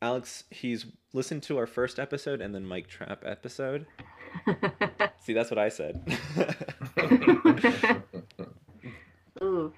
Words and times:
Alex, 0.00 0.44
he's 0.50 0.86
listened 1.12 1.42
to 1.44 1.58
our 1.58 1.66
first 1.66 1.98
episode 1.98 2.40
and 2.40 2.54
then 2.54 2.64
Mike 2.64 2.86
Trap 2.86 3.24
episode. 3.26 3.86
See, 5.20 5.32
that's 5.32 5.50
what 5.50 5.58
I 5.58 5.68
said. 5.68 6.00
Ooh. 9.42 9.72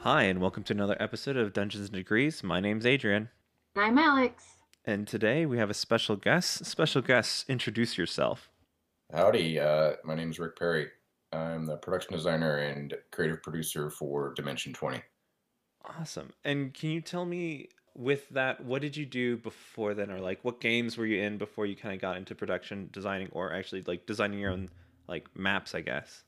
Hi, 0.00 0.24
and 0.24 0.40
welcome 0.40 0.62
to 0.64 0.72
another 0.74 0.96
episode 1.00 1.36
of 1.38 1.52
Dungeons 1.54 1.86
and 1.86 1.94
Degrees. 1.94 2.42
My 2.44 2.60
name's 2.60 2.84
Adrian, 2.86 3.30
I'm 3.74 3.96
Alex. 3.98 4.44
and 4.84 5.08
today 5.08 5.46
we 5.46 5.56
have 5.58 5.70
a 5.70 5.74
special 5.74 6.16
guest. 6.16 6.64
Special 6.66 7.00
guest, 7.02 7.46
introduce 7.48 7.96
yourself. 7.98 8.50
Howdy, 9.12 9.60
uh, 9.60 9.94
my 10.04 10.14
name 10.14 10.30
is 10.30 10.38
Rick 10.38 10.56
Perry. 10.58 10.88
I'm 11.32 11.66
the 11.66 11.76
production 11.76 12.14
designer 12.14 12.58
and 12.58 12.94
creative 13.12 13.42
producer 13.42 13.90
for 13.90 14.32
Dimension 14.34 14.72
20. 14.72 15.02
Awesome. 15.98 16.30
And 16.44 16.72
can 16.72 16.90
you 16.90 17.00
tell 17.00 17.24
me 17.24 17.68
with 17.94 18.28
that, 18.30 18.64
what 18.64 18.82
did 18.82 18.96
you 18.96 19.06
do 19.06 19.36
before 19.36 19.94
then, 19.94 20.10
or 20.10 20.20
like 20.20 20.42
what 20.42 20.60
games 20.60 20.96
were 20.96 21.06
you 21.06 21.22
in 21.22 21.38
before 21.38 21.66
you 21.66 21.76
kind 21.76 21.94
of 21.94 22.00
got 22.00 22.16
into 22.16 22.34
production 22.34 22.88
designing, 22.92 23.28
or 23.32 23.52
actually 23.52 23.82
like 23.86 24.06
designing 24.06 24.38
your 24.38 24.50
own 24.50 24.70
like 25.06 25.28
maps, 25.36 25.74
I 25.74 25.80
guess? 25.82 26.22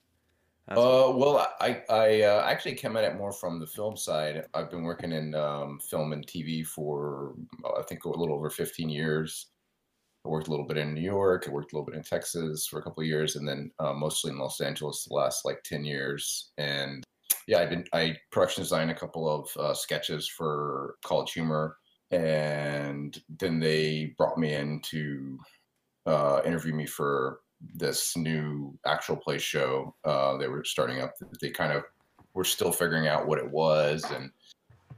That's- 0.69 0.85
Uh, 0.85 1.13
well, 1.17 1.49
I, 1.61 1.83
I 1.89 2.23
uh, 2.23 2.45
actually 2.47 2.75
came 2.75 2.97
at 2.97 3.05
it 3.05 3.17
more 3.17 3.33
from 3.33 3.59
the 3.59 3.67
film 3.67 3.97
side. 3.97 4.47
I've 4.55 4.71
been 4.71 4.83
working 4.83 5.13
in 5.13 5.35
um, 5.35 5.81
film 5.81 6.13
and 6.13 6.27
TV 6.27 6.65
for, 6.67 7.35
I 7.79 7.83
think, 7.83 8.05
a 8.05 8.09
little 8.09 8.35
over 8.35 8.51
15 8.51 8.89
years. 8.89 9.47
I 10.27 10.29
worked 10.29 10.49
a 10.49 10.51
little 10.51 10.67
bit 10.67 10.77
in 10.77 10.93
New 10.93 11.03
York. 11.03 11.45
I 11.47 11.53
worked 11.53 11.73
a 11.73 11.77
little 11.77 11.87
bit 11.87 11.95
in 11.95 12.03
Texas 12.03 12.67
for 12.67 12.81
a 12.81 12.83
couple 12.83 13.03
of 13.03 13.07
years, 13.07 13.37
and 13.37 13.49
then 13.49 13.71
uh, 13.79 13.93
mostly 13.93 14.33
in 14.33 14.39
Los 14.39 14.61
Angeles 14.61 15.05
the 15.05 15.15
last 15.15 15.45
like 15.45 15.63
10 15.63 15.85
years. 15.85 16.51
And 16.59 17.05
yeah, 17.47 17.59
I've 17.61 17.71
been 17.71 17.85
I 17.93 18.17
production 18.33 18.65
designed 18.65 18.91
a 18.91 18.95
couple 18.95 19.29
of 19.29 19.57
uh, 19.57 19.73
sketches 19.73 20.27
for 20.27 20.97
College 21.05 21.33
Humor, 21.33 21.77
and 22.11 23.17
then 23.39 23.61
they 23.61 24.15
brought 24.19 24.37
me 24.37 24.55
in 24.55 24.81
to 24.87 25.39
uh, 26.07 26.41
interview 26.45 26.75
me 26.75 26.87
for 26.87 27.41
this 27.75 28.17
new 28.17 28.77
actual 28.85 29.17
play 29.17 29.39
show 29.39 29.95
uh, 30.05 30.37
they 30.37 30.49
were 30.49 30.65
starting 30.65 31.01
up. 31.01 31.15
They 31.41 31.51
kind 31.51 31.73
of 31.73 31.85
were 32.35 32.45
still 32.45 32.73
figuring 32.73 33.07
out 33.07 33.29
what 33.29 33.39
it 33.39 33.49
was, 33.49 34.05
and 34.11 34.31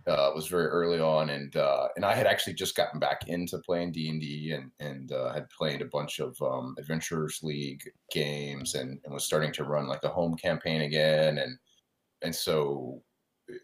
uh, 0.08 0.30
was 0.34 0.48
very 0.48 0.66
early 0.66 1.00
on. 1.00 1.30
And 1.30 1.54
uh, 1.56 1.88
and 1.96 2.04
I 2.04 2.14
had 2.14 2.26
actually 2.26 2.54
just 2.54 2.76
gotten 2.76 2.98
back 2.98 3.28
into 3.28 3.58
playing 3.58 3.92
D 3.92 4.08
and 4.08 4.20
D, 4.20 4.52
and 4.52 4.70
and 4.80 5.12
uh, 5.12 5.32
had 5.32 5.48
played 5.50 5.82
a 5.82 5.86
bunch 5.86 6.18
of 6.18 6.36
um, 6.42 6.74
Adventurers 6.78 7.40
League 7.42 7.82
games, 8.12 8.74
and, 8.74 8.98
and 9.04 9.14
was 9.14 9.24
starting 9.24 9.52
to 9.52 9.64
run 9.64 9.86
like 9.86 10.04
a 10.04 10.08
home 10.08 10.36
campaign 10.36 10.82
again, 10.82 11.38
and 11.38 11.58
and 12.22 12.34
so 12.34 13.02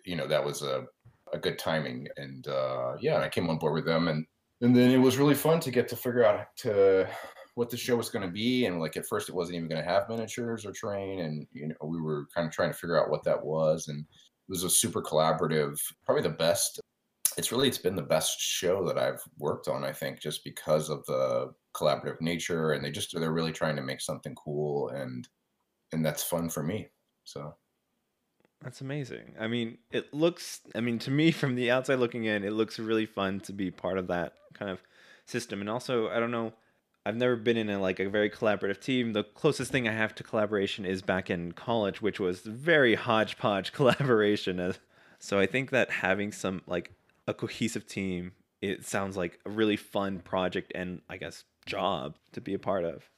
you 0.05 0.17
know 0.17 0.27
that 0.27 0.45
was 0.45 0.63
a 0.63 0.85
a 1.33 1.39
good 1.39 1.59
timing, 1.59 2.07
and 2.17 2.47
uh, 2.47 2.93
yeah, 3.01 3.19
I 3.19 3.29
came 3.29 3.49
on 3.49 3.59
board 3.59 3.75
with 3.75 3.87
them, 3.87 4.09
and 4.09 4.27
and 4.61 4.77
then 4.77 4.91
it 4.91 4.99
was 4.99 5.19
really 5.19 5.35
fun 5.35 5.61
to 5.61 5.71
get 5.71 5.89
to 5.89 5.97
figure 5.97 6.25
out 6.25 6.47
to 6.59 7.09
what 7.55 7.71
the 7.71 7.77
show 7.77 7.97
was 7.97 8.11
going 8.11 8.25
to 8.27 8.33
be 8.33 8.67
and 8.67 8.81
like 8.81 8.97
at 8.97 9.07
first 9.07 9.29
it 9.29 9.35
wasn't 9.35 9.55
even 9.55 9.69
going 9.69 9.81
to 9.81 9.89
have 9.89 10.09
miniatures 10.09 10.67
or 10.67 10.73
terrain 10.73 11.21
and 11.21 11.47
you 11.53 11.69
know 11.69 11.75
we 11.85 12.01
were 12.01 12.27
kind 12.35 12.49
of 12.49 12.53
trying 12.53 12.71
to 12.71 12.77
figure 12.77 13.01
out 13.01 13.11
what 13.11 13.23
that 13.23 13.45
was 13.45 13.87
and 13.87 14.05
was 14.49 14.65
a 14.65 14.71
super 14.71 15.03
collaborative 15.03 15.79
probably 16.05 16.23
the 16.23 16.29
best 16.29 16.81
it's 17.37 17.51
really 17.51 17.69
it's 17.69 17.79
been 17.79 17.97
the 17.97 18.03
best 18.03 18.39
show 18.39 18.87
that 18.87 18.99
i've 18.99 19.23
worked 19.39 19.69
on 19.69 19.85
i 19.85 19.93
think 19.93 20.21
just 20.21 20.45
because 20.45 20.89
of 20.89 21.05
the 21.07 21.53
collaborative 21.75 22.21
nature 22.21 22.73
and 22.73 22.85
they 22.85 22.91
just 22.91 23.19
they're 23.19 23.33
really 23.33 23.53
trying 23.53 23.77
to 23.77 23.83
make 23.83 24.01
something 24.01 24.35
cool 24.35 24.89
and 24.91 25.29
and 25.93 26.05
that's 26.05 26.23
fun 26.23 26.49
for 26.49 26.63
me 26.63 26.89
so 27.25 27.55
That's 28.63 28.81
amazing. 28.81 29.35
I 29.39 29.47
mean, 29.47 29.79
it 29.91 30.15
looks, 30.15 30.61
I 30.75 30.81
mean, 30.81 30.99
to 31.01 31.11
me 31.11 31.31
from 31.41 31.55
the 31.55 31.71
outside 31.71 31.99
looking 31.99 32.25
in, 32.25 32.45
it 32.45 32.53
looks 32.53 32.79
really 32.79 33.07
fun 33.07 33.41
to 33.41 33.53
be 33.53 33.71
part 33.71 33.99
of 33.99 34.07
that 34.09 34.35
kind 34.55 34.71
of 34.71 34.81
system. 35.27 35.61
And 35.61 35.69
also, 35.69 36.09
I 36.09 36.19
don't 36.19 36.31
know, 36.31 36.55
I've 37.07 37.17
never 37.17 37.37
been 37.37 37.57
in 37.57 37.69
a, 37.71 37.79
like 37.81 38.01
a 38.01 38.09
very 38.09 38.31
collaborative 38.31 38.81
team. 38.81 39.13
The 39.13 39.25
closest 39.25 39.71
thing 39.71 39.87
I 39.87 39.93
have 39.93 40.15
to 40.17 40.23
collaboration 40.23 40.85
is 40.87 41.03
back 41.03 41.29
in 41.31 41.53
college, 41.53 42.01
which 42.01 42.19
was 42.19 42.41
very 42.41 42.95
hodgepodge 42.95 43.73
collaboration. 43.79 44.59
Uh, 44.61 44.75
So 45.19 45.39
I 45.39 45.47
think 45.47 45.71
that 45.71 45.91
having 45.91 46.33
some 46.33 46.63
like 46.67 46.93
a 47.27 47.35
cohesive 47.35 47.87
team, 47.87 48.33
it 48.61 48.85
sounds 48.85 49.17
like 49.17 49.41
a 49.47 49.51
really 49.51 49.77
fun 49.77 50.21
project 50.21 50.73
and 50.75 51.03
I 51.09 51.17
guess 51.19 51.45
job 51.67 52.17
to 52.33 52.41
be 52.41 52.55
a 52.55 52.59
part 52.59 52.85
of. 52.85 53.11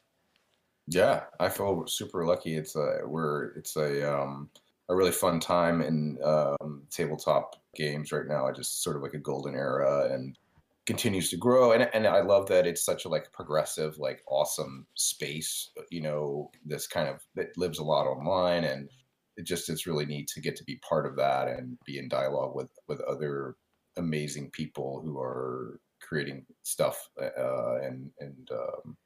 Yeah, 0.87 1.27
I 1.41 1.49
feel 1.49 1.87
super 1.87 2.25
lucky. 2.25 2.55
It's 2.57 2.77
a 2.77 3.01
we're 3.05 3.47
it's 3.57 3.77
a 3.77 4.13
um 4.13 4.51
a 4.89 4.95
really 4.95 5.11
fun 5.13 5.41
time 5.41 5.81
in 5.83 6.17
um, 6.23 6.87
tabletop 6.91 7.57
games 7.75 8.13
right 8.13 8.27
now. 8.27 8.47
I 8.47 8.53
just 8.53 8.83
sort 8.85 8.95
of 8.97 9.03
like 9.03 9.15
a 9.15 9.19
golden 9.19 9.57
era 9.57 10.13
and 10.13 10.39
continues 10.87 11.29
to 11.31 11.37
grow. 11.37 11.73
And 11.73 11.89
and 11.93 12.07
I 12.07 12.21
love 12.21 12.47
that 12.49 12.67
it's 12.67 12.85
such 12.85 13.05
a 13.05 13.09
like 13.09 13.33
progressive, 13.33 13.99
like 13.99 14.23
awesome 14.29 14.87
space. 14.95 15.71
You 15.91 16.03
know, 16.03 16.51
this 16.65 16.87
kind 16.87 17.09
of 17.09 17.23
that 17.35 17.57
lives 17.57 17.79
a 17.79 17.85
lot 17.85 18.07
online, 18.07 18.65
and 18.65 18.89
it 19.37 19.45
just 19.45 19.69
is 19.69 19.87
really 19.87 20.07
neat 20.07 20.29
to 20.29 20.41
get 20.41 20.57
to 20.57 20.65
be 20.65 20.81
part 20.89 21.07
of 21.07 21.17
that 21.17 21.49
and 21.49 21.77
be 21.85 21.99
in 21.99 22.09
dialogue 22.09 22.55
with 22.55 22.71
with 22.89 23.01
other 23.03 23.57
amazing 23.97 24.51
people 24.51 25.01
who 25.05 25.19
are 25.19 25.81
creating 26.01 26.47
stuff 26.63 27.09
uh, 27.21 27.77
and 27.83 28.11
and 28.21 28.49
um, 28.53 28.97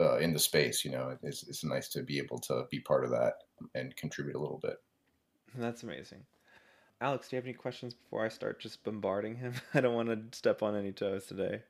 uh, 0.00 0.18
in 0.18 0.32
the 0.32 0.38
space. 0.38 0.84
You 0.84 0.90
know, 0.90 1.16
it's, 1.22 1.46
it's 1.48 1.64
nice 1.64 1.88
to 1.90 2.02
be 2.02 2.18
able 2.18 2.38
to 2.40 2.64
be 2.70 2.80
part 2.80 3.04
of 3.04 3.10
that 3.10 3.34
and 3.74 3.96
contribute 3.96 4.36
a 4.36 4.40
little 4.40 4.60
bit. 4.62 4.76
That's 5.56 5.84
amazing. 5.84 6.24
Alex, 7.00 7.28
do 7.28 7.36
you 7.36 7.38
have 7.38 7.46
any 7.46 7.54
questions 7.54 7.94
before 7.94 8.24
I 8.24 8.28
start 8.28 8.60
just 8.60 8.82
bombarding 8.84 9.36
him? 9.36 9.54
I 9.74 9.80
don't 9.80 9.94
want 9.94 10.08
to 10.08 10.36
step 10.36 10.62
on 10.62 10.76
any 10.76 10.92
toes 10.92 11.26
today. 11.26 11.62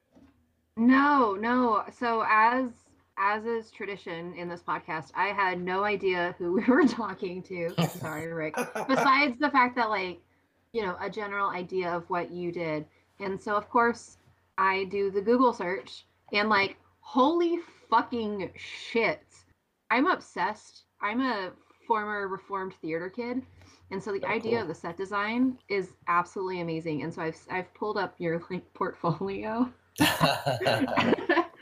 No, 0.76 1.34
no. 1.34 1.84
So 1.92 2.24
as 2.28 2.70
as 3.16 3.44
is 3.44 3.70
tradition 3.70 4.34
in 4.34 4.48
this 4.48 4.62
podcast, 4.62 5.12
I 5.14 5.28
had 5.28 5.60
no 5.60 5.84
idea 5.84 6.34
who 6.38 6.52
we 6.52 6.64
were 6.68 6.86
talking 6.86 7.42
to. 7.44 7.72
Sorry, 7.88 8.32
Rick. 8.32 8.56
Besides 8.88 9.38
the 9.38 9.50
fact 9.50 9.76
that 9.76 9.88
like, 9.88 10.20
you 10.72 10.82
know, 10.82 10.96
a 11.00 11.08
general 11.08 11.50
idea 11.50 11.90
of 11.90 12.08
what 12.10 12.30
you 12.30 12.50
did. 12.50 12.86
And 13.20 13.40
so 13.40 13.54
of 13.54 13.68
course, 13.70 14.18
I 14.58 14.84
do 14.84 15.10
the 15.10 15.20
Google 15.20 15.52
search 15.52 16.06
and 16.32 16.48
like, 16.48 16.76
holy 17.00 17.58
fucking 17.88 18.50
shit. 18.56 19.22
I'm 19.90 20.06
obsessed. 20.06 20.84
I'm 21.00 21.20
a 21.20 21.52
former 21.86 22.28
reformed 22.28 22.74
theater 22.80 23.08
kid. 23.10 23.42
And 23.90 24.02
so 24.02 24.12
the 24.12 24.24
Oh, 24.24 24.28
idea 24.28 24.60
cool. 24.60 24.62
of 24.62 24.68
the 24.68 24.74
set 24.74 24.96
design 24.96 25.58
is 25.68 25.94
absolutely 26.08 26.60
amazing. 26.60 27.02
And 27.02 27.12
so 27.12 27.22
I've 27.22 27.38
I've 27.50 27.72
pulled 27.74 27.98
up 27.98 28.14
your 28.18 28.42
like 28.50 28.72
portfolio. 28.74 29.72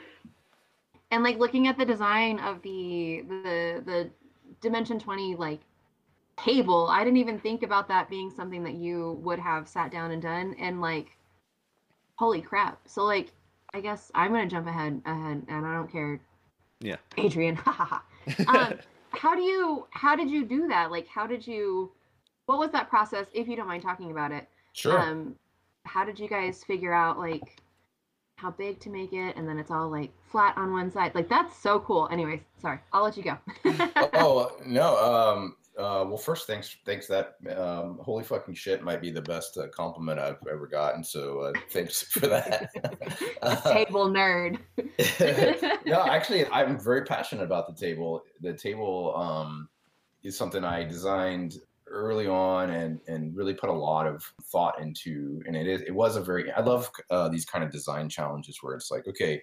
and 1.10 1.22
like 1.22 1.38
looking 1.38 1.66
at 1.68 1.76
the 1.78 1.84
design 1.84 2.38
of 2.40 2.62
the 2.62 3.22
the 3.28 3.82
the 3.84 4.10
dimension 4.60 4.98
20 4.98 5.34
like 5.36 5.60
table 6.36 6.88
i 6.90 7.04
didn't 7.04 7.18
even 7.18 7.38
think 7.38 7.62
about 7.62 7.88
that 7.88 8.08
being 8.08 8.30
something 8.30 8.62
that 8.64 8.74
you 8.74 9.18
would 9.22 9.38
have 9.38 9.68
sat 9.68 9.90
down 9.90 10.10
and 10.10 10.22
done 10.22 10.54
and 10.58 10.80
like 10.80 11.16
holy 12.16 12.40
crap 12.40 12.80
so 12.86 13.04
like 13.04 13.32
i 13.74 13.80
guess 13.80 14.10
i'm 14.14 14.32
gonna 14.32 14.46
jump 14.48 14.66
ahead 14.66 15.00
ahead 15.04 15.42
and 15.48 15.66
i 15.66 15.74
don't 15.74 15.90
care 15.90 16.20
Yeah. 16.80 16.96
adrian 17.16 17.54
ha 17.56 17.72
ha 17.72 17.84
ha 17.84 18.02
um, 18.46 18.78
how 19.12 19.34
do 19.34 19.42
you 19.42 19.86
how 19.90 20.16
did 20.16 20.30
you 20.30 20.44
do 20.44 20.68
that? 20.68 20.90
Like 20.90 21.06
how 21.06 21.26
did 21.26 21.46
you 21.46 21.92
what 22.46 22.58
was 22.58 22.70
that 22.72 22.88
process 22.88 23.26
if 23.32 23.48
you 23.48 23.56
don't 23.56 23.68
mind 23.68 23.82
talking 23.82 24.10
about 24.10 24.32
it? 24.32 24.48
Sure. 24.72 24.98
um 24.98 25.34
how 25.84 26.04
did 26.04 26.18
you 26.18 26.28
guys 26.28 26.62
figure 26.64 26.92
out 26.92 27.18
like 27.18 27.60
how 28.36 28.50
big 28.50 28.80
to 28.80 28.90
make 28.90 29.12
it 29.12 29.36
and 29.36 29.48
then 29.48 29.58
it's 29.58 29.70
all 29.70 29.88
like 29.90 30.10
flat 30.30 30.56
on 30.56 30.72
one 30.72 30.90
side? 30.90 31.14
Like 31.14 31.28
that's 31.28 31.56
so 31.56 31.80
cool. 31.80 32.08
Anyways 32.10 32.40
sorry. 32.60 32.78
I'll 32.92 33.04
let 33.04 33.16
you 33.16 33.22
go. 33.22 33.38
Oh 34.14 34.56
no. 34.66 34.96
Um, 34.98 35.56
uh, 35.78 36.04
well, 36.06 36.18
first, 36.18 36.46
thanks. 36.46 36.76
Thanks. 36.84 37.06
That 37.06 37.36
um, 37.56 37.98
holy 38.02 38.24
fucking 38.24 38.54
shit 38.54 38.82
might 38.82 39.00
be 39.00 39.10
the 39.10 39.22
best 39.22 39.56
uh, 39.56 39.68
compliment 39.68 40.20
I've 40.20 40.36
ever 40.50 40.66
gotten. 40.66 41.02
So 41.02 41.40
uh, 41.40 41.52
thanks 41.70 42.02
for 42.10 42.26
that. 42.26 42.70
Table 43.64 44.10
nerd 44.10 44.58
no, 45.86 46.02
actually, 46.02 46.46
I'm 46.48 46.78
very 46.78 47.04
passionate 47.04 47.44
about 47.44 47.66
the 47.66 47.74
table. 47.74 48.22
The 48.40 48.52
table 48.52 49.14
um, 49.16 49.68
is 50.22 50.36
something 50.36 50.62
I 50.62 50.84
designed 50.84 51.56
early 51.86 52.26
on 52.26 52.70
and 52.70 53.00
and 53.06 53.34
really 53.34 53.54
put 53.54 53.70
a 53.70 53.72
lot 53.72 54.06
of 54.06 54.22
thought 54.50 54.80
into. 54.80 55.42
And 55.46 55.56
it 55.56 55.66
is 55.66 55.82
it 55.82 55.94
was 55.94 56.16
a 56.16 56.22
very 56.22 56.52
I 56.52 56.60
love 56.60 56.90
uh, 57.10 57.28
these 57.28 57.46
kind 57.46 57.64
of 57.64 57.70
design 57.70 58.08
challenges 58.08 58.58
where 58.60 58.74
it's 58.74 58.90
like 58.90 59.06
okay. 59.08 59.42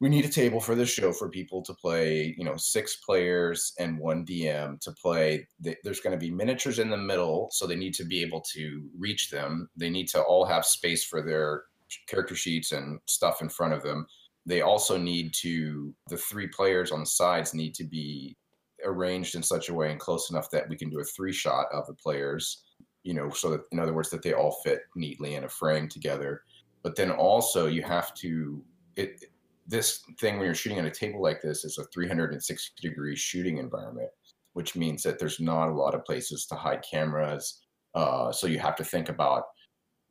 We 0.00 0.08
need 0.08 0.24
a 0.24 0.30
table 0.30 0.60
for 0.60 0.74
this 0.74 0.88
show 0.88 1.12
for 1.12 1.28
people 1.28 1.62
to 1.62 1.74
play, 1.74 2.34
you 2.38 2.44
know, 2.44 2.56
six 2.56 2.96
players 3.04 3.74
and 3.78 3.98
one 3.98 4.24
DM 4.24 4.80
to 4.80 4.92
play. 4.92 5.46
There's 5.60 6.00
going 6.00 6.18
to 6.18 6.26
be 6.26 6.30
miniatures 6.30 6.78
in 6.78 6.88
the 6.88 6.96
middle, 6.96 7.48
so 7.52 7.66
they 7.66 7.76
need 7.76 7.92
to 7.94 8.04
be 8.04 8.22
able 8.22 8.40
to 8.54 8.88
reach 8.98 9.30
them. 9.30 9.68
They 9.76 9.90
need 9.90 10.08
to 10.08 10.22
all 10.22 10.46
have 10.46 10.64
space 10.64 11.04
for 11.04 11.20
their 11.20 11.64
character 12.08 12.34
sheets 12.34 12.72
and 12.72 12.98
stuff 13.06 13.42
in 13.42 13.50
front 13.50 13.74
of 13.74 13.82
them 13.82 14.06
they 14.46 14.62
also 14.62 14.96
need 14.96 15.32
to 15.34 15.94
the 16.08 16.16
three 16.16 16.48
players 16.48 16.92
on 16.92 17.00
the 17.00 17.06
sides 17.06 17.54
need 17.54 17.74
to 17.74 17.84
be 17.84 18.36
arranged 18.84 19.34
in 19.34 19.42
such 19.42 19.68
a 19.68 19.74
way 19.74 19.90
and 19.90 20.00
close 20.00 20.30
enough 20.30 20.50
that 20.50 20.68
we 20.68 20.76
can 20.76 20.88
do 20.88 21.00
a 21.00 21.04
three 21.04 21.32
shot 21.32 21.66
of 21.72 21.86
the 21.86 21.94
players 21.94 22.64
you 23.02 23.12
know 23.12 23.30
so 23.30 23.50
that 23.50 23.60
in 23.72 23.78
other 23.78 23.92
words 23.92 24.10
that 24.10 24.22
they 24.22 24.32
all 24.32 24.60
fit 24.64 24.80
neatly 24.96 25.34
in 25.34 25.44
a 25.44 25.48
frame 25.48 25.88
together 25.88 26.42
but 26.82 26.96
then 26.96 27.10
also 27.10 27.66
you 27.66 27.82
have 27.82 28.14
to 28.14 28.62
it 28.96 29.24
this 29.66 30.02
thing 30.18 30.36
when 30.36 30.46
you're 30.46 30.54
shooting 30.54 30.78
on 30.78 30.86
a 30.86 30.90
table 30.90 31.22
like 31.22 31.40
this 31.40 31.64
is 31.64 31.78
a 31.78 31.84
360 31.92 32.88
degree 32.88 33.16
shooting 33.16 33.58
environment 33.58 34.10
which 34.52 34.76
means 34.76 35.02
that 35.02 35.18
there's 35.18 35.40
not 35.40 35.68
a 35.68 35.74
lot 35.74 35.94
of 35.94 36.04
places 36.04 36.46
to 36.46 36.54
hide 36.54 36.84
cameras. 36.88 37.62
Uh, 37.94 38.32
so 38.32 38.46
you 38.46 38.58
have 38.58 38.76
to 38.76 38.84
think 38.84 39.08
about 39.08 39.44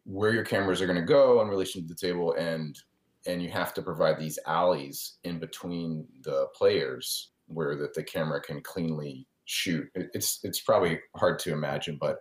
where 0.05 0.33
your 0.33 0.45
cameras 0.45 0.81
are 0.81 0.87
going 0.87 0.99
to 0.99 1.05
go 1.05 1.41
in 1.41 1.47
relation 1.47 1.81
to 1.81 1.87
the 1.87 1.95
table 1.95 2.33
and 2.33 2.77
and 3.27 3.43
you 3.43 3.49
have 3.49 3.73
to 3.73 3.81
provide 3.81 4.17
these 4.17 4.39
alleys 4.47 5.17
in 5.25 5.39
between 5.39 6.07
the 6.21 6.47
players 6.55 7.31
where 7.47 7.75
that 7.75 7.93
the 7.93 8.03
camera 8.03 8.41
can 8.41 8.61
cleanly 8.61 9.27
shoot. 9.45 9.85
It's 9.93 10.39
it's 10.43 10.61
probably 10.61 10.99
hard 11.17 11.37
to 11.39 11.51
imagine 11.51 11.97
but 11.99 12.19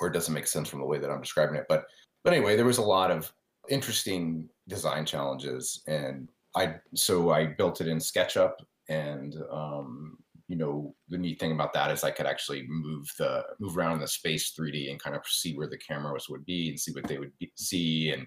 or 0.00 0.08
it 0.08 0.14
doesn't 0.14 0.34
make 0.34 0.46
sense 0.46 0.68
from 0.68 0.80
the 0.80 0.86
way 0.86 0.98
that 0.98 1.10
i'm 1.10 1.20
describing 1.20 1.56
it. 1.56 1.66
But 1.68 1.84
but 2.24 2.32
anyway 2.32 2.56
there 2.56 2.64
was 2.64 2.78
a 2.78 2.82
lot 2.82 3.10
of 3.10 3.30
interesting 3.68 4.48
design 4.68 5.04
challenges 5.04 5.82
and 5.86 6.30
i 6.56 6.74
so 6.94 7.30
i 7.30 7.46
built 7.46 7.80
it 7.80 7.88
in 7.88 8.00
sketchup 8.00 8.56
and 8.88 9.36
um, 9.52 10.16
you 10.48 10.56
know 10.56 10.94
the 11.08 11.18
neat 11.18 11.38
thing 11.38 11.52
about 11.52 11.72
that 11.74 11.90
is 11.90 12.04
i 12.04 12.10
could 12.10 12.26
actually 12.26 12.64
move 12.68 13.06
the 13.18 13.42
move 13.60 13.76
around 13.76 13.92
in 13.92 14.00
the 14.00 14.08
space 14.08 14.54
3d 14.58 14.90
and 14.90 15.02
kind 15.02 15.14
of 15.16 15.22
see 15.26 15.54
where 15.54 15.68
the 15.68 15.78
cameras 15.78 16.26
would 16.28 16.44
be 16.44 16.70
and 16.70 16.80
see 16.80 16.92
what 16.92 17.06
they 17.06 17.18
would 17.18 17.32
be, 17.38 17.52
see. 17.56 18.10
And 18.10 18.26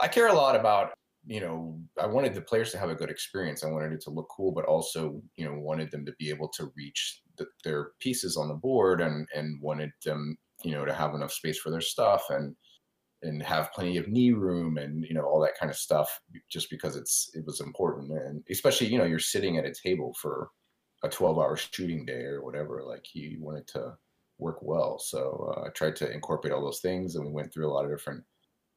i 0.00 0.08
care 0.08 0.28
a 0.28 0.34
lot 0.34 0.56
about 0.56 0.92
you 1.24 1.40
know 1.40 1.78
i 2.00 2.06
wanted 2.06 2.34
the 2.34 2.42
players 2.42 2.70
to 2.72 2.78
have 2.78 2.90
a 2.90 2.94
good 2.94 3.10
experience. 3.10 3.64
I 3.64 3.70
wanted 3.70 3.92
it 3.92 4.00
to 4.02 4.10
look 4.10 4.28
cool 4.36 4.52
but 4.52 4.64
also 4.64 5.22
you 5.36 5.44
know 5.44 5.54
wanted 5.54 5.90
them 5.90 6.04
to 6.06 6.12
be 6.18 6.30
able 6.30 6.48
to 6.56 6.72
reach 6.76 7.22
the, 7.38 7.46
their 7.64 7.90
pieces 8.00 8.36
on 8.36 8.48
the 8.48 8.54
board 8.54 9.00
and 9.00 9.26
and 9.34 9.60
wanted 9.62 9.90
them 10.04 10.36
you 10.64 10.72
know 10.72 10.84
to 10.84 10.92
have 10.92 11.14
enough 11.14 11.32
space 11.32 11.58
for 11.58 11.70
their 11.70 11.80
stuff. 11.80 12.24
And 12.30 12.54
and 13.22 13.42
have 13.42 13.72
plenty 13.72 13.96
of 13.96 14.08
knee 14.08 14.32
room 14.32 14.78
and 14.78 15.04
you 15.04 15.14
know 15.14 15.24
all 15.24 15.40
that 15.40 15.58
kind 15.58 15.70
of 15.70 15.76
stuff 15.76 16.20
just 16.50 16.70
because 16.70 16.96
it's 16.96 17.30
it 17.34 17.44
was 17.46 17.60
important. 17.60 18.10
And 18.12 18.42
especially 18.50 18.88
you 18.88 18.98
know 18.98 19.04
you're 19.04 19.18
sitting 19.18 19.56
at 19.58 19.66
a 19.66 19.72
table 19.72 20.14
for 20.20 20.50
a 21.04 21.08
12 21.08 21.38
hour 21.38 21.56
shooting 21.56 22.06
day 22.06 22.22
or 22.22 22.44
whatever 22.44 22.82
like 22.86 23.04
he 23.04 23.36
wanted 23.40 23.66
to 23.68 23.94
work 24.38 24.58
well. 24.62 24.98
So 24.98 25.54
uh, 25.56 25.66
i 25.66 25.68
tried 25.70 25.96
to 25.96 26.10
incorporate 26.10 26.52
all 26.52 26.64
those 26.64 26.80
things 26.80 27.16
and 27.16 27.26
we 27.26 27.32
went 27.32 27.52
through 27.52 27.68
a 27.68 27.72
lot 27.72 27.84
of 27.84 27.90
different 27.90 28.24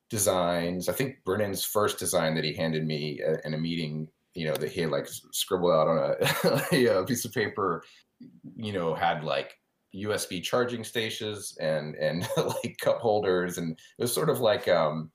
designs. 0.09 0.89
I 0.89 0.93
think 0.93 1.17
brennan's 1.25 1.63
first 1.63 1.99
design 1.99 2.35
that 2.35 2.43
he 2.43 2.53
handed 2.53 2.85
me 2.85 3.21
in 3.43 3.53
a 3.53 3.57
meeting 3.57 4.07
you 4.35 4.45
know 4.45 4.55
that 4.55 4.71
he 4.71 4.81
had 4.81 4.91
like 4.91 5.07
scribbled 5.31 5.71
out 5.71 5.87
on 5.87 6.15
a, 6.71 6.85
a 6.99 7.05
piece 7.05 7.25
of 7.25 7.31
paper 7.33 7.83
you 8.55 8.73
know 8.73 8.93
had 8.93 9.23
like 9.23 9.55
usb 9.95 10.43
charging 10.43 10.83
stations 10.83 11.57
and 11.59 11.95
and 11.95 12.27
like 12.37 12.77
cup 12.81 12.99
holders 12.99 13.57
and 13.57 13.71
it 13.71 14.01
was 14.01 14.13
sort 14.13 14.29
of 14.29 14.39
like 14.39 14.67
um 14.67 15.09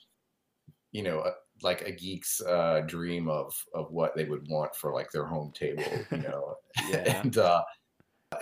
you 0.93 1.03
know 1.03 1.25
like 1.63 1.83
a 1.83 1.93
geek's 1.93 2.41
uh, 2.43 2.83
dream 2.87 3.29
of 3.29 3.55
of 3.75 3.91
what 3.91 4.15
they 4.17 4.25
would 4.25 4.47
want 4.49 4.75
for 4.75 4.93
like 4.93 5.11
their 5.11 5.27
home 5.27 5.53
table, 5.55 5.85
you 6.11 6.19
know. 6.19 6.55
yeah. 6.89 7.21
And 7.21 7.37
uh, 7.39 7.63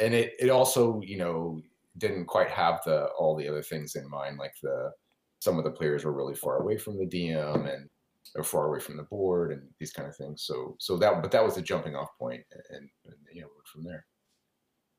and 0.01 0.15
it 0.15 0.35
it 0.39 0.51
also 0.51 1.01
you 1.03 1.19
know 1.19 1.63
didn't 1.97 2.27
quite 2.27 2.51
have 2.51 2.81
the 2.85 3.07
all 3.19 3.37
the 3.37 3.49
other 3.49 3.63
things 3.63 3.97
in 3.97 4.09
mind, 4.09 4.39
like 4.39 4.55
the 4.63 4.91
some 5.41 5.59
of 5.59 5.65
the 5.65 5.71
players 5.71 6.05
were 6.05 6.13
really 6.13 6.35
far 6.35 6.59
away 6.59 6.77
from 6.77 6.99
the 6.99 7.07
DM 7.07 7.73
and 7.73 7.89
or 8.37 8.45
far 8.45 8.69
away 8.69 8.81
from 8.81 8.97
the 8.97 9.05
board 9.05 9.53
and 9.53 9.63
these 9.79 9.93
kind 9.93 10.09
of 10.09 10.17
things. 10.17 10.45
So 10.45 10.77
so 10.79 10.97
that 10.99 11.23
but 11.23 11.31
that 11.31 11.45
was 11.45 11.55
the 11.55 11.63
jumping 11.63 11.97
off 11.97 12.11
point, 12.19 12.43
and, 12.71 12.89
and 13.07 13.17
you 13.33 13.43
know 13.43 13.49
from 13.73 13.85
there. 13.85 14.05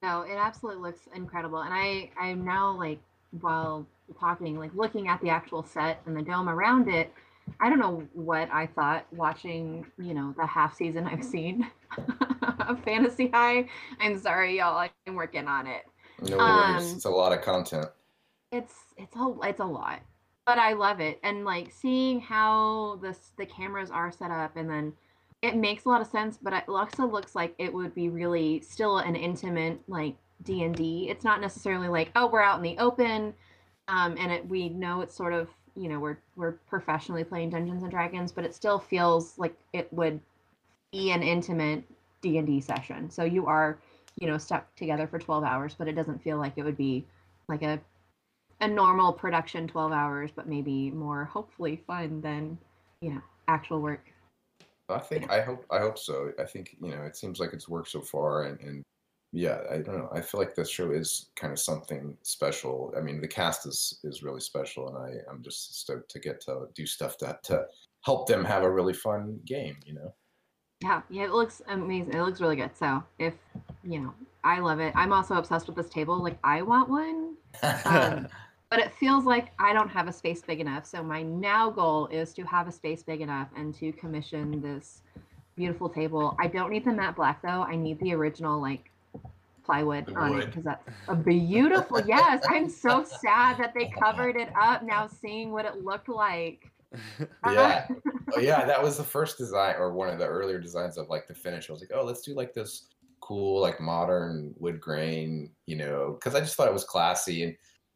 No, 0.01 0.21
it 0.21 0.35
absolutely 0.35 0.81
looks 0.81 1.01
incredible, 1.13 1.59
and 1.59 1.73
I 1.73 2.11
I'm 2.19 2.45
now 2.45 2.77
like 2.77 2.99
while 3.41 3.85
talking 4.19 4.57
like 4.57 4.73
looking 4.73 5.07
at 5.07 5.21
the 5.21 5.29
actual 5.29 5.63
set 5.63 6.01
and 6.05 6.17
the 6.17 6.21
dome 6.21 6.49
around 6.49 6.87
it 6.87 7.13
I 7.59 7.69
don't 7.69 7.79
know 7.79 8.03
what 8.13 8.49
I 8.51 8.67
thought 8.67 9.05
watching, 9.11 9.85
you 9.97 10.13
know, 10.13 10.33
the 10.37 10.45
half 10.45 10.75
season 10.75 11.05
I've 11.05 11.23
seen 11.23 11.69
of 12.67 12.83
Fantasy 12.83 13.29
High. 13.29 13.69
I'm 13.99 14.17
sorry, 14.19 14.57
y'all. 14.57 14.87
I'm 15.07 15.15
working 15.15 15.47
on 15.47 15.67
it. 15.67 15.83
No 16.21 16.37
worries. 16.37 16.83
Um, 16.83 16.95
it's 16.95 17.05
a 17.05 17.09
lot 17.09 17.33
of 17.33 17.41
content. 17.41 17.87
It's 18.51 18.73
it's 18.97 19.15
a 19.15 19.35
it's 19.43 19.59
a 19.59 19.65
lot, 19.65 20.01
but 20.45 20.57
I 20.57 20.73
love 20.73 20.99
it. 20.99 21.19
And 21.23 21.45
like 21.45 21.71
seeing 21.71 22.19
how 22.19 22.99
this 23.01 23.31
the 23.37 23.45
cameras 23.45 23.91
are 23.91 24.11
set 24.11 24.31
up, 24.31 24.57
and 24.57 24.69
then 24.69 24.93
it 25.41 25.55
makes 25.55 25.85
a 25.85 25.89
lot 25.89 26.01
of 26.01 26.07
sense. 26.07 26.37
But 26.41 26.67
also 26.67 27.07
looks 27.07 27.35
like 27.35 27.55
it 27.57 27.73
would 27.73 27.95
be 27.95 28.09
really 28.09 28.61
still 28.61 28.97
an 28.99 29.15
intimate 29.15 29.79
like 29.87 30.15
D 30.43 30.63
and 30.63 30.75
D. 30.75 31.07
It's 31.09 31.23
not 31.23 31.41
necessarily 31.41 31.87
like 31.87 32.11
oh 32.15 32.27
we're 32.27 32.41
out 32.41 32.57
in 32.57 32.63
the 32.63 32.77
open, 32.77 33.33
um, 33.87 34.15
and 34.19 34.31
it, 34.31 34.47
we 34.47 34.69
know 34.69 35.01
it's 35.01 35.15
sort 35.15 35.33
of 35.33 35.49
you 35.75 35.89
know 35.89 35.99
we're 35.99 36.17
we're 36.35 36.53
professionally 36.69 37.23
playing 37.23 37.51
Dungeons 37.51 37.83
and 37.83 37.91
Dragons, 37.91 38.31
but 38.31 38.45
it 38.45 38.55
still 38.55 38.79
feels 38.79 39.37
like 39.37 39.55
it 39.73 39.91
would 39.93 40.19
be 40.91 41.11
an 41.11 41.23
intimate 41.23 41.83
D 42.21 42.37
and 42.37 42.47
D 42.47 42.61
session. 42.61 43.09
So 43.09 43.23
you 43.23 43.47
are 43.47 43.79
you 44.19 44.27
know 44.27 44.37
stuck 44.37 44.73
together 44.75 45.07
for 45.07 45.19
12 45.19 45.43
hours, 45.43 45.75
but 45.77 45.87
it 45.87 45.93
doesn't 45.93 46.23
feel 46.23 46.37
like 46.37 46.53
it 46.57 46.63
would 46.63 46.77
be 46.77 47.05
like 47.47 47.61
a 47.63 47.79
a 48.61 48.67
normal 48.67 49.13
production 49.13 49.67
12 49.67 49.91
hours, 49.91 50.31
but 50.35 50.47
maybe 50.47 50.91
more 50.91 51.25
hopefully 51.25 51.81
fun 51.87 52.21
than 52.21 52.57
you 53.01 53.13
know 53.13 53.21
actual 53.47 53.81
work. 53.81 54.05
I 54.89 54.99
think 54.99 55.29
I 55.29 55.41
hope 55.41 55.65
I 55.71 55.79
hope 55.79 55.97
so. 55.97 56.31
I 56.39 56.45
think 56.45 56.75
you 56.81 56.91
know 56.91 57.03
it 57.03 57.15
seems 57.15 57.39
like 57.39 57.53
it's 57.53 57.69
worked 57.69 57.89
so 57.89 58.01
far, 58.01 58.43
and, 58.43 58.59
and 58.61 58.83
yeah, 59.31 59.59
I 59.69 59.77
don't 59.77 59.97
know. 59.97 60.09
I 60.13 60.21
feel 60.21 60.39
like 60.39 60.55
this 60.55 60.69
show 60.69 60.91
is 60.91 61.29
kind 61.35 61.53
of 61.53 61.59
something 61.59 62.17
special. 62.23 62.93
I 62.97 63.01
mean, 63.01 63.21
the 63.21 63.27
cast 63.27 63.67
is 63.67 63.99
is 64.03 64.23
really 64.23 64.41
special, 64.41 64.87
and 64.89 64.97
I 64.97 65.31
I'm 65.31 65.43
just 65.43 65.79
stoked 65.79 66.09
to 66.11 66.19
get 66.19 66.41
to 66.41 66.67
do 66.73 66.85
stuff 66.85 67.17
that 67.19 67.43
to 67.43 67.65
help 68.01 68.27
them 68.27 68.43
have 68.45 68.63
a 68.63 68.71
really 68.71 68.93
fun 68.93 69.39
game. 69.45 69.77
You 69.85 69.93
know. 69.95 70.13
Yeah, 70.81 71.01
yeah, 71.09 71.23
it 71.25 71.31
looks 71.31 71.61
amazing. 71.67 72.13
It 72.13 72.21
looks 72.21 72.41
really 72.41 72.55
good. 72.55 72.75
So 72.75 73.03
if 73.19 73.33
you 73.83 73.99
know, 73.99 74.13
I 74.43 74.59
love 74.59 74.79
it. 74.79 74.93
I'm 74.95 75.13
also 75.13 75.35
obsessed 75.35 75.67
with 75.67 75.75
this 75.75 75.89
table. 75.89 76.21
Like 76.21 76.39
I 76.43 76.61
want 76.61 76.89
one. 76.89 77.35
Um, 77.85 78.27
but 78.69 78.79
it 78.79 78.93
feels 78.93 79.25
like 79.25 79.51
I 79.57 79.73
don't 79.73 79.89
have 79.89 80.07
a 80.07 80.13
space 80.13 80.41
big 80.41 80.59
enough. 80.59 80.85
So 80.85 81.01
my 81.01 81.23
now 81.23 81.69
goal 81.69 82.07
is 82.07 82.33
to 82.35 82.43
have 82.43 82.67
a 82.67 82.71
space 82.71 83.01
big 83.01 83.21
enough 83.21 83.49
and 83.55 83.73
to 83.75 83.91
commission 83.93 84.61
this 84.61 85.01
beautiful 85.55 85.89
table. 85.89 86.35
I 86.39 86.47
don't 86.47 86.69
need 86.69 86.85
the 86.85 86.93
matte 86.93 87.15
black 87.15 87.41
though. 87.41 87.63
I 87.63 87.75
need 87.75 87.99
the 87.99 88.13
original 88.13 88.61
like 88.61 88.91
plywood 89.65 90.13
on 90.15 90.39
it 90.39 90.45
because 90.47 90.63
that's 90.63 90.83
a 91.07 91.15
beautiful. 91.15 92.01
yes, 92.05 92.43
I'm 92.47 92.69
so 92.69 93.03
sad 93.21 93.57
that 93.57 93.73
they 93.73 93.91
covered 94.01 94.35
it 94.35 94.49
up. 94.59 94.83
Now 94.83 95.07
seeing 95.07 95.51
what 95.51 95.65
it 95.65 95.83
looked 95.83 96.09
like. 96.09 96.71
yeah, 97.45 97.87
oh, 98.35 98.39
yeah, 98.39 98.65
that 98.65 98.81
was 98.81 98.97
the 98.97 99.03
first 99.03 99.37
design 99.37 99.75
or 99.77 99.93
one 99.93 100.09
of 100.09 100.17
the 100.17 100.25
earlier 100.25 100.59
designs 100.59 100.97
of 100.97 101.09
like 101.09 101.27
the 101.27 101.35
finish. 101.35 101.69
I 101.69 101.73
was 101.73 101.81
like, 101.81 101.91
oh, 101.93 102.03
let's 102.03 102.21
do 102.21 102.33
like 102.33 102.53
this 102.53 102.87
cool 103.19 103.61
like 103.61 103.79
modern 103.79 104.53
wood 104.57 104.79
grain, 104.79 105.51
you 105.67 105.75
know, 105.75 106.17
because 106.19 106.35
I 106.35 106.39
just 106.39 106.55
thought 106.55 106.67
it 106.67 106.73
was 106.73 106.83
classy 106.83 107.43
and 107.43 107.55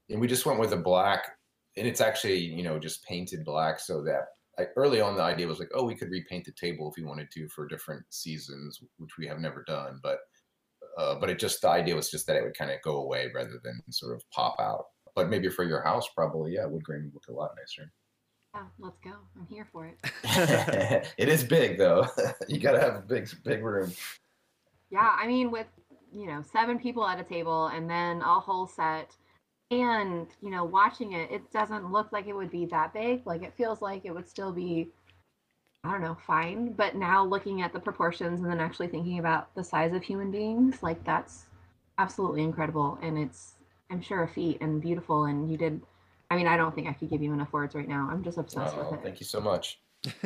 and 0.10 0.20
we 0.20 0.28
just 0.28 0.46
went 0.46 0.60
with 0.60 0.74
a 0.74 0.78
black 0.78 1.32
and 1.78 1.88
it's 1.88 2.02
actually 2.02 2.40
you 2.40 2.64
know 2.64 2.80
just 2.80 3.04
painted 3.06 3.46
black 3.46 3.80
so 3.80 4.04
that 4.04 4.26
I, 4.60 4.66
early 4.76 5.02
on 5.02 5.16
the 5.16 5.24
idea 5.24 5.48
was 5.48 5.60
like 5.60 5.72
oh 5.74 5.84
we 5.84 5.96
could 5.96 6.12
repaint 6.12 6.46
the 6.46 6.52
table 6.52 6.90
if 6.90 7.02
we 7.02 7.08
wanted 7.08 7.32
to 7.32 7.48
for 7.50 7.68
different 7.68 8.04
seasons 8.10 8.80
which 8.98 9.18
we 9.18 9.28
have 9.28 9.40
never 9.40 9.64
done 9.68 10.00
but 10.04 10.20
uh, 10.98 11.16
but 11.16 11.30
it 11.30 11.40
just 11.40 11.62
the 11.62 11.70
idea 11.70 11.96
was 11.96 12.10
just 12.10 12.28
that 12.28 12.36
it 12.36 12.44
would 12.44 12.58
kind 12.58 12.72
of 12.72 12.82
go 12.82 12.98
away 12.98 13.30
rather 13.34 13.60
than 13.64 13.82
sort 13.90 14.16
of 14.16 14.24
pop 14.32 14.56
out. 14.60 14.86
But 15.16 15.30
maybe 15.30 15.50
for 15.50 15.64
your 15.64 15.82
house, 15.84 16.08
probably 16.16 16.54
yeah, 16.54 16.66
wood 16.66 16.84
grain 16.84 17.04
would 17.04 17.14
look 17.14 17.28
a 17.30 17.32
lot 17.32 17.52
nicer. 17.58 17.92
Yeah, 18.54 18.64
let's 18.80 19.00
go. 19.00 19.12
I'm 19.40 19.48
here 19.48 19.68
for 19.72 19.88
it. 19.88 19.98
it 21.18 21.30
is 21.30 21.44
big 21.44 21.78
though. 21.78 22.08
you 22.48 22.60
gotta 22.60 22.80
have 22.80 22.96
a 22.96 23.02
big 23.02 23.30
big 23.44 23.64
room. 23.64 23.92
Yeah, 24.90 25.16
I 25.18 25.28
mean 25.28 25.52
with 25.52 25.68
you 26.12 26.28
know 26.28 26.44
seven 26.52 26.78
people 26.78 27.06
at 27.06 27.20
a 27.20 27.24
table 27.24 27.68
and 27.68 27.90
then 27.90 28.22
a 28.22 28.40
whole 28.40 28.68
set 28.68 29.16
and 29.72 30.28
you 30.42 30.50
know 30.50 30.64
watching 30.64 31.14
it 31.14 31.32
it 31.32 31.52
doesn't 31.52 31.92
look 31.92 32.12
like 32.12 32.28
it 32.28 32.36
would 32.36 32.52
be 32.52 32.66
that 32.66 32.94
big 32.94 33.26
like 33.26 33.42
it 33.42 33.54
feels 33.58 33.82
like 33.82 34.06
it 34.06 34.14
would 34.14 34.30
still 34.30 34.52
be 34.52 34.92
I 35.84 35.92
don't 35.92 36.02
know, 36.02 36.18
fine. 36.26 36.74
But 36.74 36.96
now 36.96 37.26
looking 37.26 37.62
at 37.62 37.74
the 37.74 37.80
proportions 37.80 38.42
and 38.42 38.50
then 38.50 38.60
actually 38.60 38.88
thinking 38.88 39.20
about 39.20 39.54
the 39.54 39.64
size 39.64 39.94
of 39.94 40.02
human 40.02 40.32
beings, 40.32 40.82
like 40.82 41.04
that's 41.04 41.46
absolutely 41.98 42.44
incredible. 42.44 42.98
And 43.02 43.18
it's, 43.18 43.56
I'm 43.90 44.02
sure, 44.02 44.24
a 44.24 44.28
feat 44.28 44.60
and 44.62 44.82
beautiful. 44.82 45.26
And 45.26 45.52
you 45.52 45.58
did, 45.58 45.82
I 46.32 46.38
mean, 46.38 46.48
I 46.48 46.56
don't 46.56 46.74
think 46.74 46.88
I 46.88 46.94
could 46.94 47.10
give 47.10 47.22
you 47.22 47.34
enough 47.34 47.52
words 47.52 47.76
right 47.76 47.88
now. 47.88 48.08
I'm 48.10 48.24
just 48.24 48.38
obsessed 48.38 48.76
oh, 48.78 48.84
with 48.84 49.00
it. 49.00 49.04
Thank 49.04 49.20
you 49.20 49.26
so 49.26 49.42
much. 49.42 49.80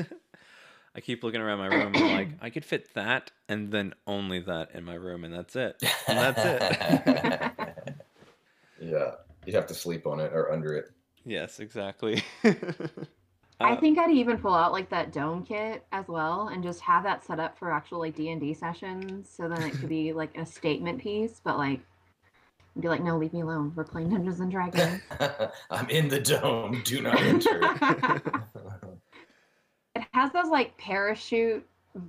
I 0.95 0.99
keep 1.01 1.23
looking 1.23 1.41
around 1.41 1.57
my 1.57 1.67
room 1.67 1.93
and 1.95 2.13
like, 2.13 2.29
I 2.39 2.51
could 2.51 2.65
fit 2.65 2.93
that 2.93 3.31
and 3.49 3.71
then 3.71 3.93
only 4.05 4.39
that 4.41 4.71
in 4.73 4.83
my 4.83 4.95
room, 4.95 5.23
and 5.23 5.33
that's 5.33 5.55
it. 5.55 5.81
And 6.07 6.17
that's 6.17 6.41
it. 6.43 7.51
yeah. 8.81 9.11
You'd 9.47 9.55
have 9.55 9.65
to 9.67 9.73
sleep 9.73 10.05
on 10.05 10.19
it 10.19 10.31
or 10.33 10.51
under 10.51 10.75
it. 10.75 10.91
Yes, 11.25 11.59
exactly. 11.59 12.23
I 13.63 13.75
Uh, 13.75 13.75
think 13.75 13.99
I'd 13.99 14.09
even 14.11 14.39
pull 14.39 14.55
out 14.55 14.71
like 14.71 14.89
that 14.89 15.11
dome 15.11 15.43
kit 15.45 15.85
as 15.91 16.07
well 16.07 16.47
and 16.47 16.63
just 16.63 16.81
have 16.81 17.03
that 17.03 17.23
set 17.23 17.39
up 17.39 17.55
for 17.57 17.71
actual 17.71 17.99
like 17.99 18.15
D 18.15 18.29
and 18.31 18.41
D 18.41 18.53
sessions. 18.55 19.29
So 19.29 19.47
then 19.47 19.63
it 19.63 19.77
could 19.79 19.89
be 19.89 20.11
like 20.13 20.35
a 20.37 20.45
statement 20.45 20.99
piece, 21.01 21.39
but 21.43 21.57
like 21.59 21.81
be 22.79 22.89
like, 22.89 23.03
no, 23.03 23.17
leave 23.17 23.33
me 23.33 23.41
alone. 23.41 23.73
We're 23.75 23.83
playing 23.85 24.09
Dungeons 24.09 24.39
and 24.39 24.51
Dragons. 24.51 25.01
I'm 25.69 25.89
in 25.89 26.07
the 26.09 26.19
dome. 26.19 26.81
Do 26.83 27.01
not 27.01 27.21
enter. 27.23 27.79
it 29.95 30.03
has 30.13 30.31
those 30.31 30.47
like 30.49 30.77
parachute 30.77 31.65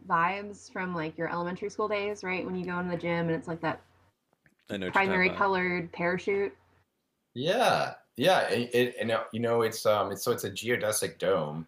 vibes 0.08 0.70
from 0.72 0.94
like 0.94 1.16
your 1.16 1.30
elementary 1.30 1.70
school 1.70 1.88
days, 1.88 2.22
right? 2.22 2.44
When 2.44 2.54
you 2.54 2.64
go 2.66 2.78
into 2.78 2.90
the 2.90 2.96
gym 3.00 3.26
and 3.26 3.30
it's 3.32 3.48
like 3.48 3.60
that 3.62 3.80
I 4.70 4.76
know 4.78 4.86
what 4.86 4.94
you're 4.94 5.02
talking 5.02 5.20
primary 5.20 5.30
colored 5.30 5.92
parachute. 5.92 6.54
Yeah, 7.34 7.94
yeah. 8.16 8.48
It, 8.48 8.74
it, 8.74 8.94
and 9.00 9.12
you 9.32 9.40
know, 9.40 9.62
it's 9.62 9.84
um, 9.86 10.12
it's 10.12 10.24
so 10.24 10.32
it's 10.32 10.44
a 10.44 10.50
geodesic 10.50 11.18
dome. 11.18 11.66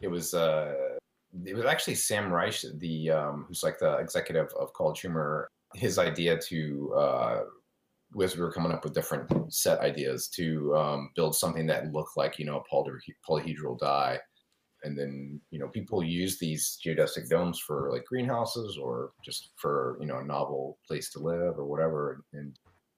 It 0.00 0.08
was 0.08 0.34
uh, 0.34 0.74
it 1.44 1.54
was 1.54 1.64
actually 1.64 1.94
Sam 1.94 2.32
Reich, 2.32 2.64
the 2.78 3.10
um, 3.10 3.44
who's 3.48 3.62
like 3.62 3.78
the 3.78 3.96
executive 3.98 4.52
of 4.58 4.72
College 4.72 5.00
Humor. 5.00 5.48
His 5.74 5.98
idea 5.98 6.38
to 6.38 6.94
uh, 6.94 7.40
was 8.14 8.36
we 8.36 8.42
were 8.42 8.52
coming 8.52 8.72
up 8.72 8.84
with 8.84 8.94
different 8.94 9.52
set 9.52 9.80
ideas 9.80 10.28
to 10.28 10.74
um, 10.76 11.10
build 11.16 11.34
something 11.34 11.66
that 11.66 11.92
looked 11.92 12.16
like 12.16 12.38
you 12.38 12.44
know 12.44 12.58
a 12.58 12.64
poly- 12.70 12.92
polyhedral 13.28 13.78
die 13.78 14.18
and 14.84 14.96
then 14.96 15.40
you 15.50 15.58
know 15.58 15.68
people 15.68 16.02
use 16.04 16.38
these 16.38 16.78
geodesic 16.84 17.28
domes 17.28 17.58
for 17.58 17.90
like 17.90 18.04
greenhouses 18.04 18.78
or 18.80 19.12
just 19.24 19.50
for 19.56 19.96
you 20.00 20.06
know 20.06 20.18
a 20.18 20.24
novel 20.24 20.78
place 20.86 21.10
to 21.10 21.18
live 21.18 21.58
or 21.58 21.64
whatever 21.64 22.22
and 22.32 22.56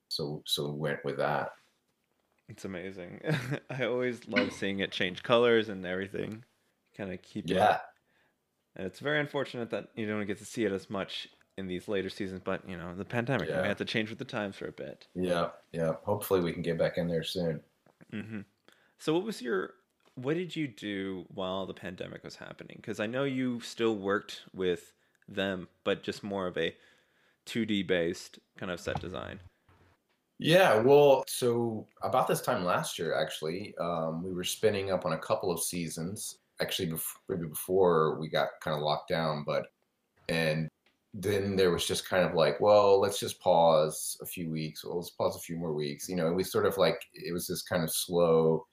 so 0.08 0.42
so 0.46 0.70
we 0.70 0.78
went 0.78 1.04
with 1.04 1.16
that 1.16 1.50
It's 2.48 2.64
amazing. 2.64 3.20
I 3.70 3.84
always 3.84 4.26
love 4.28 4.52
seeing 4.52 4.78
it 4.80 4.90
change 4.92 5.22
colors 5.22 5.68
and 5.68 5.84
everything. 5.84 6.44
Kind 6.96 7.12
of 7.12 7.20
keep 7.22 7.46
it. 7.46 7.54
yeah 7.54 7.78
And 8.76 8.86
it's 8.86 9.00
very 9.00 9.20
unfortunate 9.20 9.70
that 9.70 9.88
you 9.96 10.06
don't 10.06 10.26
get 10.26 10.38
to 10.38 10.44
see 10.44 10.64
it 10.64 10.72
as 10.72 10.88
much 10.88 11.28
in 11.58 11.66
these 11.66 11.88
later 11.88 12.10
seasons, 12.10 12.40
but 12.44 12.68
you 12.68 12.76
know, 12.76 12.94
the 12.94 13.04
pandemic, 13.04 13.48
Yeah. 13.48 13.62
we 13.62 13.68
had 13.68 13.78
to 13.78 13.84
change 13.84 14.10
with 14.10 14.18
the 14.18 14.24
times 14.24 14.56
for 14.56 14.66
a 14.68 14.72
bit. 14.72 15.06
yeah 15.14 15.48
yeah 15.72 15.94
hopefully 16.04 16.40
we 16.40 16.52
can 16.52 16.62
get 16.62 16.78
back 16.78 16.98
in 16.98 17.08
there 17.08 17.24
soon 17.24 17.60
hmm 18.10 18.40
So, 18.98 19.12
what 19.14 19.24
was 19.24 19.40
your, 19.42 19.74
what 20.14 20.34
did 20.34 20.54
you 20.54 20.68
do 20.68 21.24
while 21.34 21.66
the 21.66 21.74
pandemic 21.74 22.22
was 22.24 22.36
happening? 22.36 22.76
Because 22.80 23.00
I 23.00 23.06
know 23.06 23.24
you 23.24 23.60
still 23.60 23.96
worked 23.96 24.42
with 24.54 24.92
them, 25.28 25.68
but 25.84 26.02
just 26.02 26.22
more 26.22 26.46
of 26.46 26.56
a 26.56 26.74
2D 27.46 27.86
based 27.86 28.38
kind 28.58 28.70
of 28.70 28.78
set 28.80 29.00
design. 29.00 29.40
Yeah, 30.38 30.76
well, 30.80 31.24
so 31.28 31.86
about 32.02 32.28
this 32.28 32.42
time 32.42 32.64
last 32.64 32.98
year, 32.98 33.14
actually, 33.14 33.74
um, 33.80 34.22
we 34.22 34.32
were 34.32 34.44
spinning 34.44 34.90
up 34.90 35.06
on 35.06 35.12
a 35.12 35.18
couple 35.18 35.50
of 35.50 35.62
seasons. 35.62 36.38
Actually, 36.60 36.90
bef- 36.90 37.16
maybe 37.28 37.46
before 37.46 38.18
we 38.20 38.28
got 38.28 38.48
kind 38.60 38.76
of 38.76 38.82
locked 38.82 39.08
down, 39.08 39.44
but 39.46 39.66
and 40.28 40.68
then 41.14 41.56
there 41.56 41.70
was 41.70 41.86
just 41.86 42.08
kind 42.08 42.24
of 42.24 42.34
like, 42.34 42.60
well, 42.60 43.00
let's 43.00 43.18
just 43.18 43.40
pause 43.40 44.18
a 44.22 44.26
few 44.26 44.50
weeks. 44.50 44.84
Well, 44.84 44.98
let's 44.98 45.10
pause 45.10 45.36
a 45.36 45.40
few 45.40 45.56
more 45.56 45.72
weeks. 45.74 46.08
You 46.08 46.16
know, 46.16 46.32
we 46.32 46.44
sort 46.44 46.66
of 46.66 46.76
like 46.78 47.00
it 47.14 47.32
was 47.32 47.46
this 47.46 47.62
kind 47.62 47.82
of 47.84 47.90
slow 47.92 48.66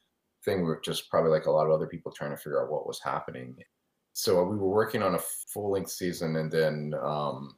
thing. 0.43 0.59
We 0.59 0.65
were 0.65 0.81
just 0.83 1.09
probably 1.09 1.31
like 1.31 1.45
a 1.45 1.51
lot 1.51 1.65
of 1.65 1.71
other 1.71 1.87
people 1.87 2.11
trying 2.11 2.31
to 2.31 2.37
figure 2.37 2.61
out 2.63 2.71
what 2.71 2.87
was 2.87 3.01
happening. 3.01 3.55
So 4.13 4.43
we 4.43 4.57
were 4.57 4.69
working 4.69 5.01
on 5.03 5.15
a 5.15 5.19
full 5.53 5.71
length 5.71 5.91
season, 5.91 6.35
and 6.37 6.51
then 6.51 6.93
um, 7.01 7.55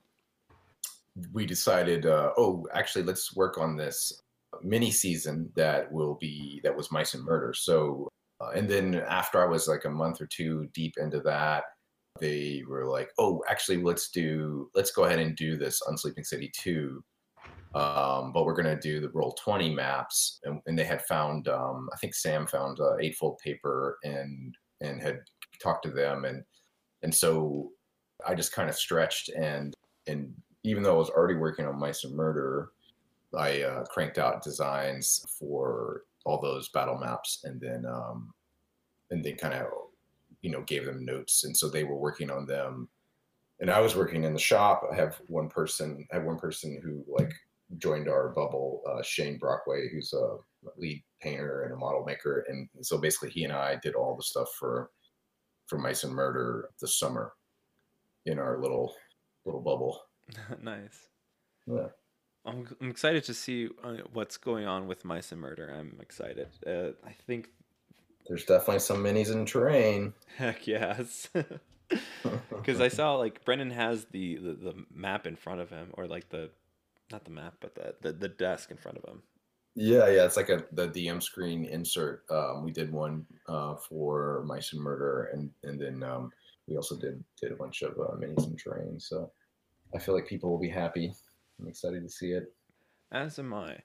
we 1.31 1.45
decided, 1.45 2.05
uh, 2.05 2.31
oh, 2.37 2.67
actually, 2.73 3.03
let's 3.03 3.35
work 3.35 3.57
on 3.57 3.75
this 3.75 4.21
mini 4.61 4.91
season 4.91 5.49
that 5.55 5.91
will 5.91 6.15
be 6.15 6.61
that 6.63 6.75
was 6.75 6.91
Mice 6.91 7.13
and 7.13 7.23
Murder. 7.23 7.53
So, 7.53 8.09
uh, 8.41 8.49
and 8.49 8.69
then 8.69 8.95
after 8.95 9.41
I 9.41 9.47
was 9.47 9.67
like 9.67 9.85
a 9.85 9.89
month 9.89 10.21
or 10.21 10.27
two 10.27 10.67
deep 10.73 10.95
into 10.97 11.19
that, 11.21 11.63
they 12.19 12.63
were 12.67 12.85
like, 12.85 13.09
oh, 13.17 13.43
actually, 13.49 13.81
let's 13.81 14.09
do, 14.09 14.69
let's 14.73 14.91
go 14.91 15.03
ahead 15.03 15.19
and 15.19 15.35
do 15.35 15.57
this 15.57 15.81
Unsleeping 15.83 16.25
City 16.25 16.51
two. 16.53 17.03
Um, 17.73 18.31
but 18.31 18.45
we're 18.45 18.53
gonna 18.53 18.79
do 18.79 19.01
the 19.01 19.09
Roll20 19.09 19.75
maps, 19.75 20.39
and, 20.43 20.61
and 20.65 20.79
they 20.79 20.85
had 20.85 21.01
found, 21.03 21.49
um, 21.49 21.89
I 21.93 21.97
think 21.97 22.15
Sam 22.15 22.47
found 22.47 22.79
uh, 22.79 22.95
eightfold 23.01 23.37
paper 23.43 23.97
and 24.03 24.55
and 24.81 25.01
had 25.01 25.19
talked 25.61 25.83
to 25.85 25.91
them, 25.91 26.23
and 26.23 26.43
and 27.03 27.13
so 27.13 27.71
I 28.25 28.33
just 28.33 28.53
kind 28.53 28.69
of 28.69 28.75
stretched 28.75 29.29
and 29.29 29.73
and 30.07 30.33
even 30.65 30.83
though 30.83 30.95
I 30.95 30.97
was 30.97 31.09
already 31.09 31.35
working 31.35 31.65
on 31.65 31.79
Mice 31.79 32.03
and 32.03 32.15
Murder, 32.15 32.71
I 33.37 33.61
uh, 33.61 33.85
cranked 33.85 34.17
out 34.17 34.43
designs 34.43 35.25
for 35.37 36.03
all 36.25 36.41
those 36.41 36.69
battle 36.69 36.97
maps, 36.97 37.41
and 37.43 37.61
then 37.61 37.85
um, 37.85 38.33
and 39.11 39.23
then 39.23 39.35
kind 39.35 39.53
of 39.53 39.67
you 40.41 40.49
know 40.49 40.61
gave 40.61 40.85
them 40.85 41.05
notes, 41.05 41.43
and 41.43 41.55
so 41.55 41.69
they 41.69 41.83
were 41.83 41.97
working 41.97 42.31
on 42.31 42.45
them, 42.45 42.89
and 43.59 43.69
I 43.69 43.79
was 43.79 43.95
working 43.95 44.23
in 44.23 44.33
the 44.33 44.39
shop. 44.39 44.83
I 44.91 44.95
have 44.95 45.21
one 45.27 45.49
person, 45.49 46.07
I 46.11 46.15
have 46.15 46.25
one 46.25 46.39
person 46.39 46.81
who 46.83 47.03
like 47.07 47.33
joined 47.77 48.07
our 48.07 48.29
bubble, 48.29 48.81
uh, 48.89 49.03
Shane 49.03 49.37
Brockway, 49.37 49.89
who's 49.91 50.13
a 50.13 50.37
lead 50.77 51.03
painter 51.21 51.63
and 51.63 51.73
a 51.73 51.77
model 51.77 52.03
maker, 52.05 52.45
and 52.47 52.67
so 52.81 52.97
basically 52.97 53.29
he 53.29 53.43
and 53.43 53.53
I 53.53 53.75
did 53.75 53.95
all 53.95 54.15
the 54.15 54.23
stuff 54.23 54.49
for 54.59 54.89
for 55.67 55.77
Mice 55.77 56.03
and 56.03 56.13
Murder 56.13 56.69
this 56.79 56.97
summer 56.97 57.33
in 58.25 58.39
our 58.39 58.59
little 58.59 58.95
little 59.45 59.61
bubble. 59.61 60.01
nice. 60.61 61.09
Yeah. 61.67 61.87
I'm, 62.45 62.67
I'm 62.79 62.89
excited 62.89 63.23
to 63.25 63.33
see 63.33 63.69
uh, 63.83 63.97
what's 64.13 64.37
going 64.37 64.65
on 64.65 64.87
with 64.87 65.03
Mice 65.03 65.31
and 65.31 65.41
Murder. 65.41 65.73
I'm 65.77 65.97
excited. 65.99 66.47
Uh, 66.65 66.91
I 67.05 67.13
think, 67.25 67.49
There's 68.27 68.45
definitely 68.45 68.79
some 68.79 69.03
minis 69.03 69.31
in 69.31 69.45
terrain. 69.45 70.13
heck 70.37 70.67
yes. 70.67 71.29
Because 72.49 72.81
I 72.81 72.87
saw 72.87 73.13
like 73.13 73.45
Brennan 73.45 73.69
has 73.69 74.05
the, 74.05 74.37
the, 74.37 74.53
the 74.53 74.85
map 74.91 75.27
in 75.27 75.35
front 75.35 75.61
of 75.61 75.69
him, 75.69 75.89
or 75.93 76.07
like 76.07 76.29
the, 76.29 76.49
not 77.11 77.25
the 77.25 77.29
map, 77.29 77.53
but 77.59 77.75
the, 77.75 77.93
the, 78.01 78.11
the 78.11 78.27
desk 78.27 78.71
in 78.71 78.77
front 78.77 78.97
of 78.97 79.03
him. 79.03 79.21
Yeah, 79.75 80.07
yeah, 80.07 80.25
it's 80.25 80.37
like 80.37 80.49
a 80.49 80.63
the 80.71 80.87
DM 80.87 81.21
screen 81.21 81.65
insert. 81.65 82.23
Um, 82.31 82.63
we 82.63 82.71
did 82.71 82.91
one 82.91 83.25
uh, 83.47 83.75
for 83.75 84.43
Mice 84.47 84.71
and 84.71 84.81
Murder, 84.81 85.29
and 85.33 85.51
and 85.63 85.79
then 85.79 86.01
um, 86.01 86.31
we 86.65 86.77
also 86.77 86.97
did 86.97 87.21
did 87.41 87.51
a 87.51 87.55
bunch 87.55 87.81
of 87.81 87.91
uh, 87.99 88.15
minis 88.15 88.47
in 88.47 88.55
terrain. 88.55 88.99
So 88.99 89.31
I 89.95 89.99
feel 89.99 90.13
like 90.13 90.27
people 90.27 90.51
will 90.51 90.59
be 90.59 90.69
happy. 90.69 91.13
I'm 91.59 91.67
excited 91.67 92.03
to 92.03 92.09
see 92.09 92.31
it. 92.31 92.53
As 93.11 93.39
am 93.39 93.53
I. 93.53 93.77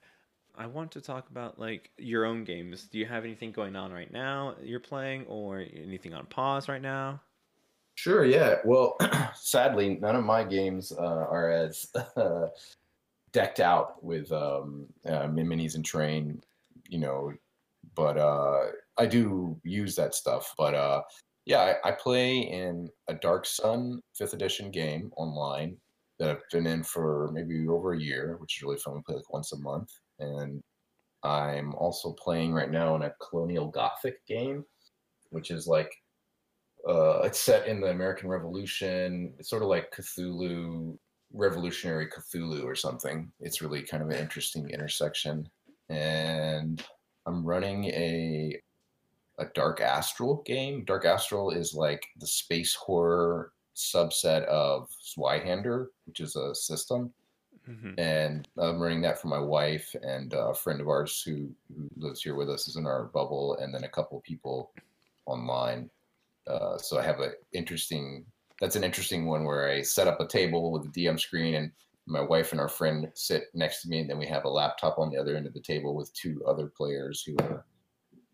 I 0.56 0.66
want 0.66 0.90
to 0.92 1.00
talk 1.00 1.30
about 1.30 1.58
like 1.58 1.90
your 1.96 2.24
own 2.24 2.42
games. 2.44 2.88
Do 2.90 2.98
you 2.98 3.06
have 3.06 3.24
anything 3.24 3.52
going 3.52 3.76
on 3.76 3.92
right 3.92 4.12
now 4.12 4.56
you're 4.62 4.80
playing, 4.80 5.24
or 5.26 5.60
anything 5.60 6.12
on 6.12 6.26
pause 6.26 6.68
right 6.68 6.82
now? 6.82 7.20
Sure. 7.94 8.24
Yeah. 8.24 8.56
Well, 8.64 8.96
sadly, 9.36 9.98
none 10.00 10.16
of 10.16 10.24
my 10.24 10.42
games 10.42 10.92
uh, 10.92 11.26
are 11.30 11.50
as 11.50 11.86
uh, 12.16 12.48
decked 13.32 13.60
out 13.60 14.02
with 14.02 14.32
um, 14.32 14.86
uh, 15.06 15.28
minis 15.28 15.76
and 15.76 15.84
terrain, 15.84 16.42
You 16.88 16.98
know, 16.98 17.32
but 17.94 18.18
uh, 18.18 18.66
I 18.98 19.06
do 19.06 19.58
use 19.62 19.94
that 19.94 20.14
stuff. 20.14 20.54
But 20.58 20.74
uh, 20.74 21.02
yeah, 21.44 21.74
I, 21.84 21.90
I 21.90 21.92
play 21.92 22.38
in 22.38 22.90
a 23.06 23.14
Dark 23.14 23.46
Sun 23.46 24.02
fifth 24.14 24.34
edition 24.34 24.72
game 24.72 25.12
online 25.16 25.76
that 26.20 26.28
I've 26.28 26.50
been 26.52 26.66
in 26.66 26.84
for 26.84 27.30
maybe 27.32 27.66
over 27.66 27.94
a 27.94 28.00
year, 28.00 28.36
which 28.38 28.58
is 28.58 28.62
really 28.62 28.76
fun. 28.76 28.94
We 28.94 29.00
play 29.02 29.16
like 29.16 29.32
once 29.32 29.52
a 29.52 29.58
month, 29.58 29.90
and 30.20 30.62
I'm 31.24 31.74
also 31.74 32.12
playing 32.12 32.52
right 32.52 32.70
now 32.70 32.94
in 32.94 33.02
a 33.02 33.14
Colonial 33.28 33.68
Gothic 33.68 34.24
game, 34.26 34.64
which 35.30 35.50
is 35.50 35.66
like 35.66 35.90
uh, 36.86 37.22
it's 37.22 37.40
set 37.40 37.66
in 37.66 37.80
the 37.80 37.88
American 37.88 38.28
Revolution. 38.28 39.32
It's 39.38 39.48
sort 39.48 39.62
of 39.62 39.68
like 39.68 39.90
Cthulhu, 39.92 40.98
Revolutionary 41.32 42.06
Cthulhu 42.08 42.64
or 42.64 42.74
something. 42.74 43.32
It's 43.40 43.62
really 43.62 43.82
kind 43.82 44.02
of 44.02 44.10
an 44.10 44.16
interesting 44.16 44.68
intersection. 44.68 45.48
And 45.88 46.82
I'm 47.26 47.44
running 47.44 47.86
a 47.86 48.60
a 49.38 49.46
Dark 49.54 49.80
Astral 49.80 50.42
game. 50.44 50.84
Dark 50.84 51.06
Astral 51.06 51.50
is 51.50 51.72
like 51.72 52.02
the 52.18 52.26
space 52.26 52.74
horror 52.74 53.52
subset 53.80 54.44
of 54.44 54.88
Zweihander, 55.02 55.88
which 56.06 56.20
is 56.20 56.36
a 56.36 56.54
system. 56.54 57.12
hmm 57.64 57.94
And 57.98 58.48
I'm 58.58 58.80
running 58.80 59.02
that 59.02 59.20
for 59.20 59.28
my 59.28 59.38
wife 59.38 59.94
and 60.02 60.32
a 60.32 60.54
friend 60.54 60.80
of 60.80 60.88
ours 60.88 61.22
who, 61.24 61.50
who 61.74 61.88
lives 61.96 62.22
here 62.22 62.34
with 62.34 62.50
us 62.50 62.68
is 62.68 62.76
in 62.76 62.86
our 62.86 63.04
bubble, 63.04 63.56
and 63.60 63.74
then 63.74 63.84
a 63.84 63.88
couple 63.88 64.20
people 64.20 64.72
online. 65.26 65.90
Uh, 66.46 66.76
so 66.78 66.98
I 66.98 67.02
have 67.02 67.20
an 67.20 67.32
interesting. 67.52 68.24
That's 68.60 68.76
an 68.76 68.84
interesting 68.84 69.24
one 69.24 69.44
where 69.44 69.70
I 69.70 69.80
set 69.80 70.06
up 70.06 70.20
a 70.20 70.26
table 70.26 70.70
with 70.70 70.84
a 70.84 70.88
DM 70.88 71.18
screen, 71.18 71.54
and 71.54 71.72
my 72.06 72.20
wife 72.20 72.52
and 72.52 72.60
our 72.60 72.68
friend 72.68 73.08
sit 73.14 73.44
next 73.54 73.82
to 73.82 73.88
me, 73.88 74.00
and 74.00 74.10
then 74.10 74.18
we 74.18 74.26
have 74.26 74.44
a 74.44 74.48
laptop 74.48 74.98
on 74.98 75.10
the 75.10 75.18
other 75.18 75.36
end 75.36 75.46
of 75.46 75.54
the 75.54 75.60
table 75.60 75.94
with 75.94 76.12
two 76.12 76.42
other 76.46 76.66
players 76.66 77.22
who 77.22 77.36
are, 77.38 77.64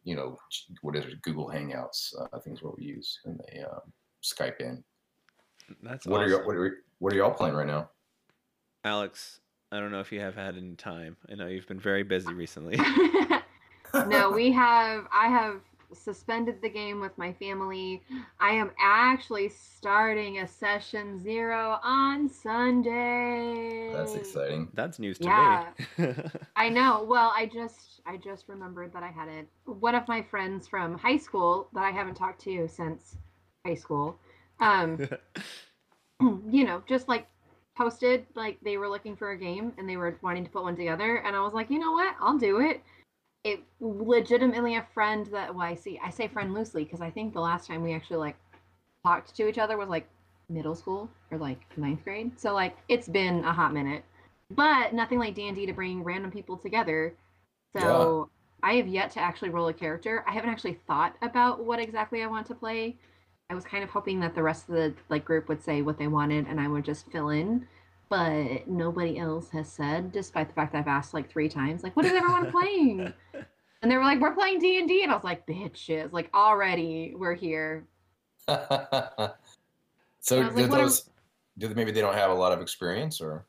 you 0.04 0.16
know, 0.16 0.38
what 0.82 0.96
is 0.96 1.04
it, 1.04 1.22
Google 1.22 1.48
Hangouts? 1.48 2.12
Uh, 2.18 2.26
I 2.32 2.40
think 2.40 2.56
is 2.56 2.62
what 2.62 2.78
we 2.78 2.84
use, 2.84 3.20
and 3.24 3.40
they 3.46 3.60
um, 3.60 3.92
Skype 4.22 4.60
in. 4.60 4.82
That's 5.82 6.06
What 6.06 6.22
are 6.22 6.28
you? 6.28 6.38
What 6.38 6.56
are, 6.56 6.76
what 6.98 7.12
are 7.12 7.16
y'all 7.16 7.30
playing 7.32 7.54
right 7.54 7.66
now? 7.66 7.90
Alex, 8.84 9.40
I 9.72 9.80
don't 9.80 9.90
know 9.90 10.00
if 10.00 10.12
you 10.12 10.20
have 10.20 10.34
had 10.34 10.56
any 10.56 10.76
time. 10.76 11.16
I 11.30 11.34
know 11.34 11.46
you've 11.46 11.66
been 11.66 11.80
very 11.80 12.02
busy 12.02 12.34
recently. 12.34 12.78
no, 14.06 14.30
we 14.30 14.52
have. 14.52 15.06
I 15.12 15.28
have 15.28 15.60
suspended 15.92 16.60
the 16.62 16.68
game 16.68 17.00
with 17.00 17.16
my 17.16 17.32
family. 17.34 18.02
I 18.40 18.50
am 18.50 18.70
actually 18.80 19.48
starting 19.48 20.38
a 20.38 20.48
session 20.48 21.18
zero 21.22 21.78
on 21.82 22.28
Sunday. 22.28 23.90
That's 23.92 24.14
exciting. 24.14 24.68
That's 24.74 24.98
news 24.98 25.18
to 25.18 25.24
Yeah. 25.26 25.70
me. 25.98 26.14
I 26.56 26.68
know. 26.68 27.04
Well, 27.08 27.32
I 27.34 27.46
just 27.46 28.00
I 28.06 28.16
just 28.16 28.48
remembered 28.48 28.92
that 28.92 29.02
I 29.02 29.10
had 29.10 29.28
it. 29.28 29.48
One 29.64 29.94
of 29.94 30.06
my 30.08 30.22
friends 30.22 30.66
from 30.68 30.96
high 30.96 31.18
school 31.18 31.68
that 31.74 31.84
I 31.84 31.90
haven't 31.90 32.14
talked 32.14 32.40
to 32.42 32.68
since 32.68 33.16
high 33.64 33.74
school. 33.74 34.18
Um, 34.60 34.98
you 36.20 36.64
know, 36.64 36.82
just 36.88 37.08
like 37.08 37.26
posted 37.76 38.24
like 38.34 38.58
they 38.62 38.78
were 38.78 38.88
looking 38.88 39.16
for 39.16 39.32
a 39.32 39.38
game 39.38 39.72
and 39.76 39.88
they 39.88 39.96
were 39.96 40.16
wanting 40.22 40.44
to 40.44 40.50
put 40.50 40.62
one 40.62 40.76
together 40.76 41.18
and 41.18 41.36
I 41.36 41.40
was 41.40 41.52
like, 41.52 41.70
"You 41.70 41.78
know 41.78 41.92
what? 41.92 42.14
I'll 42.20 42.38
do 42.38 42.60
it." 42.60 42.82
It 43.44 43.62
legitimately 43.80 44.76
a 44.76 44.86
friend 44.94 45.26
that 45.26 45.54
well, 45.54 45.66
I 45.66 45.74
see 45.74 46.00
I 46.02 46.10
say 46.10 46.28
friend 46.28 46.54
loosely 46.54 46.84
because 46.84 47.00
I 47.00 47.10
think 47.10 47.32
the 47.32 47.40
last 47.40 47.66
time 47.66 47.82
we 47.82 47.94
actually 47.94 48.18
like 48.18 48.36
talked 49.04 49.34
to 49.36 49.48
each 49.48 49.58
other 49.58 49.76
was 49.76 49.88
like 49.88 50.08
middle 50.48 50.74
school 50.74 51.08
or 51.30 51.38
like 51.38 51.60
ninth 51.76 52.02
grade. 52.04 52.38
So 52.38 52.54
like 52.54 52.76
it's 52.88 53.08
been 53.08 53.44
a 53.44 53.52
hot 53.52 53.72
minute. 53.72 54.04
But 54.50 54.94
nothing 54.94 55.18
like 55.18 55.34
D&D 55.34 55.66
to 55.66 55.72
bring 55.72 56.04
random 56.04 56.30
people 56.30 56.56
together. 56.56 57.14
So 57.76 58.30
I 58.62 58.74
have 58.74 58.86
yet 58.86 59.10
to 59.12 59.20
actually 59.20 59.50
roll 59.50 59.68
a 59.68 59.72
character. 59.72 60.24
I 60.26 60.32
haven't 60.32 60.50
actually 60.50 60.78
thought 60.86 61.16
about 61.20 61.64
what 61.64 61.80
exactly 61.80 62.22
I 62.22 62.26
want 62.26 62.46
to 62.46 62.54
play. 62.54 62.96
I 63.48 63.54
was 63.54 63.64
kind 63.64 63.84
of 63.84 63.90
hoping 63.90 64.20
that 64.20 64.34
the 64.34 64.42
rest 64.42 64.68
of 64.68 64.74
the 64.74 64.94
like 65.08 65.24
group 65.24 65.48
would 65.48 65.62
say 65.62 65.82
what 65.82 65.98
they 65.98 66.08
wanted 66.08 66.46
and 66.46 66.60
I 66.60 66.68
would 66.68 66.84
just 66.84 67.10
fill 67.10 67.30
in. 67.30 67.66
But 68.08 68.68
nobody 68.68 69.18
else 69.18 69.50
has 69.50 69.68
said, 69.68 70.12
despite 70.12 70.48
the 70.48 70.54
fact 70.54 70.72
that 70.72 70.78
I've 70.78 70.88
asked 70.88 71.12
like 71.12 71.28
three 71.28 71.48
times, 71.48 71.82
like, 71.82 71.96
what 71.96 72.04
is 72.04 72.12
everyone 72.12 72.50
playing? 72.52 73.12
And 73.82 73.90
they 73.90 73.96
were 73.96 74.04
like, 74.04 74.20
"We're 74.20 74.34
playing 74.34 74.60
D 74.60 74.78
and 74.78 74.88
D," 74.88 75.02
and 75.02 75.10
I 75.10 75.14
was 75.14 75.24
like, 75.24 75.44
"Bitches!" 75.46 76.12
Like 76.12 76.30
already, 76.32 77.14
we're 77.16 77.34
here. 77.34 77.84
so 78.48 79.28
like, 80.30 80.54
do 80.54 80.66
those 80.68 81.10
do 81.58 81.66
they, 81.66 81.74
maybe 81.74 81.90
they 81.90 82.00
don't 82.00 82.14
have 82.14 82.30
a 82.30 82.34
lot 82.34 82.52
of 82.52 82.60
experience 82.60 83.20
or 83.20 83.44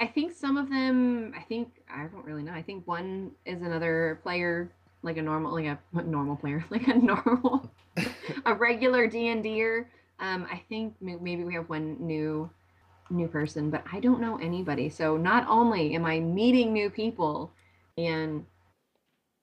I 0.00 0.06
think 0.06 0.32
some 0.32 0.56
of 0.56 0.70
them. 0.70 1.34
I 1.36 1.42
think 1.42 1.82
I 1.92 2.04
don't 2.04 2.24
really 2.24 2.42
know. 2.42 2.52
I 2.52 2.62
think 2.62 2.86
one 2.86 3.32
is 3.44 3.60
another 3.60 4.18
player, 4.22 4.70
like 5.02 5.18
a 5.18 5.22
normal, 5.22 5.52
like 5.52 5.66
a 5.66 5.78
normal 6.02 6.36
player, 6.36 6.64
like 6.70 6.88
a 6.88 6.94
normal, 6.94 7.70
a 8.46 8.54
regular 8.54 9.06
D 9.06 9.28
and 9.28 9.42
D'er. 9.42 9.88
Um, 10.18 10.46
I 10.50 10.62
think 10.68 10.94
maybe 11.00 11.44
we 11.44 11.54
have 11.54 11.68
one 11.68 11.96
new, 11.98 12.50
new 13.10 13.26
person, 13.28 13.70
but 13.70 13.84
I 13.90 14.00
don't 14.00 14.20
know 14.20 14.38
anybody. 14.38 14.88
So 14.90 15.16
not 15.16 15.46
only 15.48 15.94
am 15.94 16.04
I 16.04 16.20
meeting 16.20 16.72
new 16.72 16.90
people, 16.90 17.50
and 17.96 18.44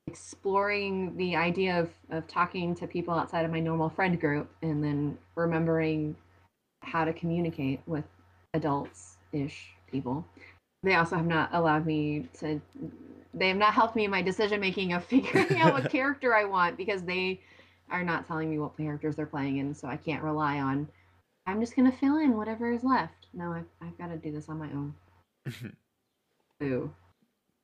exploring 0.08 1.16
the 1.18 1.36
idea 1.36 1.80
of 1.80 1.90
of 2.10 2.28
talking 2.28 2.74
to 2.76 2.88
people 2.88 3.14
outside 3.14 3.44
of 3.44 3.52
my 3.52 3.60
normal 3.60 3.90
friend 3.90 4.20
group, 4.20 4.50
and 4.62 4.84
then 4.84 5.18
remembering 5.36 6.16
how 6.84 7.04
to 7.04 7.14
communicate 7.14 7.82
with 7.86 8.06
adults 8.54 9.18
ish 9.34 9.74
people. 9.92 10.26
They 10.84 10.96
also 10.96 11.18
have 11.18 11.26
not 11.26 11.50
allowed 11.54 11.86
me 11.86 12.28
to 12.40 12.62
they 13.34 13.50
have 13.50 13.58
not 13.58 13.74
helped 13.74 13.96
me 13.96 14.06
in 14.06 14.12
my 14.12 14.22
decision 14.22 14.60
making 14.60 14.94
of 14.94 15.04
figuring 15.04 15.60
out 15.60 15.74
what 15.74 15.92
character 15.92 16.34
I 16.34 16.46
want 16.46 16.78
because 16.78 17.04
they 17.04 17.42
are 17.90 18.04
not 18.04 18.28
telling 18.28 18.50
me 18.50 18.60
what 18.60 18.78
characters 18.78 19.16
they're 19.16 19.26
playing 19.26 19.58
in, 19.58 19.74
so 19.74 19.88
I 19.88 19.98
can't 19.98 20.24
rely 20.24 20.60
on 20.60 20.88
I'm 21.48 21.62
just 21.62 21.78
gonna 21.78 21.94
fill 21.94 22.18
in 22.18 22.36
whatever 22.36 22.72
is 22.72 22.84
left. 22.84 23.28
No, 23.34 23.54
I've, 23.54 23.66
I've 23.82 23.98
got 23.98 24.08
to 24.08 24.18
do 24.18 24.32
this 24.34 24.50
on 24.50 24.60
my 24.60 24.68
own. 24.68 24.94
Boo. 26.60 26.92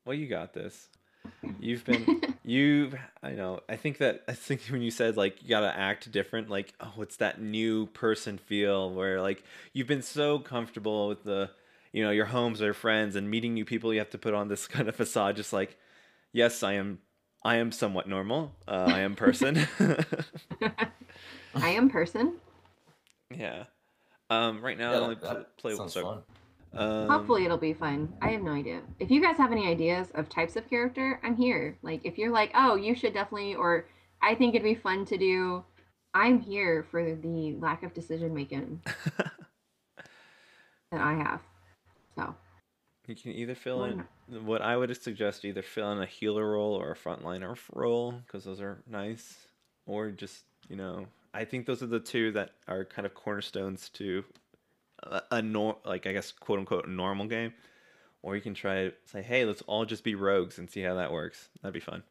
well, 0.06 0.16
you 0.16 0.28
got 0.28 0.54
this. 0.54 0.88
You've 1.60 1.86
been 1.86 2.22
you've 2.44 2.96
I 3.22 3.32
know. 3.32 3.62
I 3.70 3.76
think 3.78 3.98
that 4.00 4.24
I 4.28 4.34
think 4.34 4.62
when 4.70 4.82
you 4.82 4.92
said 4.92 5.16
like 5.18 5.42
you 5.42 5.50
got 5.50 5.62
to 5.62 5.78
act 5.78 6.12
different 6.12 6.50
like 6.50 6.74
oh 6.82 6.94
it's 7.02 7.18
that 7.18 7.42
new 7.42 7.86
person 7.88 8.38
feel 8.38 8.92
where 8.92 9.22
like 9.22 9.44
you've 9.72 9.88
been 9.88 10.02
so 10.02 10.40
comfortable 10.40 11.08
with 11.08 11.24
the 11.24 11.50
you 11.94 12.04
know 12.04 12.12
your 12.12 12.26
homes 12.26 12.62
or 12.62 12.74
friends 12.74 13.16
and 13.16 13.30
meeting 13.30 13.54
new 13.54 13.64
people 13.64 13.94
you 13.94 14.00
have 14.00 14.10
to 14.10 14.18
put 14.18 14.34
on 14.34 14.50
this 14.50 14.68
kind 14.68 14.90
of 14.90 14.96
facade 14.98 15.38
just 15.38 15.54
like 15.54 15.78
yes, 16.34 16.64
I 16.64 16.74
am 16.74 17.00
I 17.46 17.58
am 17.58 17.72
somewhat 17.72 18.08
normal. 18.08 18.54
Uh, 18.68 18.86
I 18.88 19.00
am 19.02 19.16
person. 19.18 19.68
I 21.56 21.70
am 21.70 21.90
person. 21.90 22.36
yeah. 23.36 23.66
Um 24.30 24.64
right 24.64 24.78
now 24.78 24.94
I 24.94 24.96
only 24.98 25.16
that, 25.16 25.58
play 25.58 25.76
sounds 25.76 25.94
sorry. 25.94 26.06
fun 26.06 26.24
Um, 26.76 27.08
Hopefully 27.08 27.46
it'll 27.46 27.58
be 27.58 27.74
fun. 27.74 28.12
I 28.22 28.30
have 28.30 28.42
no 28.42 28.52
idea. 28.54 28.82
If 29.00 29.12
you 29.12 29.22
guys 29.22 29.38
have 29.38 29.52
any 29.52 29.68
ideas 29.68 30.08
of 30.16 30.28
types 30.28 30.56
of 30.56 30.68
character, 30.70 31.20
I'm 31.24 31.36
here. 31.36 31.78
Like 31.84 32.02
if 32.04 32.18
you're 32.18 32.32
like, 32.32 32.52
oh, 32.56 32.76
you 32.76 32.96
should 32.96 33.14
definitely, 33.14 33.56
or 33.56 33.86
I 34.22 34.34
think 34.36 34.56
it'd 34.56 34.64
be 34.64 34.76
fun 34.76 35.06
to 35.06 35.18
do. 35.18 35.64
I'm 36.16 36.40
here 36.40 36.86
for 36.90 37.16
the 37.16 37.56
lack 37.60 37.84
of 37.84 37.94
decision 37.94 38.34
making 38.34 38.82
that 39.16 41.02
I 41.02 41.14
have. 41.14 41.42
You 43.08 43.16
can 43.16 43.32
either 43.34 43.56
fill 43.56 43.84
in 43.84 44.06
what 44.46 44.62
I 44.62 44.78
would 44.78 44.96
suggest 45.02 45.44
either 45.44 45.62
fill 45.62 45.92
in 45.92 46.02
a 46.02 46.06
healer 46.06 46.52
role 46.52 46.74
or 46.74 46.92
a 46.92 46.96
frontliner 46.96 47.58
role 47.74 48.14
because 48.26 48.46
those 48.46 48.62
are 48.62 48.82
nice, 48.90 49.48
or 49.86 50.10
just 50.10 50.44
you 50.70 50.78
know 50.78 51.06
I 51.34 51.46
think 51.46 51.66
those 51.66 51.82
are 51.82 51.88
the 51.88 52.00
two 52.00 52.32
that 52.34 52.52
are 52.68 52.86
kind 52.86 53.06
of 53.06 53.14
cornerstones 53.14 53.90
to 53.90 54.24
a, 55.02 55.22
a 55.32 55.42
nor 55.42 55.78
like 55.86 56.06
I 56.06 56.14
guess 56.14 56.32
quote 56.32 56.60
unquote 56.60 56.88
normal 56.88 57.28
game. 57.28 57.54
Or 58.22 58.38
you 58.38 58.42
can 58.42 58.54
try 58.54 58.86
to 58.86 58.94
say, 59.04 59.22
hey, 59.22 59.44
let's 59.44 59.62
all 59.64 59.84
just 59.84 60.06
be 60.06 60.16
rogues 60.16 60.58
and 60.58 60.70
see 60.70 60.80
how 60.80 60.94
that 60.96 61.12
works. 61.12 61.50
That'd 61.62 61.74
be 61.74 61.82
fun. 61.82 62.04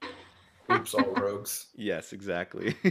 oops 0.70 0.92
all 0.92 1.11
rogues 1.14 1.68
Yes, 1.74 2.12
exactly. 2.12 2.76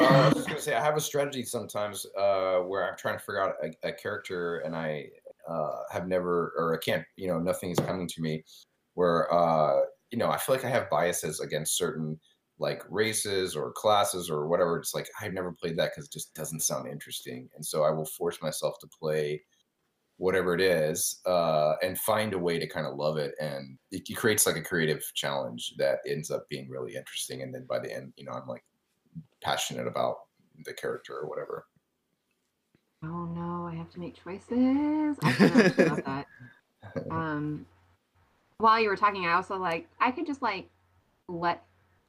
uh, 0.00 0.04
I 0.04 0.28
was 0.28 0.36
just 0.36 0.48
gonna 0.48 0.60
say 0.60 0.74
I 0.74 0.82
have 0.82 0.96
a 0.96 1.00
strategy 1.00 1.42
sometimes 1.44 2.06
uh, 2.18 2.60
where 2.60 2.88
I'm 2.88 2.96
trying 2.96 3.18
to 3.18 3.24
figure 3.24 3.42
out 3.42 3.56
a, 3.62 3.88
a 3.88 3.92
character 3.92 4.58
and 4.58 4.74
I 4.74 5.08
uh, 5.48 5.80
have 5.90 6.06
never 6.06 6.52
or 6.56 6.74
I 6.74 6.84
can't 6.84 7.04
you 7.16 7.28
know 7.28 7.38
nothing 7.38 7.70
is 7.70 7.78
coming 7.78 8.08
to 8.08 8.20
me 8.20 8.44
where 8.94 9.32
uh, 9.32 9.80
you 10.10 10.18
know 10.18 10.30
I 10.30 10.38
feel 10.38 10.54
like 10.54 10.64
I 10.64 10.70
have 10.70 10.90
biases 10.90 11.40
against 11.40 11.76
certain 11.76 12.18
like 12.58 12.82
races 12.88 13.56
or 13.56 13.72
classes 13.72 14.30
or 14.30 14.46
whatever. 14.48 14.78
It's 14.78 14.94
like 14.94 15.08
I've 15.20 15.32
never 15.32 15.52
played 15.52 15.76
that 15.78 15.92
because 15.92 16.06
it 16.06 16.12
just 16.12 16.34
doesn't 16.34 16.60
sound 16.60 16.88
interesting, 16.88 17.48
and 17.54 17.64
so 17.64 17.82
I 17.84 17.90
will 17.90 18.06
force 18.06 18.40
myself 18.42 18.78
to 18.80 18.86
play 18.86 19.42
whatever 20.18 20.54
it 20.54 20.60
is 20.60 21.20
uh, 21.26 21.72
and 21.82 21.98
find 21.98 22.32
a 22.34 22.38
way 22.38 22.58
to 22.58 22.68
kind 22.68 22.86
of 22.86 22.94
love 22.94 23.16
it 23.16 23.32
and 23.40 23.76
it, 23.90 24.08
it 24.08 24.14
creates 24.14 24.46
like 24.46 24.56
a 24.56 24.62
creative 24.62 25.02
challenge 25.14 25.74
that 25.78 25.98
ends 26.06 26.30
up 26.30 26.48
being 26.48 26.68
really 26.68 26.94
interesting 26.94 27.42
and 27.42 27.52
then 27.52 27.64
by 27.68 27.78
the 27.78 27.92
end 27.92 28.12
you 28.16 28.24
know 28.24 28.30
i'm 28.30 28.46
like 28.46 28.62
passionate 29.42 29.86
about 29.86 30.16
the 30.64 30.72
character 30.72 31.14
or 31.14 31.28
whatever. 31.28 31.66
Oh 33.04 33.24
no, 33.26 33.66
I 33.70 33.74
have 33.74 33.90
to 33.92 34.00
make 34.00 34.22
choices. 34.22 35.18
I 35.22 35.32
forgot 35.32 35.78
about 35.78 36.04
that. 36.04 36.26
um 37.10 37.66
while 38.58 38.80
you 38.80 38.88
were 38.88 38.96
talking 38.96 39.26
i 39.26 39.32
also 39.32 39.56
like 39.56 39.88
i 40.00 40.10
could 40.10 40.26
just 40.26 40.42
like 40.42 40.68
let 41.28 41.64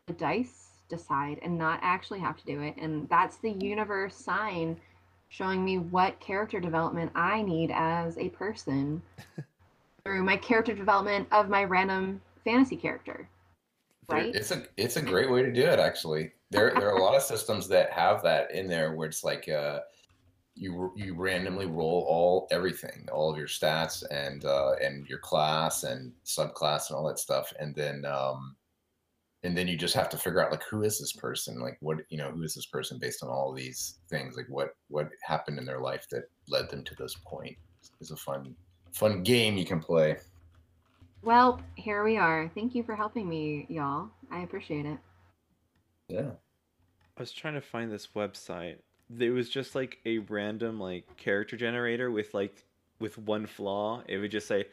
the 0.07 0.13
dice 0.13 0.69
decide 0.89 1.39
and 1.41 1.57
not 1.57 1.79
actually 1.81 2.19
have 2.19 2.37
to 2.37 2.45
do 2.45 2.61
it 2.61 2.75
and 2.77 3.07
that's 3.09 3.37
the 3.37 3.51
universe 3.51 4.15
sign 4.15 4.77
showing 5.29 5.63
me 5.65 5.77
what 5.79 6.19
character 6.19 6.59
development 6.59 7.11
i 7.15 7.41
need 7.41 7.71
as 7.71 8.17
a 8.17 8.29
person 8.29 9.01
through 10.03 10.23
my 10.23 10.37
character 10.37 10.73
development 10.75 11.27
of 11.31 11.49
my 11.49 11.63
random 11.63 12.21
fantasy 12.43 12.75
character 12.75 13.27
right 14.09 14.35
It's 14.35 14.51
a 14.51 14.63
it's 14.77 14.97
a 14.97 15.01
great 15.01 15.31
way 15.31 15.43
to 15.43 15.51
do 15.51 15.61
it 15.61 15.79
actually. 15.79 16.33
There 16.51 16.73
there 16.75 16.89
are 16.91 16.97
a 16.97 17.01
lot 17.01 17.15
of 17.15 17.21
systems 17.23 17.67
that 17.69 17.91
have 17.91 18.21
that 18.23 18.51
in 18.53 18.67
there 18.67 18.93
where 18.95 19.07
it's 19.07 19.23
like 19.23 19.47
uh, 19.49 19.79
you 20.55 20.91
you 20.95 21.15
randomly 21.15 21.65
roll 21.65 22.05
all 22.07 22.47
everything, 22.51 23.07
all 23.11 23.31
of 23.31 23.37
your 23.37 23.47
stats 23.47 24.03
and 24.11 24.45
uh, 24.45 24.73
and 24.81 25.07
your 25.07 25.19
class 25.19 25.83
and 25.83 26.11
subclass 26.25 26.89
and 26.89 26.97
all 26.97 27.07
that 27.07 27.19
stuff, 27.19 27.51
and 27.59 27.75
then 27.75 28.05
um, 28.05 28.55
and 29.43 29.57
then 29.57 29.67
you 29.67 29.77
just 29.77 29.95
have 29.95 30.09
to 30.09 30.17
figure 30.17 30.43
out 30.43 30.51
like 30.51 30.63
who 30.63 30.83
is 30.83 30.99
this 30.99 31.13
person, 31.13 31.59
like 31.59 31.77
what 31.81 31.97
you 32.09 32.17
know 32.17 32.31
who 32.31 32.43
is 32.43 32.53
this 32.53 32.67
person 32.67 32.99
based 32.99 33.23
on 33.23 33.29
all 33.29 33.51
these 33.53 33.99
things, 34.09 34.37
like 34.37 34.47
what 34.49 34.75
what 34.89 35.09
happened 35.23 35.57
in 35.57 35.65
their 35.65 35.79
life 35.81 36.07
that 36.11 36.23
led 36.47 36.69
them 36.69 36.83
to 36.83 36.95
this 36.95 37.15
point. 37.25 37.55
It's 37.99 38.11
a 38.11 38.15
fun 38.15 38.55
fun 38.91 39.23
game 39.23 39.57
you 39.57 39.65
can 39.65 39.79
play. 39.79 40.17
well 41.23 41.59
here 41.75 42.03
we 42.03 42.15
are 42.17 42.51
thank 42.53 42.75
you 42.75 42.83
for 42.83 42.95
helping 42.95 43.27
me 43.27 43.65
y'all 43.69 44.09
i 44.29 44.41
appreciate 44.41 44.85
it 44.85 44.97
Yeah. 46.09 46.31
I 47.17 47.19
was 47.21 47.31
trying 47.31 47.53
to 47.55 47.61
find 47.61 47.91
this 47.91 48.09
website. 48.15 48.77
It 49.19 49.29
was 49.31 49.49
just 49.49 49.75
like 49.75 49.99
a 50.05 50.19
random 50.19 50.79
like 50.79 51.17
character 51.17 51.57
generator 51.57 52.09
with 52.11 52.33
like 52.33 52.63
with 52.99 53.17
one 53.17 53.45
flaw. 53.45 54.01
It 54.07 54.17
would 54.17 54.31
just 54.31 54.47
say 54.47 54.65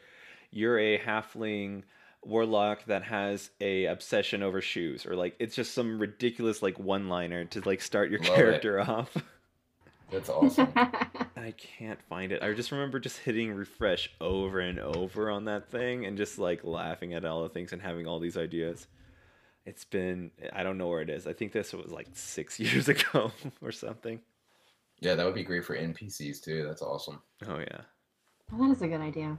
you're 0.51 0.79
a 0.79 0.97
halfling 0.99 1.83
warlock 2.23 2.85
that 2.85 3.03
has 3.03 3.49
a 3.61 3.85
obsession 3.85 4.43
over 4.43 4.61
shoes 4.61 5.05
or 5.07 5.15
like 5.15 5.35
it's 5.39 5.55
just 5.55 5.73
some 5.73 5.97
ridiculous 5.99 6.61
like 6.61 6.77
one 6.77 7.09
liner 7.09 7.45
to 7.45 7.61
like 7.61 7.81
start 7.81 8.11
your 8.11 8.19
Love 8.19 8.29
it. 8.29 8.35
character 8.35 8.79
off. 8.79 9.17
That's 10.11 10.29
awesome. 10.29 10.71
I 10.75 11.53
can't 11.57 12.01
find 12.09 12.31
it. 12.31 12.43
I 12.43 12.51
just 12.53 12.71
remember 12.71 12.99
just 12.99 13.17
hitting 13.19 13.51
refresh 13.53 14.11
over 14.19 14.59
and 14.59 14.77
over 14.79 15.31
on 15.31 15.45
that 15.45 15.71
thing 15.71 16.05
and 16.05 16.17
just 16.17 16.37
like 16.37 16.63
laughing 16.65 17.13
at 17.13 17.23
all 17.25 17.43
the 17.43 17.49
things 17.49 17.71
and 17.73 17.81
having 17.81 18.05
all 18.07 18.19
these 18.19 18.37
ideas. 18.37 18.87
it's 19.65 19.85
been 19.85 20.31
I 20.53 20.63
don't 20.63 20.77
know 20.77 20.89
where 20.89 21.01
it 21.01 21.09
is. 21.09 21.25
I 21.27 21.33
think 21.33 21.53
this 21.53 21.73
was 21.73 21.91
like 21.91 22.07
six 22.13 22.59
years 22.59 22.87
ago 22.89 23.31
or 23.61 23.71
something. 23.71 24.19
Yeah, 25.01 25.15
that 25.15 25.25
would 25.25 25.35
be 25.35 25.43
great 25.43 25.65
for 25.65 25.75
NPCs 25.75 26.39
too. 26.39 26.63
That's 26.63 26.83
awesome. 26.83 27.21
Oh 27.47 27.57
yeah. 27.57 27.81
Well, 28.51 28.67
that 28.67 28.75
is 28.75 28.81
a 28.83 28.87
good 28.87 29.01
idea. 29.01 29.37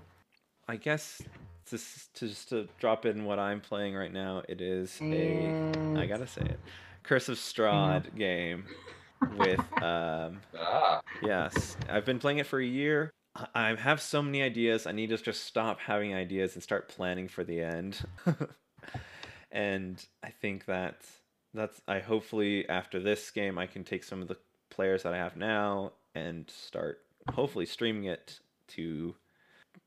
I 0.68 0.76
guess 0.76 1.22
just 1.70 2.14
to 2.16 2.28
just 2.28 2.48
to 2.50 2.68
drop 2.78 3.06
in 3.06 3.24
what 3.24 3.38
I'm 3.38 3.60
playing 3.60 3.94
right 3.94 4.12
now, 4.12 4.42
it 4.48 4.60
is 4.60 5.00
a 5.00 5.54
I 5.96 6.06
gotta 6.06 6.26
say 6.26 6.42
it, 6.42 6.58
Curse 7.04 7.28
of 7.28 7.36
Strahd 7.36 8.16
game 8.16 8.64
with 9.38 9.60
um 9.82 10.40
Ah, 10.58 11.00
yes 11.22 11.76
I've 11.88 12.04
been 12.04 12.18
playing 12.18 12.38
it 12.38 12.46
for 12.46 12.60
a 12.60 12.66
year. 12.66 13.10
I 13.36 13.46
I 13.54 13.74
have 13.76 14.00
so 14.00 14.20
many 14.20 14.42
ideas. 14.42 14.86
I 14.86 14.92
need 14.92 15.10
to 15.10 15.16
just 15.16 15.44
stop 15.44 15.78
having 15.78 16.14
ideas 16.14 16.54
and 16.54 16.62
start 16.62 16.88
planning 16.88 17.28
for 17.28 17.44
the 17.44 17.60
end. 17.60 18.00
and 19.52 20.04
I 20.24 20.30
think 20.30 20.64
that 20.66 20.96
that's 21.54 21.80
I 21.86 22.00
hopefully 22.00 22.68
after 22.68 22.98
this 22.98 23.30
game 23.30 23.58
I 23.58 23.66
can 23.66 23.84
take 23.84 24.02
some 24.02 24.22
of 24.22 24.28
the 24.28 24.38
players 24.74 25.02
that 25.02 25.14
I 25.14 25.18
have 25.18 25.36
now 25.36 25.92
and 26.14 26.48
start 26.50 27.00
hopefully 27.32 27.66
streaming 27.66 28.04
it 28.04 28.40
to 28.68 29.14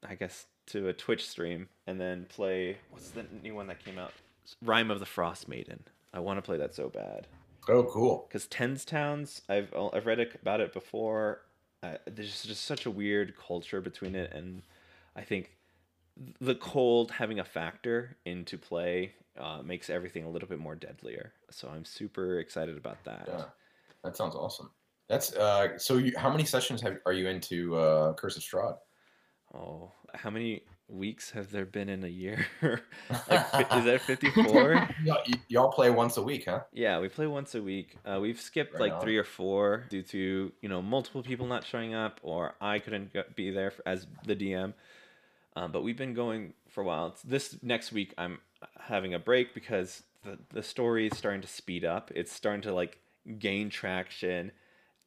I 0.08 0.16
guess 0.16 0.46
to 0.68 0.88
a 0.88 0.94
Twitch 0.94 1.28
stream 1.28 1.68
and 1.88 2.00
then 2.00 2.26
play 2.30 2.78
what's 2.92 3.10
the 3.10 3.26
new 3.44 3.56
one 3.56 3.68
that 3.68 3.84
came 3.84 3.98
out? 3.98 4.14
Rime 4.62 4.92
of 4.92 5.00
the 5.00 5.06
Frostmaiden. 5.06 5.80
I 6.14 6.20
want 6.20 6.38
to 6.38 6.42
play 6.42 6.58
that 6.58 6.74
so 6.74 6.90
bad 6.90 7.28
oh, 7.70 7.84
cool. 7.84 8.26
because 8.28 8.48
Tens 8.48 8.86
Towns, 8.86 9.42
I've 9.50 9.74
I've 9.94 10.06
read 10.06 10.20
about 10.42 10.62
it 10.62 10.74
before. 10.74 11.42
Uh, 11.84 11.96
there's 12.06 12.44
just 12.44 12.66
such 12.66 12.86
a 12.86 12.92
weird 12.92 13.36
culture 13.38 13.82
between 13.82 14.16
it, 14.16 14.32
and 14.34 14.62
I 15.16 15.22
think 15.22 15.52
the 16.40 16.56
cold 16.56 17.12
having 17.12 17.40
a 17.40 17.44
factor 17.44 18.16
into 18.26 18.58
play 18.58 19.14
uh, 19.40 19.62
makes 19.64 19.90
everything 19.90 20.24
a 20.24 20.30
little 20.30 20.48
bit 20.48 20.60
more 20.60 20.76
deadlier. 20.76 21.34
So 21.52 21.70
I'm 21.70 21.86
super 21.86 22.40
excited 22.40 22.78
about 22.78 23.04
that. 23.04 23.26
Yeah, 23.28 23.44
that 24.06 24.16
sounds 24.16 24.36
awesome. 24.36 24.72
That's 25.10 25.34
uh. 25.34 25.78
So, 25.78 25.98
you, 25.98 26.14
how 26.18 26.32
many 26.32 26.46
sessions 26.46 26.82
have 26.82 26.98
are 27.06 27.14
you 27.14 27.28
into 27.28 27.76
uh, 27.76 28.14
Curse 28.14 28.38
of 28.38 28.44
Strahd? 28.44 28.78
Oh, 29.54 29.92
how 30.14 30.30
many 30.30 30.64
weeks 30.88 31.32
have 31.32 31.52
there 31.52 31.66
been 31.66 31.90
in 31.90 32.04
a 32.04 32.08
year? 32.08 32.46
like, 32.62 33.74
is 33.76 33.86
that 33.86 34.02
54? 34.06 34.74
Y'all, 35.04 35.18
y- 35.28 35.34
y'all 35.48 35.72
play 35.72 35.90
once 35.90 36.18
a 36.18 36.22
week, 36.22 36.46
huh? 36.46 36.62
Yeah, 36.72 37.00
we 37.00 37.10
play 37.10 37.26
once 37.28 37.56
a 37.56 37.62
week. 37.62 37.98
Uh, 38.06 38.20
we've 38.20 38.40
skipped 38.40 38.74
Right 38.74 38.82
like 38.82 38.94
on. 38.94 39.02
three 39.02 39.18
or 39.18 39.24
four 39.24 39.86
due 39.90 40.04
to 40.04 40.52
you 40.62 40.70
know 40.70 40.82
multiple 40.82 41.24
people 41.24 41.48
not 41.48 41.66
showing 41.66 41.94
up, 41.94 42.20
or 42.24 42.56
I 42.62 42.80
couldn't 42.80 43.12
be 43.36 43.52
there 43.52 43.74
as 43.86 44.08
the 44.26 44.36
DM. 44.36 44.74
Um, 45.56 45.72
but 45.72 45.84
we've 45.84 45.98
been 45.98 46.14
going 46.14 46.54
for 46.70 46.82
a 46.82 46.84
while. 46.84 47.08
It's 47.08 47.22
this 47.22 47.58
next 47.62 47.92
week, 47.92 48.14
I'm 48.18 48.40
having 48.80 49.14
a 49.14 49.20
break 49.20 49.54
because 49.54 50.04
the 50.24 50.38
the 50.52 50.64
story 50.64 51.08
is 51.08 51.18
starting 51.18 51.42
to 51.42 51.48
speed 51.48 51.86
up. 51.86 52.12
It's 52.14 52.32
starting 52.32 52.62
to 52.64 52.74
like 52.74 53.00
gain 53.40 53.70
traction. 53.70 54.52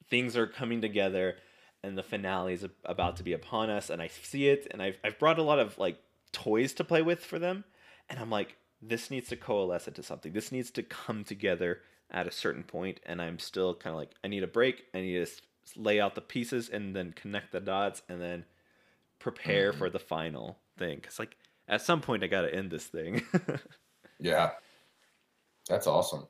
Things 0.08 0.36
are 0.36 0.46
coming 0.46 0.80
together, 0.80 1.36
and 1.82 1.96
the 1.96 2.02
finale 2.02 2.54
is 2.54 2.66
about 2.84 3.16
to 3.16 3.22
be 3.22 3.32
upon 3.32 3.70
us. 3.70 3.90
And 3.90 4.00
I 4.00 4.08
see 4.08 4.48
it, 4.48 4.66
and 4.70 4.82
I've 4.82 4.98
I've 5.04 5.18
brought 5.18 5.38
a 5.38 5.42
lot 5.42 5.58
of 5.58 5.78
like 5.78 5.98
toys 6.32 6.72
to 6.74 6.84
play 6.84 7.02
with 7.02 7.24
for 7.24 7.38
them, 7.38 7.64
and 8.08 8.18
I'm 8.18 8.30
like, 8.30 8.56
this 8.80 9.10
needs 9.10 9.28
to 9.28 9.36
coalesce 9.36 9.88
into 9.88 10.02
something. 10.02 10.32
This 10.32 10.52
needs 10.52 10.70
to 10.72 10.82
come 10.82 11.24
together 11.24 11.80
at 12.10 12.26
a 12.26 12.32
certain 12.32 12.62
point, 12.62 13.00
and 13.04 13.20
I'm 13.20 13.38
still 13.38 13.74
kind 13.74 13.92
of 13.92 13.98
like, 13.98 14.12
I 14.24 14.28
need 14.28 14.42
a 14.42 14.48
break. 14.48 14.84
I 14.94 15.00
need 15.00 15.26
to 15.26 15.32
lay 15.76 16.00
out 16.00 16.14
the 16.14 16.20
pieces 16.22 16.70
and 16.70 16.96
then 16.96 17.12
connect 17.12 17.52
the 17.52 17.60
dots, 17.60 18.02
and 18.08 18.20
then 18.20 18.44
prepare 19.18 19.70
mm-hmm. 19.70 19.78
for 19.78 19.90
the 19.90 19.98
final 19.98 20.58
thing. 20.78 21.00
Cause 21.00 21.18
like 21.18 21.36
at 21.66 21.82
some 21.82 22.00
point, 22.00 22.24
I 22.24 22.28
gotta 22.28 22.54
end 22.54 22.70
this 22.70 22.86
thing. 22.86 23.22
Yeah, 24.18 24.50
that's 25.68 25.86
awesome. 25.86 26.26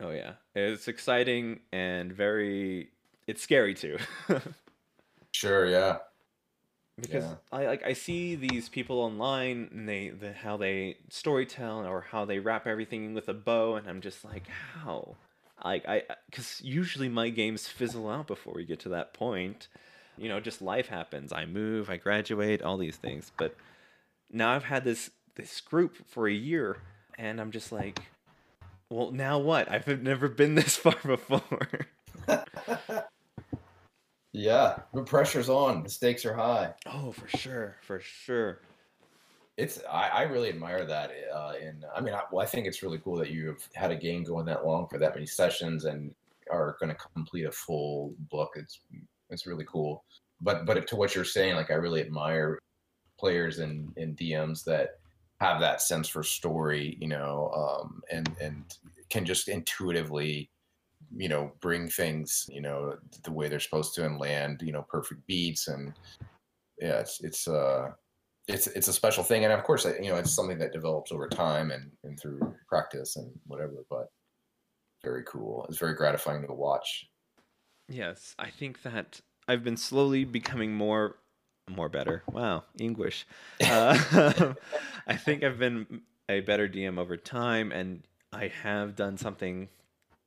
Oh 0.00 0.10
yeah, 0.10 0.32
it's 0.54 0.88
exciting 0.88 1.60
and 1.72 2.12
very. 2.12 2.90
It's 3.26 3.42
scary 3.42 3.74
too. 3.74 3.98
Sure, 5.32 5.66
yeah. 5.66 5.98
because 7.00 7.24
Yeah. 7.24 7.34
I 7.52 7.66
like 7.66 7.82
I 7.84 7.92
see 7.94 8.34
these 8.34 8.68
people 8.68 8.98
online 9.00 9.68
and 9.72 9.88
they 9.88 10.10
the, 10.10 10.32
how 10.32 10.56
they 10.56 10.98
storytell 11.10 11.88
or 11.88 12.02
how 12.02 12.24
they 12.24 12.38
wrap 12.38 12.66
everything 12.66 13.14
with 13.14 13.28
a 13.28 13.34
bow 13.34 13.76
and 13.76 13.88
I'm 13.88 14.00
just 14.00 14.24
like 14.24 14.46
how 14.48 15.16
like 15.64 15.86
I 15.88 16.02
because 16.30 16.60
usually 16.62 17.08
my 17.08 17.30
games 17.30 17.66
fizzle 17.68 18.08
out 18.10 18.26
before 18.26 18.54
we 18.54 18.64
get 18.64 18.80
to 18.80 18.90
that 18.90 19.14
point 19.14 19.68
you 20.18 20.28
know 20.28 20.40
just 20.40 20.60
life 20.60 20.88
happens 20.88 21.32
I 21.32 21.46
move 21.46 21.88
I 21.88 21.96
graduate 21.96 22.62
all 22.62 22.76
these 22.76 22.96
things 22.96 23.32
but 23.38 23.56
now 24.30 24.50
I've 24.52 24.64
had 24.64 24.84
this 24.84 25.10
this 25.36 25.60
group 25.60 25.96
for 26.06 26.28
a 26.28 26.32
year 26.32 26.78
and 27.18 27.40
I'm 27.40 27.50
just 27.50 27.72
like 27.72 28.00
well 28.90 29.12
now 29.12 29.38
what 29.38 29.70
I've 29.70 30.02
never 30.02 30.28
been 30.28 30.54
this 30.54 30.76
far 30.84 30.96
before 31.04 31.68
yeah, 34.32 34.78
the 34.94 35.02
pressure's 35.02 35.48
on. 35.48 35.82
The 35.82 35.90
stakes 35.90 36.24
are 36.24 36.34
high. 36.34 36.74
oh 36.86 37.12
for 37.12 37.28
sure 37.36 37.76
for 37.82 38.00
sure 38.00 38.60
It's 39.56 39.80
I, 39.90 40.08
I 40.08 40.22
really 40.22 40.48
admire 40.48 40.84
that. 40.84 41.10
Uh, 41.34 41.54
in 41.60 41.84
I 41.94 42.00
mean, 42.00 42.14
I, 42.14 42.22
well, 42.30 42.42
I 42.42 42.46
think 42.46 42.66
it's 42.66 42.82
really 42.82 42.98
cool 42.98 43.16
that 43.16 43.30
you've 43.30 43.68
had 43.74 43.90
a 43.90 43.96
game 43.96 44.24
going 44.24 44.46
that 44.46 44.66
long 44.66 44.86
for 44.88 44.98
that 44.98 45.14
many 45.14 45.26
sessions 45.26 45.84
and 45.84 46.14
are 46.50 46.76
going 46.80 46.90
to 46.90 46.96
complete 47.14 47.44
a 47.46 47.52
full 47.52 48.14
book. 48.30 48.50
It's 48.56 48.80
it's 49.30 49.46
really 49.46 49.66
cool. 49.68 50.04
But 50.40 50.66
but 50.66 50.86
to 50.86 50.96
what 50.96 51.14
you're 51.14 51.24
saying, 51.24 51.56
like 51.56 51.70
I 51.70 51.74
really 51.74 52.00
admire 52.00 52.58
players 53.18 53.58
and 53.58 53.92
and 53.96 54.16
DMs 54.16 54.64
that 54.64 54.99
have 55.40 55.60
that 55.60 55.80
sense 55.80 56.08
for 56.08 56.22
story, 56.22 56.96
you 57.00 57.08
know, 57.08 57.50
um, 57.54 58.02
and 58.10 58.36
and 58.40 58.76
can 59.08 59.24
just 59.24 59.48
intuitively, 59.48 60.50
you 61.16 61.28
know, 61.28 61.52
bring 61.60 61.88
things, 61.88 62.46
you 62.50 62.60
know, 62.60 62.96
the 63.24 63.32
way 63.32 63.48
they're 63.48 63.60
supposed 63.60 63.94
to 63.94 64.04
and 64.04 64.18
land, 64.18 64.62
you 64.62 64.72
know, 64.72 64.82
perfect 64.82 65.26
beats 65.26 65.68
and 65.68 65.94
yeah, 66.80 67.00
it's 67.00 67.20
it's 67.22 67.48
uh 67.48 67.90
it's 68.48 68.66
it's 68.68 68.88
a 68.88 68.92
special 68.92 69.22
thing, 69.22 69.44
and 69.44 69.52
of 69.52 69.62
course, 69.64 69.84
you 69.84 70.10
know, 70.10 70.16
it's 70.16 70.32
something 70.32 70.58
that 70.58 70.72
develops 70.72 71.12
over 71.12 71.28
time 71.28 71.70
and 71.70 71.90
and 72.04 72.18
through 72.18 72.54
practice 72.68 73.16
and 73.16 73.32
whatever. 73.46 73.84
But 73.88 74.08
very 75.02 75.24
cool. 75.24 75.66
It's 75.68 75.78
very 75.78 75.94
gratifying 75.94 76.46
to 76.46 76.52
watch. 76.52 77.06
Yes, 77.88 78.34
I 78.38 78.50
think 78.50 78.82
that 78.82 79.20
I've 79.48 79.64
been 79.64 79.76
slowly 79.76 80.24
becoming 80.24 80.74
more 80.74 81.16
more 81.70 81.88
better. 81.88 82.22
Wow, 82.30 82.64
English. 82.78 83.26
Uh, 83.62 84.54
I 85.06 85.16
think 85.16 85.44
I've 85.44 85.58
been 85.58 86.02
a 86.28 86.40
better 86.40 86.68
DM 86.68 86.98
over 86.98 87.16
time, 87.16 87.72
and 87.72 88.02
I 88.32 88.48
have 88.62 88.96
done 88.96 89.16
something 89.16 89.68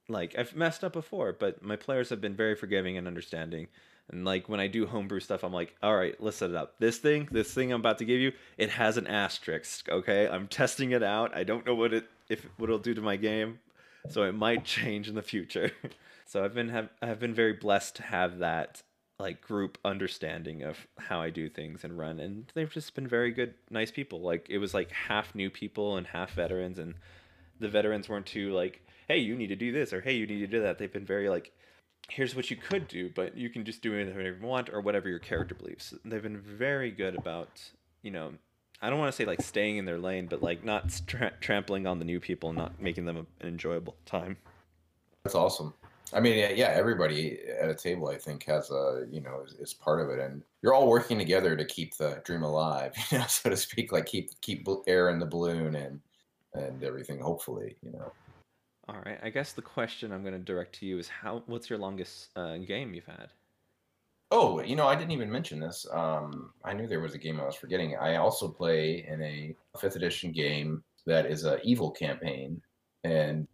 like 0.10 0.36
I've 0.38 0.56
messed 0.56 0.84
up 0.84 0.94
before, 0.94 1.34
but 1.34 1.64
my 1.64 1.76
players 1.76 2.10
have 2.10 2.22
been 2.22 2.36
very 2.36 2.56
forgiving 2.56 2.98
and 2.98 3.08
understanding. 3.08 3.68
And 4.12 4.26
like 4.26 4.50
when 4.50 4.60
I 4.60 4.68
do 4.68 4.86
homebrew 4.86 5.22
stuff, 5.22 5.44
I'm 5.44 5.54
like, 5.54 5.76
all 5.82 5.96
right, 5.96 6.16
let's 6.20 6.38
set 6.38 6.50
it 6.50 6.56
up. 6.56 6.76
This 6.80 6.98
thing, 6.98 7.28
this 7.32 7.54
thing 7.54 7.72
I'm 7.72 7.80
about 7.80 8.00
to 8.00 8.06
give 8.06 8.20
you, 8.20 8.34
it 8.58 8.70
has 8.72 8.98
an 8.98 9.08
asterisk. 9.08 9.88
Okay, 9.90 10.28
I'm 10.28 10.48
testing 10.48 10.92
it 10.92 11.04
out. 11.04 11.36
I 11.36 11.44
don't 11.44 11.66
know 11.66 11.76
what 11.76 11.94
it 11.94 12.06
if 12.30 12.46
what 12.58 12.66
it'll 12.66 12.80
do 12.80 12.94
to 12.94 13.02
my 13.02 13.16
game, 13.16 13.60
so 14.10 14.24
it 14.24 14.34
might 14.34 14.66
change 14.66 15.08
in 15.08 15.16
the 15.16 15.22
future. 15.22 15.72
so 16.26 16.44
I've 16.44 16.54
been 16.54 16.70
have 16.70 16.90
I've 17.02 17.20
been 17.20 17.34
very 17.34 17.54
blessed 17.54 17.96
to 17.98 18.04
have 18.04 18.40
that 18.40 18.84
like 19.24 19.42
group 19.42 19.78
understanding 19.86 20.64
of 20.64 20.86
how 21.00 21.22
I 21.22 21.30
do 21.30 21.48
things 21.48 21.86
and 21.86 21.98
run, 21.98 22.20
and 22.20 22.52
they've 22.54 22.70
just 22.70 22.94
been 22.94 23.08
very 23.08 23.32
good, 23.32 23.54
nice 23.70 23.90
people. 23.90 24.20
Like 24.20 24.48
it 24.50 24.58
was 24.58 24.74
like 24.74 24.92
half 24.92 25.34
new 25.34 25.50
people 25.50 25.96
and 25.96 26.06
half 26.06 26.34
veterans, 26.34 26.78
and 26.78 26.96
the 27.62 27.70
veterans 27.70 28.10
weren't 28.10 28.26
too 28.26 28.52
like, 28.52 28.86
hey, 29.08 29.18
you 29.18 29.34
need 29.36 29.48
to 29.48 29.56
do 29.56 29.72
this 29.72 29.94
or 29.94 30.02
hey, 30.02 30.14
you 30.14 30.28
need 30.28 30.40
to 30.40 30.48
do 30.48 30.62
that. 30.62 30.78
They've 30.78 30.92
been 30.92 31.06
very 31.06 31.30
like, 31.30 31.54
here's 32.10 32.36
what 32.36 32.52
you 32.52 32.58
could 32.58 32.90
do, 32.90 33.10
but 33.16 33.38
you 33.38 33.50
can 33.50 33.64
just 33.64 33.82
do 33.82 33.98
whatever 33.98 34.22
you 34.22 34.36
want 34.42 34.70
or 34.70 34.82
whatever 34.82 35.08
your 35.08 35.20
character 35.20 35.56
believes. 35.56 35.94
They've 36.04 36.22
been 36.22 36.42
very 36.42 36.92
good 36.92 37.16
about, 37.16 37.62
you 38.02 38.12
know, 38.12 38.34
I 38.82 38.90
don't 38.90 39.00
want 39.00 39.14
to 39.14 39.16
say 39.16 39.24
like 39.24 39.42
staying 39.42 39.78
in 39.78 39.86
their 39.86 40.00
lane, 40.00 40.28
but 40.30 40.44
like 40.44 40.66
not 40.66 41.02
tra- 41.08 41.32
trampling 41.40 41.88
on 41.88 42.00
the 42.00 42.06
new 42.06 42.20
people 42.20 42.50
and 42.50 42.58
not 42.58 42.82
making 42.82 43.06
them 43.06 43.16
an 43.16 43.28
enjoyable 43.48 43.96
time. 44.06 44.36
That's 45.24 45.36
awesome. 45.36 45.74
I 46.14 46.20
mean, 46.20 46.38
yeah, 46.38 46.52
yeah, 46.52 46.68
everybody 46.68 47.40
at 47.60 47.70
a 47.70 47.76
table, 47.76 48.10
I 48.10 48.18
think, 48.18 48.44
has 48.46 48.70
a 48.72 49.06
you 49.10 49.22
know 49.22 49.44
is, 49.46 49.54
is 49.54 49.74
part 49.74 50.02
of 50.02 50.10
it, 50.10 50.20
and 50.20 50.44
you're 50.62 50.74
all 50.74 50.88
working 50.88 51.18
together 51.18 51.56
to 51.56 51.66
keep 51.66 51.98
the 51.98 52.22
dream 52.24 52.44
alive, 52.44 52.94
you 53.12 53.18
know, 53.18 53.26
so 53.28 53.50
to 53.50 53.58
speak, 53.58 53.92
like 53.92 54.06
keep 54.06 54.30
keep 54.42 54.68
air 54.88 55.10
in 55.10 55.20
the 55.20 55.26
balloon 55.26 55.76
and 55.76 56.00
and 56.54 56.84
everything. 56.84 57.20
Hopefully, 57.20 57.76
you 57.82 57.92
know. 57.92 58.12
All 58.90 59.00
right, 59.06 59.18
I 59.24 59.30
guess 59.30 59.54
the 59.54 59.62
question 59.62 60.12
I'm 60.12 60.24
going 60.24 60.34
to 60.34 60.40
direct 60.40 60.76
to 60.80 60.86
you 60.86 61.00
is 61.00 61.08
how 61.08 61.44
what's 61.46 61.70
your 61.70 61.80
longest 61.80 62.30
uh, 62.36 62.58
game 62.58 62.94
you've 62.94 63.06
had? 63.06 63.30
Oh, 64.30 64.62
you 64.62 64.76
know, 64.76 64.88
I 64.88 64.96
didn't 64.96 65.12
even 65.12 65.32
mention 65.32 65.60
this. 65.60 65.86
Um, 65.92 66.52
I 66.66 66.74
knew 66.74 66.88
there 66.88 67.00
was 67.00 67.14
a 67.14 67.20
game 67.20 67.40
I 67.40 67.46
was 67.46 67.56
forgetting. 67.56 67.96
I 67.96 68.16
also 68.16 68.48
play 68.48 69.06
in 69.08 69.22
a 69.22 69.56
fifth 69.80 69.96
edition 69.96 70.32
game 70.32 70.84
that 71.06 71.28
is 71.28 71.46
a 71.46 71.62
evil 71.62 71.92
campaign, 71.92 72.62
and 73.04 73.48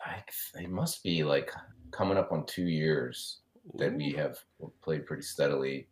I, 0.00 0.22
it 0.54 0.70
must 0.70 1.02
be 1.02 1.22
like 1.22 1.52
coming 1.92 2.18
up 2.18 2.32
on 2.32 2.46
two 2.46 2.66
years 2.66 3.38
that 3.74 3.94
we 3.94 4.12
have 4.12 4.38
played 4.82 5.06
pretty 5.06 5.22
steadily. 5.22 5.88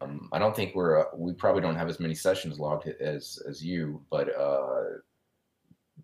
Um, 0.00 0.28
I 0.32 0.38
don't 0.38 0.54
think 0.54 0.74
we're 0.74 1.00
uh, 1.00 1.04
we 1.16 1.32
probably 1.32 1.62
don't 1.62 1.76
have 1.76 1.88
as 1.88 2.00
many 2.00 2.14
sessions 2.14 2.58
logged 2.58 2.88
as 3.00 3.38
as 3.48 3.64
you, 3.64 4.02
but 4.10 4.34
uh, 4.36 4.82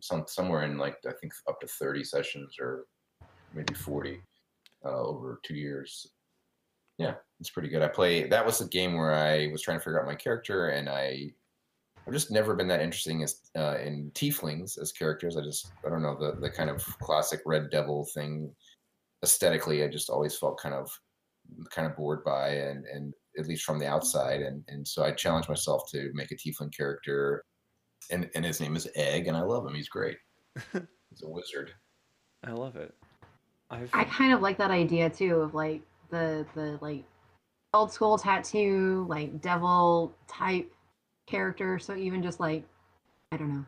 some 0.01 0.25
somewhere 0.27 0.63
in 0.63 0.79
like 0.79 0.97
I 1.07 1.13
think 1.21 1.33
up 1.49 1.61
to 1.61 1.67
thirty 1.67 2.05
sessions 2.05 2.57
or 2.61 2.87
maybe 3.53 3.75
forty 3.75 4.21
uh, 4.85 5.01
over 5.03 5.41
two 5.43 5.55
years. 5.55 6.07
Yeah, 6.99 7.15
it's 7.41 7.51
pretty 7.51 7.69
good. 7.69 7.83
I 7.83 7.89
play. 7.89 8.29
That 8.29 8.47
was 8.47 8.61
a 8.61 8.69
game 8.69 8.95
where 8.95 9.15
I 9.15 9.49
was 9.49 9.63
trying 9.63 9.79
to 9.79 9.85
figure 9.85 10.01
out 10.01 10.07
my 10.07 10.15
character, 10.15 10.69
and 10.69 10.89
I 10.89 11.33
I've 12.07 12.13
just 12.13 12.31
never 12.31 12.55
been 12.55 12.69
that 12.69 12.81
interesting 12.81 13.23
as 13.23 13.41
uh, 13.57 13.79
in 13.79 14.11
tieflings 14.15 14.81
as 14.81 14.93
characters. 14.93 15.37
I 15.37 15.43
just 15.43 15.73
I 15.87 15.91
don't 15.91 16.03
know 16.03 16.17
the 16.19 16.41
the 16.41 16.51
kind 16.51 16.71
of 16.71 16.83
classic 16.99 17.41
Red 17.45 17.71
Devil 17.71 18.07
thing 18.15 18.55
aesthetically. 19.23 19.83
I 19.83 19.89
just 19.89 20.11
always 20.11 20.37
felt 20.37 20.61
kind 20.61 20.75
of 20.75 20.91
kind 21.71 21.87
of 21.87 21.97
bored 21.97 22.25
by, 22.25 22.49
and 22.51 22.85
and 22.87 23.15
at 23.39 23.47
least 23.47 23.65
from 23.65 23.79
the 23.79 23.87
outside, 23.87 24.41
and 24.41 24.63
and 24.69 24.87
so 24.87 25.05
I 25.05 25.13
challenged 25.13 25.49
myself 25.49 25.83
to 25.93 26.11
make 26.15 26.31
a 26.31 26.37
tiefling 26.37 26.75
character, 26.77 27.45
and 28.11 28.31
and 28.35 28.45
his 28.45 28.61
name 28.61 28.77
is 28.77 28.89
Egg, 28.95 29.27
and 29.29 29.37
I 29.37 29.43
love 29.43 29.67
him. 29.67 29.75
He's 29.75 29.89
great. 29.89 30.17
He's 30.73 31.23
a 31.23 31.29
wizard. 31.29 31.73
I 32.45 32.51
love 32.53 32.77
it. 32.77 32.95
I've... 33.71 33.91
I 33.93 34.05
kind 34.05 34.33
of 34.33 34.41
like 34.41 34.59
that 34.59 34.71
idea 34.71 35.09
too 35.09 35.37
of 35.37 35.55
like 35.55 35.83
the 36.11 36.47
the 36.55 36.79
like 36.81 37.05
old 37.75 37.91
school 37.91 38.19
tattoo 38.19 39.07
like 39.09 39.41
devil 39.41 40.15
type 40.29 40.71
character. 41.27 41.79
So 41.79 41.95
even 41.97 42.23
just 42.23 42.41
like, 42.41 42.65
I 43.31 43.37
don't 43.37 43.53
know. 43.53 43.65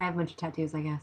I 0.00 0.06
have 0.06 0.14
a 0.14 0.18
bunch 0.18 0.30
of 0.30 0.36
tattoos, 0.36 0.74
I 0.74 0.80
guess. 0.80 1.02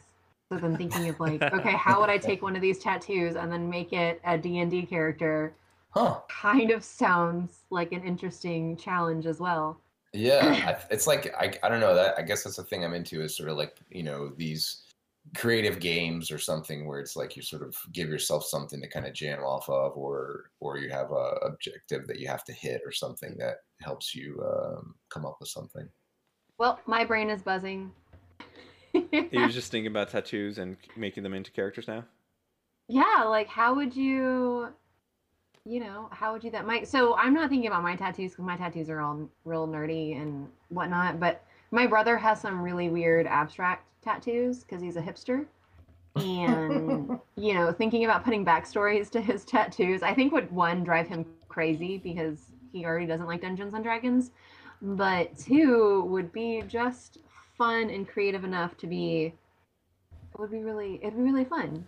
So 0.52 0.60
then 0.60 0.78
thinking 0.78 1.10
of 1.10 1.20
like, 1.20 1.42
okay, 1.54 1.72
how 1.72 2.00
would 2.02 2.10
I 2.10 2.18
take 2.18 2.42
one 2.42 2.56
of 2.56 2.62
these 2.62 2.80
tattoos 2.80 3.36
and 3.36 3.52
then 3.52 3.70
make 3.70 3.94
it 3.94 4.22
a 4.24 4.38
D&D 4.38 4.86
character? 4.86 5.56
Huh. 5.90 6.20
Kind 6.30 6.72
of 6.72 6.84
sounds 6.84 7.64
like 7.70 7.92
an 7.92 8.04
interesting 8.04 8.76
challenge 8.78 9.26
as 9.26 9.40
well. 9.40 9.80
Yeah, 10.14 10.80
it's 10.90 11.08
like 11.08 11.34
I, 11.38 11.54
I 11.62 11.70
don't 11.70 11.82
know 11.82 11.94
that 11.94 12.18
I 12.18 12.22
guess 12.22 12.44
that's 12.44 12.56
the 12.56 12.64
thing 12.64 12.86
I'm 12.86 12.94
into 12.94 13.22
is 13.22 13.36
sort 13.36 13.50
of 13.50 13.58
like 13.58 13.76
you 13.90 14.04
know 14.04 14.30
these 14.30 14.86
creative 15.36 15.80
games 15.80 16.32
or 16.32 16.38
something 16.38 16.86
where 16.86 17.00
it's 17.00 17.16
like 17.16 17.36
you 17.36 17.42
sort 17.42 17.64
of 17.64 17.76
give 17.92 18.08
yourself 18.08 18.46
something 18.46 18.80
to 18.80 18.88
kind 18.88 19.06
of 19.06 19.14
jam 19.14 19.40
off 19.40 19.68
of 19.70 19.98
or 19.98 20.52
or 20.60 20.78
you 20.78 20.90
have 20.90 21.12
a 21.12 21.38
objective 21.44 22.08
that 22.08 22.20
you 22.20 22.28
have 22.28 22.44
to 22.44 22.54
hit 22.54 22.82
or 22.86 22.92
something 22.92 23.36
that 23.38 23.58
helps 23.82 24.14
you 24.14 24.42
um, 24.46 24.96
come 25.10 25.26
up 25.26 25.38
with 25.40 25.50
something 25.50 25.90
well 26.60 26.80
my 26.86 27.04
brain 27.04 27.30
is 27.30 27.42
buzzing 27.42 27.92
you're 29.32 29.50
just 29.50 29.72
thinking 29.72 29.88
about 29.88 30.10
tattoos 30.10 30.58
and 30.58 30.78
making 30.96 31.24
them 31.24 31.34
into 31.34 31.52
characters 31.52 31.88
now 31.88 32.04
yeah 32.88 33.24
like 33.28 33.48
how 33.48 33.74
would 33.76 33.96
you 33.96 34.68
you 35.66 35.80
know 35.80 36.08
how 36.12 36.34
would 36.34 36.44
you 36.44 36.52
that 36.52 36.66
might? 36.66 36.88
so 36.88 37.16
i'm 37.16 37.34
not 37.34 37.50
thinking 37.50 37.68
about 37.68 37.84
my 37.84 37.96
tattoos 37.96 38.32
because 38.32 38.46
my 38.46 38.56
tattoos 38.56 38.90
are 38.90 39.02
all 39.02 39.30
real 39.44 39.68
nerdy 39.68 40.20
and 40.22 40.48
whatnot 40.70 41.20
but 41.20 41.44
my 41.72 41.88
brother 41.88 42.18
has 42.18 42.40
some 42.40 42.62
really 42.62 42.90
weird 42.90 43.28
abstract 43.28 43.86
tattoos 44.02 44.64
because 44.64 44.82
he's 44.82 44.96
a 44.96 45.02
hipster. 45.02 45.46
And, 46.16 47.20
you 47.36 47.54
know, 47.54 47.72
thinking 47.74 48.06
about 48.06 48.24
putting 48.24 48.46
backstories 48.46 49.10
to 49.12 49.22
his 49.22 49.44
tattoos, 49.44 50.02
I 50.02 50.14
think 50.14 50.32
would 50.32 50.50
one 50.52 50.84
drive 50.84 51.08
him 51.08 51.26
crazy 51.50 51.98
because 51.98 52.40
he 52.72 52.86
already 52.86 53.06
doesn't 53.06 53.28
like 53.28 53.42
Dungeons 53.42 53.74
and 53.74 53.84
Dragons. 53.84 54.32
But 54.82 55.38
two 55.38 56.04
would 56.06 56.32
be 56.32 56.64
just 56.68 57.18
fun 57.58 57.90
and 57.90 58.08
creative 58.08 58.44
enough 58.44 58.78
to 58.78 58.88
be 58.88 59.34
it 60.34 60.40
would 60.40 60.52
be 60.52 60.64
really 60.64 61.00
it'd 61.02 61.16
be 61.16 61.24
really 61.24 61.46
fun. 61.46 61.86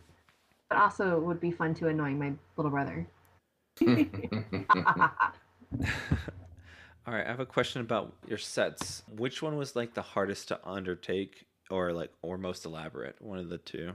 But 0.69 0.79
also 0.79 1.17
it 1.17 1.23
would 1.23 1.39
be 1.39 1.51
fun 1.51 1.73
to 1.75 1.87
annoy 1.87 2.11
my 2.11 2.33
little 2.55 2.71
brother. 2.71 3.07
All 7.07 7.13
right, 7.13 7.25
I 7.25 7.29
have 7.29 7.39
a 7.39 7.45
question 7.45 7.81
about 7.81 8.13
your 8.27 8.37
sets. 8.37 9.03
Which 9.15 9.41
one 9.41 9.55
was 9.55 9.75
like 9.75 9.93
the 9.93 10.01
hardest 10.01 10.49
to 10.49 10.59
undertake 10.67 11.45
or 11.69 11.93
like 11.93 12.11
or 12.21 12.37
most 12.37 12.65
elaborate? 12.65 13.21
One 13.21 13.39
of 13.39 13.49
the 13.49 13.59
two. 13.59 13.93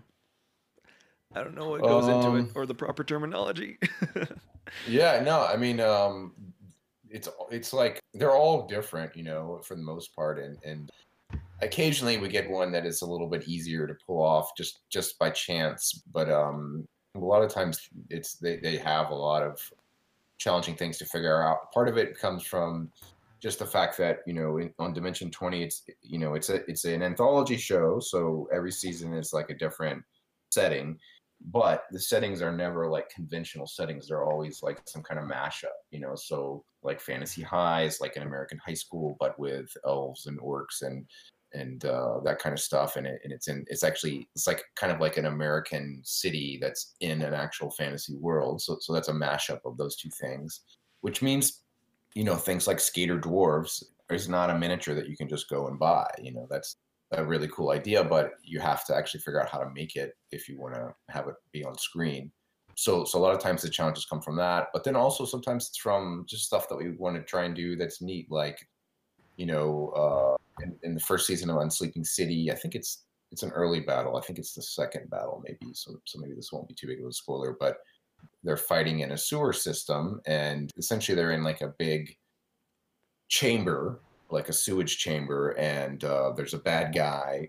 I 1.35 1.42
don't 1.42 1.54
know 1.54 1.68
what 1.68 1.82
goes 1.82 2.04
um, 2.04 2.11
into 2.11 2.37
it 2.37 2.40
um, 2.40 2.52
or 2.54 2.66
the 2.66 2.74
proper 2.74 3.04
terminology. 3.04 3.78
yeah, 4.88 5.22
no, 5.24 5.44
I 5.44 5.56
mean 5.56 5.80
um 5.80 6.32
it's 7.11 7.28
it's 7.50 7.72
like 7.72 8.00
they're 8.14 8.35
all 8.35 8.66
different, 8.66 9.16
you 9.16 9.24
know, 9.24 9.61
for 9.64 9.74
the 9.74 9.82
most 9.82 10.14
part 10.14 10.38
and 10.38 10.58
and 10.64 10.90
occasionally 11.62 12.18
we 12.18 12.29
get 12.29 12.51
one 12.51 12.72
that 12.72 12.85
is 12.85 13.03
a 13.03 13.07
little 13.07 13.29
bit 13.29 13.48
easier 13.48 13.87
to 13.87 13.94
pull 14.07 14.22
off 14.22 14.51
just 14.57 14.81
just 14.90 15.18
by 15.18 15.31
chance, 15.31 16.03
but 16.12 16.31
um 16.31 16.87
a 17.14 17.18
lot 17.18 17.42
of 17.42 17.53
times 17.53 17.88
it's 18.11 18.35
they, 18.35 18.57
they 18.57 18.77
have 18.77 19.11
a 19.11 19.14
lot 19.14 19.42
of 19.42 19.59
challenging 20.38 20.75
things 20.75 20.98
to 20.98 21.05
figure 21.05 21.42
out. 21.42 21.70
Part 21.72 21.88
of 21.88 21.96
it 21.96 22.18
comes 22.18 22.42
from 22.42 22.90
just 23.40 23.59
the 23.59 23.66
fact 23.66 23.96
that 23.98 24.18
you 24.27 24.35
know 24.35 24.59
in, 24.59 24.72
on 24.79 24.92
Dimension 24.92 25.31
Twenty, 25.31 25.62
it's 25.62 25.85
you 26.03 26.18
know 26.18 26.35
it's 26.35 26.51
a 26.51 26.68
it's 26.68 26.85
an 26.85 27.03
anthology 27.03 27.57
show, 27.57 28.01
so 28.01 28.48
every 28.53 28.72
season 28.72 29.14
is 29.14 29.33
like 29.33 29.51
a 29.51 29.55
different 29.55 30.03
setting, 30.51 30.98
but 31.51 31.85
the 31.90 32.01
settings 32.01 32.40
are 32.40 32.55
never 32.55 32.88
like 32.88 33.09
conventional 33.09 33.66
settings. 33.66 34.09
They're 34.09 34.25
always 34.25 34.62
like 34.62 34.81
some 34.87 35.03
kind 35.03 35.20
of 35.20 35.27
mashup, 35.27 35.77
you 35.90 36.01
know. 36.01 36.14
So 36.14 36.64
like 36.83 37.01
Fantasy 37.01 37.42
High's, 37.42 38.01
like 38.01 38.16
an 38.16 38.22
American 38.22 38.59
high 38.64 38.75
school, 38.75 39.16
but 39.20 39.38
with 39.38 39.70
elves 39.87 40.27
and 40.27 40.40
orcs 40.40 40.83
and 40.83 41.05
and 41.54 41.84
uh, 41.84 42.20
that 42.24 42.38
kind 42.38 42.52
of 42.52 42.60
stuff. 42.60 42.96
And, 42.96 43.06
it, 43.06 43.20
and 43.24 43.32
it's 43.32 43.48
in 43.48 43.64
it's 43.68 43.84
actually 43.84 44.28
it's 44.34 44.46
like 44.46 44.62
kind 44.76 44.92
of 44.92 45.00
like 45.00 45.16
an 45.16 45.26
American 45.26 46.00
city 46.04 46.58
that's 46.60 46.94
in 47.00 47.22
an 47.22 47.34
actual 47.34 47.70
fantasy 47.70 48.16
world. 48.16 48.62
So 48.62 48.78
so 48.80 48.92
that's 48.92 49.08
a 49.08 49.12
mashup 49.12 49.60
of 49.64 49.76
those 49.76 49.96
two 49.96 50.10
things, 50.10 50.60
which 51.00 51.22
means 51.22 51.62
you 52.14 52.24
know 52.24 52.36
things 52.36 52.66
like 52.66 52.80
skater 52.80 53.18
dwarves 53.18 53.82
is 54.10 54.28
not 54.28 54.50
a 54.50 54.58
miniature 54.58 54.94
that 54.94 55.08
you 55.08 55.16
can 55.16 55.28
just 55.28 55.48
go 55.48 55.68
and 55.68 55.78
buy. 55.78 56.06
You 56.22 56.32
know 56.32 56.46
that's 56.50 56.76
a 57.12 57.24
really 57.24 57.48
cool 57.48 57.70
idea, 57.70 58.02
but 58.02 58.32
you 58.42 58.58
have 58.60 58.84
to 58.86 58.96
actually 58.96 59.20
figure 59.20 59.42
out 59.42 59.48
how 59.48 59.58
to 59.58 59.70
make 59.74 59.96
it 59.96 60.14
if 60.30 60.48
you 60.48 60.58
want 60.58 60.74
to 60.74 60.94
have 61.08 61.28
it 61.28 61.34
be 61.52 61.64
on 61.64 61.76
screen. 61.76 62.32
So, 62.74 63.04
so 63.04 63.18
a 63.18 63.20
lot 63.20 63.34
of 63.34 63.40
times 63.40 63.62
the 63.62 63.68
challenges 63.68 64.06
come 64.06 64.22
from 64.22 64.36
that, 64.36 64.68
but 64.72 64.82
then 64.82 64.96
also 64.96 65.26
sometimes 65.26 65.68
it's 65.68 65.78
from 65.78 66.24
just 66.26 66.46
stuff 66.46 66.68
that 66.68 66.76
we 66.76 66.92
want 66.92 67.16
to 67.16 67.22
try 67.22 67.44
and 67.44 67.54
do 67.54 67.76
that's 67.76 68.00
neat, 68.00 68.30
like 68.30 68.66
you 69.36 69.46
know, 69.46 69.88
uh, 69.96 70.62
in, 70.62 70.76
in, 70.82 70.94
the 70.94 71.00
first 71.00 71.26
season 71.26 71.50
of 71.50 71.56
Unsleeping 71.56 72.06
City. 72.06 72.50
I 72.50 72.54
think 72.54 72.74
it's 72.74 73.04
it's 73.30 73.42
an 73.42 73.50
early 73.50 73.80
battle. 73.80 74.16
I 74.16 74.20
think 74.20 74.38
it's 74.38 74.54
the 74.54 74.62
second 74.62 75.08
battle, 75.10 75.42
maybe. 75.44 75.72
So 75.74 75.96
so 76.04 76.18
maybe 76.18 76.34
this 76.34 76.52
won't 76.52 76.68
be 76.68 76.74
too 76.74 76.86
big 76.86 77.00
of 77.00 77.06
a 77.06 77.12
spoiler, 77.12 77.56
but 77.58 77.78
they're 78.44 78.56
fighting 78.56 79.00
in 79.00 79.12
a 79.12 79.18
sewer 79.18 79.52
system, 79.52 80.20
and 80.26 80.70
essentially 80.76 81.16
they're 81.16 81.32
in 81.32 81.44
like 81.44 81.60
a 81.60 81.74
big 81.78 82.16
chamber, 83.28 84.00
like 84.30 84.48
a 84.48 84.52
sewage 84.52 84.98
chamber, 84.98 85.50
and 85.58 86.04
uh, 86.04 86.32
there's 86.36 86.54
a 86.54 86.58
bad 86.58 86.94
guy 86.94 87.48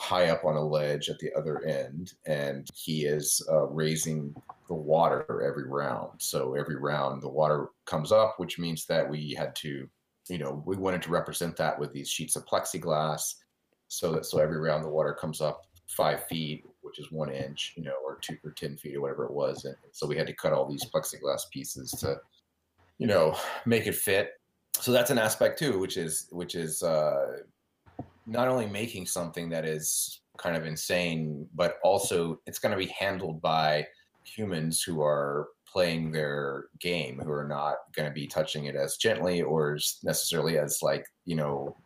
high 0.00 0.28
up 0.28 0.44
on 0.44 0.56
a 0.56 0.64
ledge 0.64 1.08
at 1.08 1.18
the 1.18 1.32
other 1.34 1.64
end, 1.64 2.14
and 2.26 2.68
he 2.74 3.04
is 3.04 3.46
uh, 3.50 3.66
raising 3.66 4.34
the 4.68 4.74
water 4.74 5.42
every 5.42 5.68
round. 5.68 6.10
So 6.18 6.54
every 6.54 6.76
round 6.76 7.22
the 7.22 7.28
water 7.28 7.68
comes 7.86 8.10
up, 8.10 8.34
which 8.38 8.58
means 8.58 8.86
that 8.86 9.08
we 9.08 9.34
had 9.34 9.54
to 9.56 9.88
you 10.28 10.38
know, 10.38 10.62
we 10.66 10.76
wanted 10.76 11.02
to 11.02 11.10
represent 11.10 11.56
that 11.56 11.78
with 11.78 11.92
these 11.92 12.08
sheets 12.08 12.36
of 12.36 12.46
plexiglass 12.46 13.34
so 13.88 14.12
that 14.12 14.24
so 14.24 14.38
every 14.38 14.58
round 14.58 14.84
the 14.84 14.88
water 14.88 15.12
comes 15.12 15.40
up 15.40 15.62
five 15.86 16.24
feet, 16.24 16.64
which 16.82 16.98
is 16.98 17.12
one 17.12 17.30
inch, 17.30 17.74
you 17.76 17.82
know, 17.82 17.94
or 18.04 18.18
two 18.20 18.36
or 18.44 18.52
10 18.52 18.76
feet 18.76 18.96
or 18.96 19.00
whatever 19.00 19.24
it 19.24 19.32
was. 19.32 19.64
And 19.64 19.76
so 19.92 20.06
we 20.06 20.16
had 20.16 20.26
to 20.26 20.32
cut 20.32 20.52
all 20.52 20.68
these 20.68 20.84
plexiglass 20.84 21.42
pieces 21.52 21.90
to, 22.00 22.16
you 22.98 23.06
know, 23.06 23.36
make 23.66 23.86
it 23.86 23.94
fit. 23.94 24.30
So 24.74 24.92
that's 24.92 25.10
an 25.10 25.18
aspect 25.18 25.58
too, 25.58 25.78
which 25.78 25.96
is, 25.96 26.26
which 26.30 26.54
is, 26.54 26.82
uh, 26.82 27.38
not 28.26 28.48
only 28.48 28.66
making 28.66 29.06
something 29.06 29.50
that 29.50 29.66
is 29.66 30.22
kind 30.38 30.56
of 30.56 30.64
insane, 30.64 31.46
but 31.54 31.76
also 31.84 32.40
it's 32.46 32.58
going 32.58 32.72
to 32.72 32.78
be 32.78 32.92
handled 32.98 33.40
by 33.42 33.86
humans 34.24 34.82
who 34.82 35.02
are 35.02 35.48
playing 35.74 36.12
their 36.12 36.66
game 36.78 37.18
who 37.18 37.32
are 37.32 37.48
not 37.48 37.78
going 37.96 38.08
to 38.08 38.14
be 38.14 38.28
touching 38.28 38.66
it 38.66 38.76
as 38.76 38.96
gently 38.96 39.42
or 39.42 39.74
as 39.74 39.98
necessarily 40.04 40.56
as 40.56 40.78
like 40.82 41.04
you 41.24 41.34
know 41.34 41.76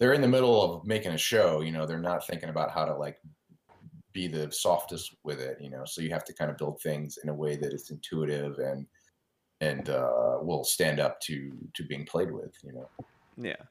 they're 0.00 0.14
in 0.14 0.22
the 0.22 0.28
middle 0.28 0.62
of 0.62 0.86
making 0.86 1.12
a 1.12 1.18
show 1.18 1.60
you 1.60 1.70
know 1.70 1.84
they're 1.84 1.98
not 2.00 2.26
thinking 2.26 2.48
about 2.48 2.70
how 2.70 2.86
to 2.86 2.96
like 2.96 3.18
be 4.14 4.28
the 4.28 4.50
softest 4.50 5.14
with 5.24 5.40
it 5.40 5.58
you 5.60 5.68
know? 5.68 5.84
So 5.84 6.00
you 6.00 6.08
have 6.10 6.24
to 6.24 6.32
kind 6.32 6.50
of 6.50 6.56
build 6.56 6.80
things 6.80 7.18
in 7.22 7.28
a 7.28 7.34
way 7.34 7.56
that 7.56 7.74
is 7.74 7.90
intuitive 7.90 8.58
and 8.58 8.86
and 9.60 9.90
uh, 9.90 10.38
will 10.40 10.64
stand 10.64 10.98
up 10.98 11.20
to 11.22 11.52
to 11.74 11.84
being 11.84 12.06
played 12.06 12.32
with 12.32 12.54
you 12.62 12.72
know? 12.72 12.88
Yeah. 13.36 13.62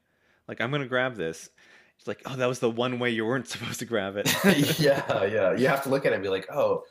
Like 0.46 0.60
i'm 0.60 0.70
gonna 0.70 0.86
grab 0.86 1.16
this. 1.16 1.50
It's 1.98 2.06
like 2.06 2.22
oh 2.26 2.36
that 2.36 2.46
was 2.46 2.60
the 2.60 2.70
one 2.70 3.00
way 3.00 3.10
you 3.10 3.26
weren't 3.26 3.48
supposed 3.54 3.80
to 3.80 3.86
grab 3.86 4.16
it. 4.16 4.32
Yeah 4.78 5.24
yeah. 5.24 5.56
You 5.56 5.66
have 5.66 5.82
to 5.82 5.88
look 5.88 6.06
at 6.06 6.12
it 6.12 6.16
and 6.16 6.22
be 6.22 6.28
like 6.28 6.48
oh 6.52 6.84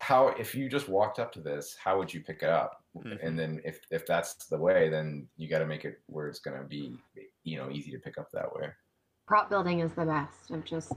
how 0.00 0.28
if 0.38 0.54
you 0.54 0.68
just 0.68 0.88
walked 0.88 1.18
up 1.18 1.32
to 1.32 1.40
this 1.40 1.76
how 1.82 1.98
would 1.98 2.12
you 2.12 2.20
pick 2.20 2.42
it 2.42 2.48
up? 2.48 2.82
Mm-hmm. 2.96 3.24
and 3.24 3.38
then 3.38 3.60
if 3.64 3.80
if 3.90 4.06
that's 4.06 4.46
the 4.46 4.58
way 4.58 4.88
then 4.88 5.28
you 5.36 5.48
got 5.48 5.60
to 5.60 5.66
make 5.66 5.84
it 5.84 6.00
where 6.06 6.26
it's 6.26 6.40
going 6.40 6.60
to 6.60 6.66
be 6.66 6.98
you 7.44 7.56
know 7.56 7.70
easy 7.70 7.90
to 7.92 7.98
pick 7.98 8.18
up 8.18 8.30
that 8.32 8.52
way. 8.54 8.68
Prop 9.26 9.48
building 9.50 9.80
is 9.80 9.92
the 9.92 10.04
best. 10.04 10.50
Of 10.50 10.64
just 10.64 10.92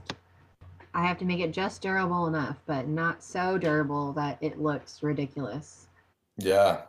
i 0.94 1.06
have 1.06 1.18
to 1.18 1.24
make 1.24 1.40
it 1.40 1.52
just 1.52 1.80
durable 1.80 2.26
enough 2.26 2.58
but 2.66 2.86
not 2.86 3.22
so 3.22 3.56
durable 3.56 4.12
that 4.14 4.38
it 4.40 4.60
looks 4.60 5.02
ridiculous. 5.02 5.86
Yeah. 6.38 6.82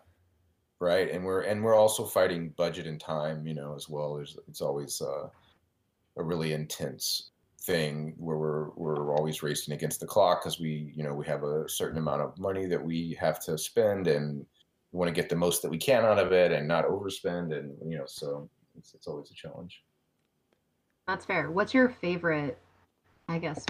Right 0.79 1.11
and 1.11 1.23
we're 1.23 1.41
and 1.41 1.63
we're 1.63 1.75
also 1.75 2.05
fighting 2.05 2.53
budget 2.57 2.87
and 2.87 2.99
time 2.99 3.45
you 3.47 3.53
know 3.53 3.75
as 3.75 3.89
well. 3.89 4.15
There's 4.15 4.37
it's 4.47 4.61
always 4.61 5.01
uh, 5.01 5.27
a 6.17 6.23
really 6.23 6.53
intense 6.53 7.31
thing 7.65 8.13
where 8.17 8.37
we're 8.37 8.69
we're 8.71 9.15
always 9.15 9.41
racing 9.41 9.73
against 9.73 9.99
the 9.99 10.05
clock 10.05 10.41
because 10.41 10.59
we 10.59 10.91
you 10.95 11.03
know 11.03 11.13
we 11.13 11.25
have 11.25 11.43
a 11.43 11.67
certain 11.69 11.97
amount 11.97 12.21
of 12.21 12.37
money 12.37 12.65
that 12.65 12.83
we 12.83 13.17
have 13.19 13.39
to 13.39 13.57
spend 13.57 14.07
and 14.07 14.45
we 14.91 14.99
want 14.99 15.07
to 15.07 15.13
get 15.13 15.29
the 15.29 15.35
most 15.35 15.61
that 15.61 15.71
we 15.71 15.77
can 15.77 16.03
out 16.03 16.19
of 16.19 16.33
it 16.33 16.51
and 16.51 16.67
not 16.67 16.85
overspend 16.85 17.57
and 17.57 17.73
you 17.89 17.97
know 17.97 18.03
so 18.05 18.49
it's, 18.77 18.93
it's 18.93 19.07
always 19.07 19.31
a 19.31 19.33
challenge 19.33 19.83
That's 21.07 21.25
fair. 21.25 21.51
What's 21.51 21.73
your 21.73 21.89
favorite, 21.89 22.57
I 23.27 23.37
guess, 23.37 23.65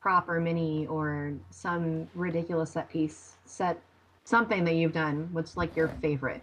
prop 0.00 0.28
or 0.28 0.40
mini 0.40 0.86
or 0.86 1.34
some 1.50 2.08
ridiculous 2.14 2.70
set 2.70 2.88
piece 2.88 3.34
set 3.44 3.80
something 4.24 4.64
that 4.64 4.74
you've 4.74 4.92
done? 4.92 5.28
What's 5.32 5.56
like 5.56 5.74
your 5.76 5.88
favorite? 6.00 6.42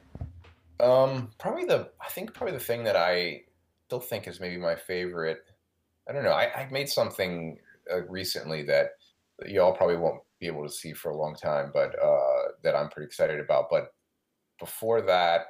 Um, 0.80 1.30
probably 1.40 1.66
the 1.66 1.90
I 2.02 2.10
think 2.10 2.34
probably 2.34 2.54
the 2.54 2.64
thing 2.64 2.84
that 2.84 2.96
I 2.96 3.44
still 3.88 4.00
think 4.00 4.28
is 4.28 4.40
maybe 4.40 4.58
my 4.58 4.76
favorite. 4.76 5.40
I 6.08 6.14
don't 6.14 6.24
know. 6.24 6.32
I, 6.32 6.54
I 6.54 6.70
made 6.72 6.90
something 6.90 7.58
uh, 7.92 8.04
recently 8.08 8.64
that 8.64 8.92
y'all 9.46 9.74
probably 9.74 9.98
won't 9.98 10.22
be 10.40 10.48
able 10.48 10.64
to 10.64 10.74
see 10.74 10.94
for 10.94 11.10
a 11.12 11.18
long 11.18 11.36
time, 11.36 11.72
but 11.74 11.96
uh, 12.02 12.52
that 12.64 12.76
I'm 12.76 12.90
pretty 12.90 13.08
excited 13.08 13.40
about. 13.40 13.68
But 13.70 13.94
before 14.60 15.02
that, 15.02 15.48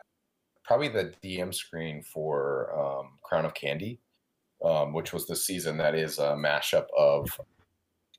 probably 0.63 0.89
the 0.89 1.13
DM 1.23 1.53
screen 1.53 2.01
for 2.01 2.73
um, 2.77 3.11
Crown 3.21 3.45
of 3.45 3.53
Candy, 3.53 3.99
um, 4.63 4.93
which 4.93 5.13
was 5.13 5.27
the 5.27 5.35
season 5.35 5.77
that 5.77 5.95
is 5.95 6.17
a 6.17 6.35
mashup 6.35 6.87
of 6.97 7.29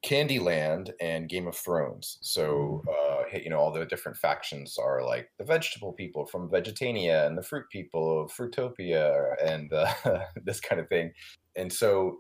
Candyland 0.05 0.93
and 1.01 1.29
Game 1.29 1.47
of 1.47 1.57
Thrones. 1.57 2.19
So, 2.21 2.85
uh, 2.89 3.06
you 3.33 3.51
know, 3.51 3.59
all 3.59 3.73
the 3.73 3.85
different 3.85 4.19
factions 4.19 4.77
are 4.79 5.05
like 5.05 5.31
the 5.39 5.45
vegetable 5.45 5.93
people 5.93 6.27
from 6.27 6.51
Vegetania 6.51 7.27
and 7.27 7.37
the 7.37 7.43
fruit 7.43 7.65
people 7.71 8.23
of 8.23 8.33
Fruitopia 8.33 9.35
and 9.45 9.73
uh, 9.73 9.93
this 10.45 10.61
kind 10.61 10.81
of 10.81 10.89
thing. 10.89 11.13
And 11.57 11.73
so 11.73 12.19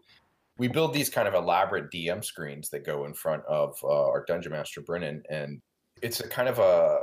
we 0.58 0.68
build 0.68 0.94
these 0.94 1.10
kind 1.10 1.28
of 1.28 1.34
elaborate 1.34 1.90
DM 1.90 2.24
screens 2.24 2.70
that 2.70 2.84
go 2.84 3.04
in 3.04 3.14
front 3.14 3.42
of 3.46 3.76
uh, 3.82 3.88
our 3.88 4.24
dungeon 4.26 4.52
master, 4.52 4.80
Brennan. 4.80 5.22
And 5.28 5.60
it's 6.02 6.20
a 6.20 6.28
kind 6.28 6.48
of 6.48 6.58
a, 6.58 6.98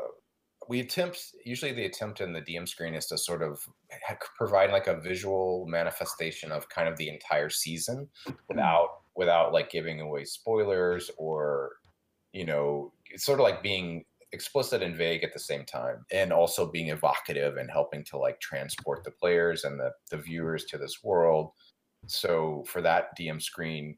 we 0.68 0.80
attempt, 0.80 1.20
usually 1.46 1.74
the 1.74 1.86
attempt 1.86 2.22
in 2.22 2.34
the 2.34 2.42
DM 2.42 2.68
screen 2.68 2.96
is 2.96 3.06
to 3.08 3.18
sort 3.18 3.44
of 3.44 3.60
provide 4.38 4.72
like 4.72 4.88
a 4.88 5.00
visual 5.00 5.66
manifestation 5.68 6.52
of 6.52 6.70
kind 6.70 6.88
of 6.88 6.98
the 6.98 7.10
entire 7.10 7.50
season 7.50 8.08
without 8.48 8.88
without 9.16 9.54
like 9.54 9.70
giving 9.70 10.02
away 10.02 10.24
spoilers 10.24 11.12
or 11.18 11.74
you 12.32 12.46
know 12.46 12.93
it's 13.14 13.26
sort 13.26 13.40
of 13.40 13.44
like 13.44 13.64
being 13.64 14.04
explicit 14.32 14.82
and 14.82 14.96
vague 14.96 15.24
at 15.24 15.32
the 15.32 15.40
same 15.40 15.64
time 15.64 16.04
and 16.12 16.34
also 16.34 16.70
being 16.70 16.90
evocative 16.90 17.58
and 17.58 17.70
helping 17.70 18.04
to 18.04 18.18
like 18.18 18.40
transport 18.40 19.04
the 19.04 19.12
players 19.12 19.64
and 19.64 19.80
the, 19.80 19.92
the 20.10 20.18
viewers 20.18 20.66
to 20.66 20.78
this 20.78 21.04
world. 21.04 21.52
So 22.08 22.64
for 22.68 22.82
that 22.82 23.18
dm 23.18 23.42
screen 23.42 23.98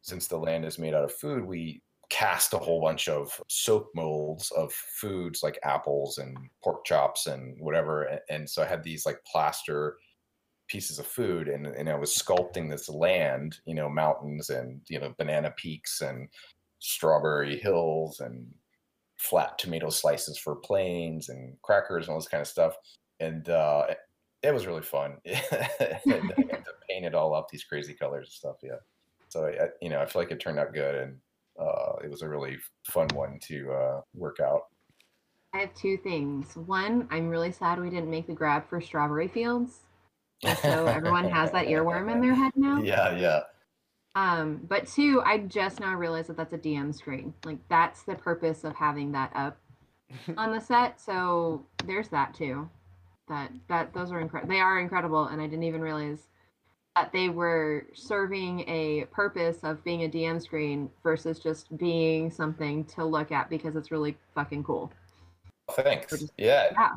since 0.00 0.26
the 0.26 0.38
land 0.38 0.64
is 0.64 0.78
made 0.78 0.94
out 0.94 1.04
of 1.04 1.12
food 1.12 1.44
we 1.44 1.82
cast 2.08 2.54
a 2.54 2.58
whole 2.58 2.80
bunch 2.80 3.08
of 3.08 3.38
soap 3.48 3.88
molds 3.94 4.50
of 4.52 4.72
foods 4.72 5.42
like 5.42 5.58
apples 5.64 6.18
and 6.18 6.36
pork 6.62 6.84
chops 6.84 7.26
and 7.26 7.56
whatever 7.60 8.18
and, 8.30 8.48
so 8.48 8.62
i 8.62 8.66
had 8.66 8.82
these 8.82 9.06
like 9.06 9.18
plaster 9.30 9.96
pieces 10.72 10.98
of 10.98 11.06
food 11.06 11.48
and, 11.48 11.66
and 11.66 11.88
I 11.88 11.94
was 11.94 12.16
sculpting 12.16 12.70
this 12.70 12.88
land, 12.88 13.58
you 13.66 13.74
know, 13.74 13.90
mountains 13.90 14.48
and, 14.48 14.80
you 14.88 14.98
know, 14.98 15.14
banana 15.18 15.52
peaks 15.56 16.00
and 16.00 16.28
strawberry 16.82 17.58
hills 17.58 18.18
and 18.20 18.44
flat 19.16 19.56
tomato 19.56 19.88
slices 19.88 20.36
for 20.36 20.56
planes 20.56 21.28
and 21.28 21.56
crackers 21.62 22.06
and 22.06 22.12
all 22.12 22.18
this 22.20 22.28
kind 22.28 22.40
of 22.40 22.48
stuff. 22.48 22.74
And 23.20 23.48
uh, 23.48 23.86
it 24.42 24.52
was 24.52 24.66
really 24.66 24.82
fun. 24.82 25.18
and 25.24 25.38
I 26.36 26.42
got 26.42 26.64
to 26.64 26.72
paint 26.90 27.06
it 27.06 27.14
all 27.14 27.34
up, 27.34 27.48
these 27.48 27.62
crazy 27.62 27.94
colors 27.94 28.26
and 28.26 28.32
stuff. 28.32 28.56
Yeah. 28.62 28.80
So, 29.28 29.46
I, 29.46 29.68
you 29.80 29.90
know, 29.90 30.00
I 30.00 30.06
feel 30.06 30.20
like 30.22 30.32
it 30.32 30.40
turned 30.40 30.58
out 30.58 30.74
good 30.74 30.96
and 30.96 31.16
uh, 31.58 31.92
it 32.02 32.10
was 32.10 32.22
a 32.22 32.28
really 32.28 32.56
fun 32.84 33.06
one 33.14 33.38
to 33.44 33.72
uh, 33.72 34.00
work 34.12 34.40
out. 34.40 34.62
I 35.54 35.58
have 35.58 35.74
two 35.74 35.96
things. 35.98 36.56
One, 36.56 37.06
I'm 37.10 37.28
really 37.28 37.52
sad 37.52 37.80
we 37.80 37.90
didn't 37.90 38.10
make 38.10 38.26
the 38.26 38.32
grab 38.32 38.68
for 38.68 38.80
Strawberry 38.80 39.28
Fields. 39.28 39.78
So 40.60 40.86
everyone 40.86 41.28
has 41.30 41.52
that 41.52 41.68
earworm 41.68 42.10
in 42.10 42.20
their 42.20 42.34
head 42.34 42.50
now. 42.56 42.82
Yeah, 42.82 43.16
yeah. 43.16 43.42
Um, 44.14 44.60
but 44.68 44.86
two, 44.86 45.22
I 45.24 45.38
just 45.38 45.80
now 45.80 45.94
realized 45.94 46.28
that 46.28 46.36
that's 46.36 46.52
a 46.52 46.58
DM 46.58 46.94
screen. 46.94 47.32
Like 47.44 47.58
that's 47.68 48.02
the 48.02 48.14
purpose 48.14 48.64
of 48.64 48.74
having 48.76 49.12
that 49.12 49.32
up 49.34 49.56
on 50.36 50.52
the 50.52 50.60
set. 50.60 51.00
So 51.00 51.64
there's 51.86 52.08
that 52.08 52.34
too. 52.34 52.68
That 53.28 53.50
that 53.68 53.94
those 53.94 54.12
are 54.12 54.20
incredible. 54.20 54.52
They 54.52 54.60
are 54.60 54.78
incredible, 54.80 55.26
and 55.26 55.40
I 55.40 55.46
didn't 55.46 55.62
even 55.64 55.80
realize 55.80 56.18
that 56.94 57.10
they 57.10 57.30
were 57.30 57.86
serving 57.94 58.68
a 58.68 59.06
purpose 59.12 59.58
of 59.62 59.82
being 59.82 60.02
a 60.04 60.08
DM 60.08 60.42
screen 60.42 60.90
versus 61.02 61.38
just 61.38 61.74
being 61.78 62.30
something 62.30 62.84
to 62.84 63.02
look 63.04 63.32
at 63.32 63.48
because 63.48 63.76
it's 63.76 63.90
really 63.90 64.14
fucking 64.34 64.62
cool. 64.64 64.92
Thanks. 65.70 66.10
just- 66.10 66.32
Yeah. 66.36 66.68
Yeah. 66.72 66.90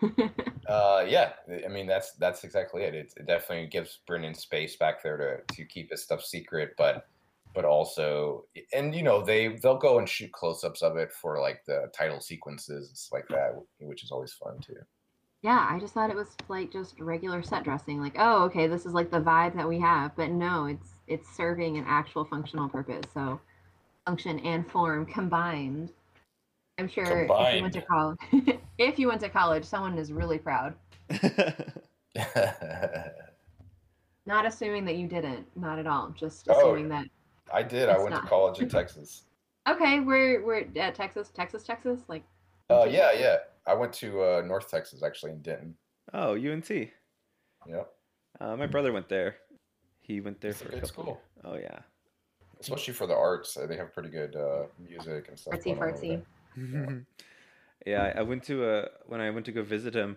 Uh, 0.66 1.04
yeah, 1.08 1.32
I 1.64 1.66
mean 1.66 1.88
that's 1.88 2.12
that's 2.12 2.44
exactly 2.44 2.84
it. 2.84 2.94
It, 2.94 3.12
it 3.16 3.26
definitely 3.26 3.66
gives 3.66 3.98
Brennan 4.06 4.34
space 4.34 4.76
back 4.76 5.02
there 5.02 5.16
to 5.16 5.54
to 5.54 5.64
keep 5.64 5.90
his 5.90 6.00
stuff 6.00 6.22
secret, 6.22 6.74
but 6.78 7.08
but 7.56 7.64
also 7.64 8.44
and 8.72 8.94
you 8.94 9.02
know 9.02 9.20
they 9.20 9.48
they'll 9.48 9.78
go 9.78 9.98
and 9.98 10.08
shoot 10.08 10.30
close-ups 10.30 10.82
of 10.82 10.96
it 10.96 11.12
for 11.12 11.40
like 11.40 11.64
the 11.66 11.90
title 11.92 12.20
sequences 12.20 12.86
and 12.88 12.96
stuff 12.96 13.18
like 13.18 13.28
that, 13.30 13.60
which 13.80 14.04
is 14.04 14.12
always 14.12 14.32
fun 14.32 14.60
too. 14.60 14.76
Yeah, 15.42 15.66
I 15.68 15.80
just 15.80 15.94
thought 15.94 16.10
it 16.10 16.16
was 16.16 16.36
like 16.48 16.70
just 16.70 17.00
regular 17.00 17.42
set 17.42 17.64
dressing. 17.64 17.98
Like, 17.98 18.16
oh, 18.18 18.44
okay, 18.44 18.66
this 18.66 18.84
is 18.84 18.92
like 18.92 19.10
the 19.10 19.20
vibe 19.20 19.56
that 19.56 19.68
we 19.68 19.80
have. 19.80 20.14
But 20.14 20.30
no, 20.30 20.66
it's 20.66 20.90
it's 21.08 21.34
serving 21.34 21.78
an 21.78 21.84
actual 21.88 22.24
functional 22.24 22.68
purpose. 22.68 23.06
So 23.12 23.40
function 24.06 24.38
and 24.40 24.70
form 24.70 25.06
combined. 25.06 25.92
I'm 26.80 26.88
sure 26.88 27.04
if 27.04 27.54
you 27.54 27.62
went 27.62 27.74
to 27.74 27.82
college 27.82 28.18
if 28.78 28.98
you 28.98 29.08
went 29.08 29.20
to 29.20 29.28
college, 29.28 29.64
someone 29.64 29.98
is 29.98 30.12
really 30.12 30.38
proud. 30.38 30.74
Not 34.26 34.46
assuming 34.46 34.84
that 34.84 34.96
you 34.96 35.06
didn't, 35.08 35.46
not 35.56 35.78
at 35.78 35.86
all. 35.86 36.10
Just 36.10 36.46
Oh, 36.48 36.58
assuming 36.58 36.88
that 36.90 37.06
I 37.52 37.62
did. 37.62 37.88
I 37.88 37.94
It's 37.94 38.02
went 38.02 38.14
to 38.14 38.20
college 38.22 38.60
in 38.60 38.68
Texas. 38.68 39.24
okay, 39.68 40.00
we're 40.00 40.44
we're 40.44 40.64
at 40.76 40.94
Texas, 40.94 41.30
Texas, 41.34 41.64
Texas. 41.64 42.00
Like 42.08 42.22
Uh, 42.68 42.86
yeah, 42.88 43.12
yeah. 43.12 43.36
I 43.66 43.74
went 43.74 43.92
to 43.94 44.22
uh, 44.22 44.42
North 44.46 44.70
Texas 44.70 45.02
actually 45.02 45.32
in 45.32 45.42
Denton. 45.42 45.74
oh, 46.14 46.34
UNT. 46.34 46.70
Yep. 46.70 47.92
Uh, 48.40 48.56
my 48.56 48.66
brother 48.66 48.92
went 48.92 49.08
there. 49.08 49.36
He 50.00 50.20
went 50.20 50.40
there 50.40 50.52
It's 50.52 50.60
a 50.60 50.64
for 50.64 50.68
a 50.70 50.72
good 50.74 50.82
couple. 50.88 51.02
school. 51.04 51.20
Oh 51.44 51.56
yeah. 51.56 51.78
Especially 52.60 52.94
for 52.94 53.06
the 53.06 53.14
arts, 53.16 53.54
they 53.68 53.76
have 53.76 53.92
pretty 53.92 54.10
good 54.10 54.36
uh, 54.36 54.64
music 54.78 55.28
and 55.28 55.38
stuff. 55.38 55.54
artsy 55.54 55.78
going 55.78 55.94
fartsy. 55.94 56.22
There. 56.56 57.04
yeah, 57.86 58.12
I 58.14 58.20
I 58.20 58.22
went 58.22 58.44
to 58.44 58.68
a 58.68 58.88
when 59.06 59.20
I 59.20 59.30
went 59.30 59.46
to 59.46 59.52
go 59.52 59.62
visit 59.62 59.94
him. 59.94 60.16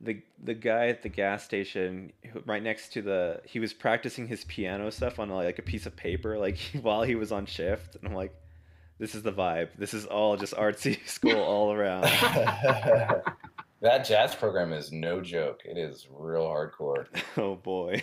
The 0.00 0.20
the 0.42 0.54
guy 0.54 0.88
at 0.88 1.02
the 1.02 1.08
gas 1.08 1.44
station, 1.44 2.12
who- 2.32 2.42
right 2.44 2.62
next 2.62 2.92
to 2.94 3.02
the, 3.02 3.40
he 3.44 3.60
was 3.60 3.72
practicing 3.72 4.26
his 4.26 4.44
piano 4.44 4.90
stuff 4.90 5.20
on 5.20 5.28
like 5.30 5.58
a 5.60 5.62
piece 5.62 5.86
of 5.86 5.94
paper, 5.94 6.38
like 6.38 6.58
while 6.82 7.02
he 7.02 7.14
was 7.14 7.30
on 7.30 7.46
shift, 7.46 7.94
and 7.96 8.08
I'm 8.08 8.14
like, 8.14 8.34
this 8.98 9.14
is 9.14 9.22
the 9.22 9.32
vibe. 9.32 9.68
This 9.78 9.94
is 9.94 10.04
all 10.06 10.36
just 10.36 10.54
artsy 10.54 10.98
school 11.08 11.38
all 11.40 11.72
around. 11.72 12.02
that 13.80 14.04
jazz 14.04 14.34
program 14.34 14.72
is 14.72 14.90
no 14.92 15.20
joke. 15.20 15.60
It 15.64 15.78
is 15.78 16.08
real 16.10 16.46
hardcore. 16.46 17.06
oh 17.36 17.54
boy. 17.56 18.02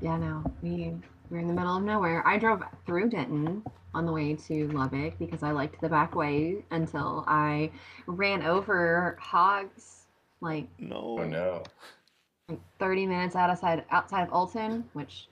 Yeah, 0.00 0.16
no, 0.16 0.44
we 0.62 0.94
we're 1.32 1.38
in 1.38 1.46
the 1.46 1.54
middle 1.54 1.78
of 1.78 1.82
nowhere. 1.82 2.22
I 2.28 2.36
drove 2.36 2.62
through 2.84 3.08
Denton 3.08 3.64
on 3.94 4.04
the 4.04 4.12
way 4.12 4.34
to 4.34 4.68
Lubbock 4.68 5.18
because 5.18 5.42
I 5.42 5.50
liked 5.50 5.80
the 5.80 5.88
back 5.88 6.14
way 6.14 6.62
until 6.70 7.24
I 7.26 7.70
ran 8.06 8.42
over 8.42 9.16
hogs 9.18 10.04
like 10.42 10.68
no. 10.78 11.16
Oh 11.18 11.24
no. 11.24 11.62
like 12.50 12.60
30 12.78 13.06
minutes 13.06 13.34
outside 13.34 13.82
outside 13.90 14.24
of 14.24 14.32
Olson, 14.34 14.84
which 14.92 15.28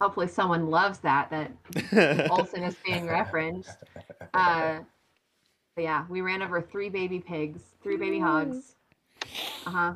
hopefully 0.00 0.26
someone 0.26 0.68
loves 0.68 0.98
that 0.98 1.30
that 1.30 2.28
Olson 2.30 2.64
is 2.64 2.76
being 2.84 3.06
referenced. 3.06 3.76
Uh, 4.34 4.80
but 5.74 5.82
yeah, 5.82 6.04
we 6.10 6.20
ran 6.20 6.42
over 6.42 6.60
three 6.60 6.90
baby 6.90 7.20
pigs, 7.20 7.62
three 7.82 7.96
baby 7.96 8.18
hogs. 8.18 8.74
Uh 9.64 9.70
huh. 9.70 9.92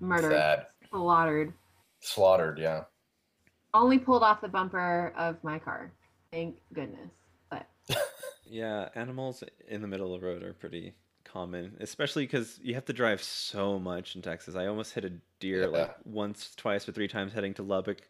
Murdered, 0.00 0.32
Sad. 0.32 0.66
slaughtered. 0.90 1.54
Slaughtered, 2.00 2.58
yeah. 2.58 2.82
Only 3.72 3.98
pulled 3.98 4.22
off 4.22 4.40
the 4.40 4.48
bumper 4.48 5.12
of 5.16 5.42
my 5.44 5.58
car. 5.58 5.92
Thank 6.32 6.58
goodness. 6.72 7.10
But 7.50 7.66
Yeah, 8.50 8.88
animals 8.96 9.44
in 9.68 9.80
the 9.80 9.86
middle 9.86 10.12
of 10.12 10.20
the 10.20 10.26
road 10.26 10.42
are 10.42 10.52
pretty 10.52 10.94
common, 11.24 11.76
especially 11.80 12.24
because 12.24 12.58
you 12.62 12.74
have 12.74 12.84
to 12.86 12.92
drive 12.92 13.22
so 13.22 13.78
much 13.78 14.16
in 14.16 14.22
Texas. 14.22 14.56
I 14.56 14.66
almost 14.66 14.92
hit 14.92 15.04
a 15.04 15.12
deer 15.38 15.68
like 15.68 15.94
once, 16.04 16.54
twice, 16.56 16.88
or 16.88 16.92
three 16.92 17.06
times 17.06 17.32
heading 17.32 17.54
to 17.54 17.62
Lubbock, 17.62 18.00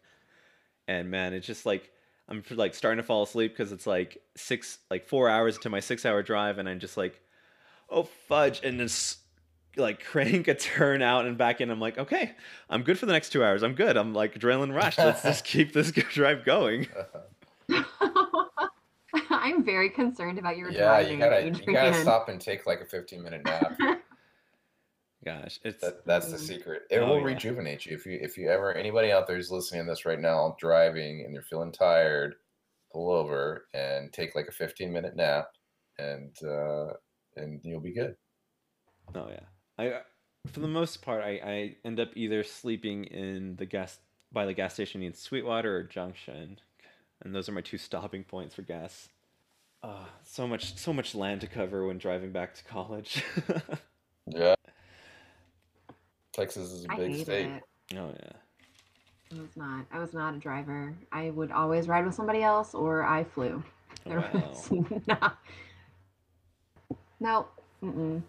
and 0.87 1.11
man, 1.11 1.33
it's 1.33 1.45
just 1.45 1.65
like 1.67 1.91
I'm 2.27 2.43
like 2.49 2.73
starting 2.73 2.97
to 2.97 3.03
fall 3.03 3.21
asleep 3.21 3.51
because 3.51 3.71
it's 3.71 3.85
like 3.85 4.17
six, 4.35 4.79
like 4.89 5.05
four 5.05 5.29
hours 5.29 5.57
into 5.57 5.69
my 5.69 5.79
six-hour 5.79 6.23
drive, 6.23 6.57
and 6.57 6.67
I'm 6.67 6.79
just 6.79 6.97
like, 6.97 7.21
oh 7.89 8.03
fudge, 8.03 8.61
and 8.63 8.79
just 8.79 9.19
like 9.77 10.03
crank 10.03 10.47
a 10.47 10.55
turn 10.55 11.01
out 11.01 11.25
and 11.25 11.37
back 11.37 11.61
in. 11.61 11.69
I'm 11.69 11.79
like, 11.79 11.97
okay, 11.97 12.33
I'm 12.69 12.83
good 12.83 12.97
for 12.99 13.05
the 13.05 13.13
next 13.13 13.29
two 13.31 13.43
hours. 13.43 13.63
I'm 13.63 13.73
good. 13.75 13.97
I'm 13.97 14.13
like 14.13 14.35
adrenaline 14.39 14.73
rush. 14.75 14.97
Let's 14.97 15.23
just 15.23 15.45
keep 15.45 15.73
this 15.73 15.91
drive 16.13 16.45
going. 16.45 16.87
I'm 19.29 19.63
very 19.63 19.89
concerned 19.89 20.39
about 20.39 20.57
your 20.57 20.69
Yeah, 20.69 20.99
you 20.99 21.17
driving. 21.17 21.19
gotta 21.19 21.65
you 21.67 21.73
gotta 21.73 21.93
stop 22.01 22.29
and 22.29 22.39
take 22.39 22.65
like 22.65 22.81
a 22.81 22.85
15 22.85 23.21
minute 23.21 23.43
nap. 23.45 23.77
Gosh, 25.23 25.59
it's 25.63 25.81
That, 25.83 26.05
that's 26.05 26.31
the 26.31 26.37
secret. 26.37 26.83
It 26.89 26.99
Oh, 26.99 27.07
will 27.07 27.19
yeah. 27.19 27.25
rejuvenate 27.25 27.85
you 27.85 27.95
if 27.95 28.05
you 28.05 28.17
if 28.21 28.37
you 28.37 28.49
ever 28.49 28.73
anybody 28.73 29.11
out 29.11 29.27
there 29.27 29.35
who's 29.35 29.51
listening 29.51 29.83
to 29.85 29.89
this 29.91 30.05
right 30.05 30.19
now 30.19 30.55
driving 30.59 31.23
and 31.23 31.33
you're 31.33 31.43
feeling 31.43 31.71
tired, 31.71 32.35
pull 32.91 33.11
over 33.11 33.67
and 33.73 34.11
take 34.11 34.33
like 34.35 34.47
a 34.47 34.51
15 34.51 34.91
minute 34.91 35.15
nap, 35.15 35.49
and 35.99 36.35
uh, 36.43 36.93
and 37.35 37.59
you'll 37.63 37.81
be 37.81 37.93
good. 37.93 38.15
Oh 39.13 39.27
yeah. 39.29 39.41
I 39.81 40.01
for 40.51 40.59
the 40.59 40.67
most 40.67 41.01
part 41.01 41.23
I, 41.23 41.29
I 41.43 41.75
end 41.85 41.99
up 41.99 42.09
either 42.15 42.43
sleeping 42.43 43.05
in 43.05 43.55
the 43.57 43.65
gas 43.65 43.99
by 44.31 44.45
the 44.45 44.53
gas 44.53 44.73
station 44.75 45.01
in 45.03 45.13
Sweetwater 45.13 45.75
or 45.77 45.83
Junction. 45.83 46.59
And 47.23 47.35
those 47.35 47.47
are 47.47 47.51
my 47.51 47.61
two 47.61 47.77
stopping 47.77 48.23
points 48.23 48.55
for 48.55 48.63
gas. 48.63 49.09
Uh, 49.83 50.05
so 50.23 50.47
much 50.47 50.75
so 50.77 50.93
much 50.93 51.13
land 51.15 51.41
to 51.41 51.47
cover 51.47 51.85
when 51.87 51.97
driving 51.97 52.31
back 52.31 52.53
to 52.55 52.63
college. 52.63 53.23
Yeah. 54.27 54.53
Texas 56.31 56.71
is 56.71 56.85
a 56.85 56.91
I 56.91 56.95
big 56.95 57.11
hated 57.11 57.23
state. 57.25 57.45
it. 57.47 57.63
oh 57.97 58.13
yeah. 58.23 59.37
I 59.37 59.41
was 59.41 59.57
not. 59.57 59.85
I 59.91 59.99
was 59.99 60.13
not 60.13 60.35
a 60.35 60.37
driver. 60.37 60.93
I 61.11 61.31
would 61.31 61.51
always 61.51 61.87
ride 61.87 62.05
with 62.05 62.13
somebody 62.13 62.43
else, 62.43 62.73
or 62.73 63.03
I 63.03 63.23
flew. 63.23 63.63
There 64.05 64.19
Wow. 64.19 64.29
was 64.49 64.71
not. 65.07 65.37
No. 67.19 67.47
Mm-mm. 67.83 68.21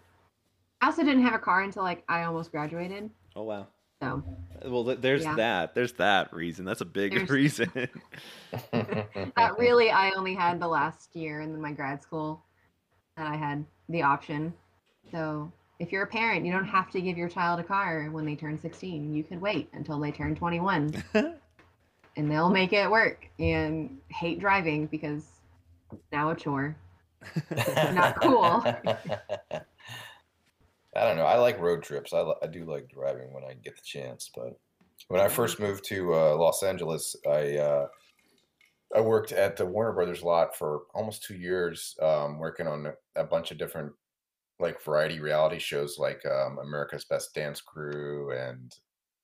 I 0.83 0.87
also 0.87 1.01
didn't 1.01 1.23
have 1.23 1.33
a 1.33 1.39
car 1.39 1.61
until 1.61 1.81
like 1.83 2.03
I 2.09 2.23
almost 2.23 2.51
graduated. 2.51 3.09
Oh 3.37 3.43
wow. 3.43 3.67
So 4.01 4.21
Well, 4.65 4.83
there's 4.83 5.23
Yeah. 5.23 5.35
that. 5.35 5.73
There's 5.73 5.93
that 5.93 6.33
reason. 6.33 6.65
That's 6.65 6.81
a 6.81 6.85
big 6.85 7.13
There's- 7.13 7.29
reason. 7.39 7.71
that 8.73 9.55
really 9.57 9.91
I 9.91 10.11
only 10.11 10.35
had 10.35 10.59
the 10.59 10.67
last 10.67 11.15
year 11.15 11.39
in 11.39 11.59
my 11.61 11.71
grad 11.71 12.03
school 12.03 12.43
that 13.15 13.27
I 13.27 13.37
had 13.37 13.63
the 13.87 14.01
option. 14.01 14.53
So 15.09 15.49
if 15.79 15.89
you're 15.93 16.03
a 16.03 16.07
parent, 16.07 16.45
you 16.45 16.51
don't 16.51 16.65
have 16.65 16.91
to 16.91 16.99
give 17.01 17.17
your 17.17 17.29
child 17.29 17.61
a 17.61 17.63
car 17.63 18.09
when 18.11 18.25
they 18.25 18.35
turn 18.35 18.59
16. 18.59 19.13
You 19.15 19.23
could 19.23 19.39
wait 19.39 19.69
until 19.71 19.97
they 20.01 20.11
turn 20.11 20.35
21 20.35 21.01
and 21.13 22.29
they'll 22.29 22.49
make 22.49 22.73
it 22.73 22.91
work 22.91 23.25
and 23.39 23.99
hate 24.09 24.41
driving 24.41 24.87
because 24.87 25.23
it's 25.93 26.03
now 26.11 26.31
a 26.31 26.35
chore. 26.35 26.75
Not 27.93 28.19
cool. 28.21 28.65
I 31.03 31.07
don't 31.07 31.17
know. 31.17 31.25
I 31.25 31.37
like 31.37 31.59
road 31.59 31.83
trips. 31.83 32.13
I, 32.13 32.21
li- 32.21 32.35
I 32.41 32.47
do 32.47 32.63
like 32.63 32.87
driving 32.87 33.33
when 33.33 33.43
I 33.43 33.55
get 33.55 33.75
the 33.75 33.81
chance. 33.83 34.31
But 34.33 34.57
when 35.09 35.19
I 35.19 35.27
first 35.27 35.59
moved 35.59 35.83
to 35.89 36.13
uh, 36.13 36.37
Los 36.37 36.63
Angeles, 36.63 37.13
I 37.27 37.57
uh, 37.57 37.87
I 38.95 39.01
worked 39.01 39.33
at 39.33 39.57
the 39.57 39.65
Warner 39.65 39.91
Brothers 39.91 40.23
lot 40.23 40.55
for 40.55 40.83
almost 40.95 41.23
two 41.23 41.35
years, 41.35 41.93
um, 42.01 42.39
working 42.39 42.67
on 42.67 42.85
a, 42.85 43.21
a 43.21 43.25
bunch 43.25 43.51
of 43.51 43.57
different 43.57 43.91
like 44.61 44.81
variety 44.81 45.19
reality 45.19 45.59
shows, 45.59 45.97
like 45.99 46.25
um, 46.25 46.59
America's 46.59 47.03
Best 47.03 47.35
Dance 47.35 47.59
Crew 47.59 48.31
and 48.31 48.73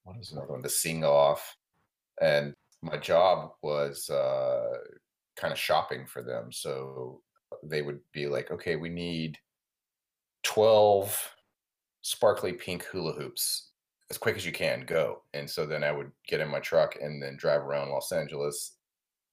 what 0.03 0.17
is 0.19 0.33
another 0.33 0.47
one, 0.47 0.61
The 0.61 0.67
Sing 0.67 1.05
Off. 1.05 1.55
And 2.19 2.53
my 2.81 2.97
job 2.97 3.51
was 3.63 4.09
uh, 4.09 4.79
kind 5.37 5.53
of 5.53 5.57
shopping 5.57 6.05
for 6.07 6.23
them. 6.23 6.51
So 6.51 7.21
they 7.63 7.83
would 7.83 8.01
be 8.11 8.27
like, 8.27 8.51
okay, 8.51 8.75
we 8.75 8.89
need 8.89 9.37
12 10.43 11.35
sparkly 12.01 12.53
pink 12.53 12.83
hula 12.83 13.13
hoops 13.13 13.71
as 14.09 14.17
quick 14.17 14.35
as 14.35 14.45
you 14.45 14.51
can 14.51 14.83
go 14.85 15.21
and 15.33 15.49
so 15.49 15.65
then 15.65 15.83
i 15.83 15.91
would 15.91 16.11
get 16.27 16.39
in 16.39 16.47
my 16.49 16.59
truck 16.59 16.95
and 17.01 17.21
then 17.21 17.35
drive 17.37 17.61
around 17.61 17.89
los 17.89 18.11
angeles 18.11 18.77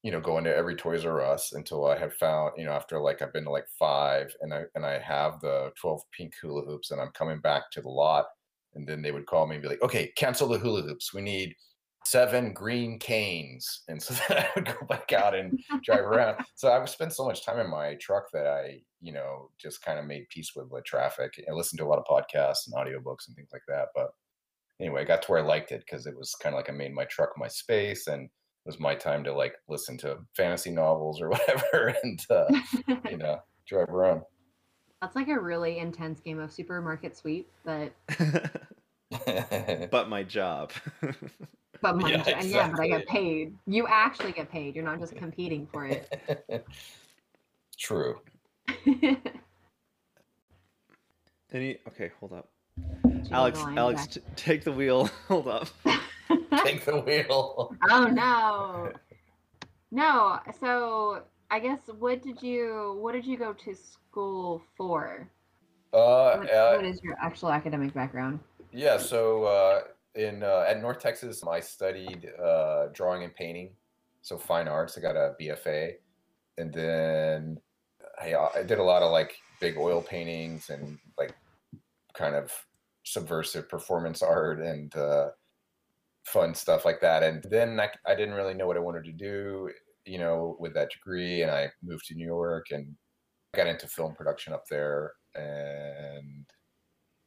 you 0.03 0.11
know 0.11 0.19
go 0.19 0.37
into 0.37 0.55
every 0.55 0.75
toys 0.75 1.05
r 1.05 1.21
us 1.21 1.53
until 1.53 1.85
i 1.85 1.97
have 1.97 2.13
found 2.13 2.51
you 2.57 2.65
know 2.65 2.71
after 2.71 2.99
like 2.99 3.21
i've 3.21 3.33
been 3.33 3.45
to 3.45 3.49
like 3.49 3.67
five 3.79 4.33
and 4.41 4.53
i 4.53 4.63
and 4.75 4.85
i 4.85 4.99
have 4.99 5.39
the 5.41 5.71
12 5.79 6.01
pink 6.11 6.33
hula 6.41 6.63
hoops 6.65 6.91
and 6.91 7.01
i'm 7.01 7.11
coming 7.13 7.39
back 7.39 7.71
to 7.71 7.81
the 7.81 7.89
lot 7.89 8.25
and 8.77 8.87
then 8.87 9.01
they 9.01 9.11
would 9.11 9.25
call 9.25 9.47
me 9.47 9.55
and 9.55 9.63
be 9.63 9.67
like 9.67 9.81
okay 9.81 10.11
cancel 10.15 10.47
the 10.47 10.57
hula 10.57 10.81
hoops. 10.81 11.13
We 11.13 11.21
need 11.21 11.55
seven 12.07 12.53
green 12.53 12.97
canes 12.97 13.81
and 13.89 14.01
so 14.01 14.13
then 14.29 14.37
i 14.37 14.47
would 14.55 14.65
go 14.65 14.85
back 14.87 15.11
out 15.11 15.35
and 15.35 15.59
drive 15.83 16.05
around. 16.05 16.37
So 16.55 16.69
I 16.69 16.79
would 16.79 16.89
spend 16.89 17.13
so 17.13 17.25
much 17.25 17.45
time 17.45 17.59
in 17.59 17.69
my 17.69 17.95
truck 17.95 18.31
that 18.33 18.47
I, 18.47 18.81
you 18.99 19.13
know, 19.13 19.51
just 19.59 19.83
kind 19.83 19.99
of 19.99 20.05
made 20.05 20.27
peace 20.29 20.53
with 20.55 20.71
the 20.71 20.81
traffic 20.81 21.33
and 21.45 21.55
listened 21.55 21.77
to 21.79 21.85
a 21.85 21.87
lot 21.87 21.99
of 21.99 22.05
podcasts 22.05 22.65
and 22.65 22.75
audiobooks 22.75 23.27
and 23.27 23.35
things 23.35 23.49
like 23.53 23.61
that. 23.67 23.89
But 23.93 24.07
anyway, 24.79 25.01
I 25.01 25.05
got 25.05 25.21
to 25.21 25.31
where 25.31 25.43
I 25.43 25.45
liked 25.45 25.71
it 25.71 25.83
because 25.85 26.07
it 26.07 26.17
was 26.17 26.33
kind 26.41 26.55
of 26.55 26.57
like 26.57 26.69
I 26.69 26.73
made 26.73 26.93
my 26.93 27.05
truck 27.05 27.29
my 27.37 27.47
space 27.47 28.07
and 28.07 28.23
it 28.23 28.29
was 28.65 28.79
my 28.79 28.95
time 28.95 29.23
to 29.25 29.33
like 29.33 29.53
listen 29.69 29.97
to 29.99 30.17
fantasy 30.35 30.71
novels 30.71 31.21
or 31.21 31.29
whatever 31.31 31.93
and, 32.03 32.19
uh, 32.31 32.45
you 33.09 33.17
know, 33.17 33.37
drive 33.67 33.89
around. 33.89 34.21
That's 35.01 35.15
like 35.15 35.27
a 35.27 35.39
really 35.39 35.77
intense 35.77 36.19
game 36.19 36.39
of 36.39 36.51
supermarket 36.51 37.15
sweep, 37.15 37.51
but 37.63 37.93
but 39.91 40.09
my 40.09 40.23
job. 40.23 40.71
But 41.81 41.97
my 41.97 42.09
Yeah, 42.09 42.23
and 42.27 42.49
yeah, 42.49 42.69
but 42.69 42.79
I 42.81 42.87
get 42.87 43.07
paid. 43.07 43.55
You 43.65 43.87
actually 43.87 44.31
get 44.31 44.51
paid. 44.51 44.75
You're 44.75 44.85
not 44.85 44.99
just 44.99 45.15
competing 45.23 45.67
for 45.71 45.85
it. 45.85 46.65
True. 47.77 48.19
Any 51.53 51.77
okay, 51.87 52.11
hold 52.19 52.33
up. 52.33 52.49
She 53.25 53.31
Alex, 53.31 53.57
was 53.57 53.65
lying 53.65 53.77
Alex, 53.77 54.07
t- 54.07 54.21
take 54.35 54.63
the 54.63 54.71
wheel. 54.71 55.09
hold 55.27 55.47
up. 55.47 55.67
Take 56.63 56.85
the 56.85 56.99
wheel. 56.99 57.73
oh 57.89 58.05
no. 58.05 58.91
No, 59.91 60.39
so 60.59 61.23
I 61.49 61.59
guess 61.59 61.79
what 61.99 62.21
did 62.21 62.41
you 62.41 62.97
what 62.99 63.13
did 63.13 63.25
you 63.25 63.37
go 63.37 63.53
to 63.53 63.75
school 63.75 64.61
for? 64.75 65.29
Uh, 65.93 66.37
What, 66.37 66.51
uh, 66.51 66.75
what 66.75 66.85
is 66.85 67.01
your 67.01 67.15
actual 67.21 67.49
academic 67.49 67.93
background? 67.93 68.39
Yeah, 68.73 68.97
so 68.97 69.45
uh, 69.45 69.81
in 70.17 70.43
uh, 70.43 70.65
at 70.67 70.81
North 70.81 70.99
Texas, 70.99 71.43
I 71.47 71.59
studied 71.59 72.29
uh, 72.43 72.87
drawing 72.93 73.23
and 73.23 73.33
painting, 73.33 73.71
so 74.21 74.37
fine 74.37 74.67
arts. 74.67 74.97
I 74.97 75.01
got 75.01 75.15
a 75.15 75.35
BFA, 75.39 75.93
and 76.57 76.73
then 76.73 77.59
I, 78.19 78.33
uh, 78.33 78.49
I 78.55 78.63
did 78.63 78.79
a 78.79 78.83
lot 78.83 79.03
of 79.03 79.11
like 79.11 79.37
big 79.61 79.77
oil 79.77 80.01
paintings 80.01 80.69
and 80.69 80.97
like 81.17 81.33
kind 82.13 82.35
of 82.35 82.51
subversive 83.03 83.69
performance 83.69 84.21
art 84.21 84.59
and 84.59 84.93
uh, 84.95 85.29
fun 86.25 86.53
stuff 86.55 86.83
like 86.83 86.99
that. 87.01 87.23
And 87.23 87.45
then 87.49 87.79
I, 87.79 87.89
I 88.05 88.15
didn't 88.15 88.35
really 88.35 88.55
know 88.55 88.67
what 88.67 88.77
I 88.77 88.81
wanted 88.81 89.05
to 89.05 89.13
do, 89.13 89.69
you 90.05 90.17
know, 90.17 90.57
with 90.59 90.73
that 90.73 90.91
degree, 90.91 91.43
and 91.43 91.51
I 91.51 91.69
moved 91.83 92.05
to 92.07 92.15
New 92.15 92.25
York 92.25 92.67
and 92.71 92.95
got 93.55 93.67
into 93.67 93.87
film 93.87 94.15
production 94.15 94.51
up 94.51 94.65
there 94.69 95.13
and 95.35 96.45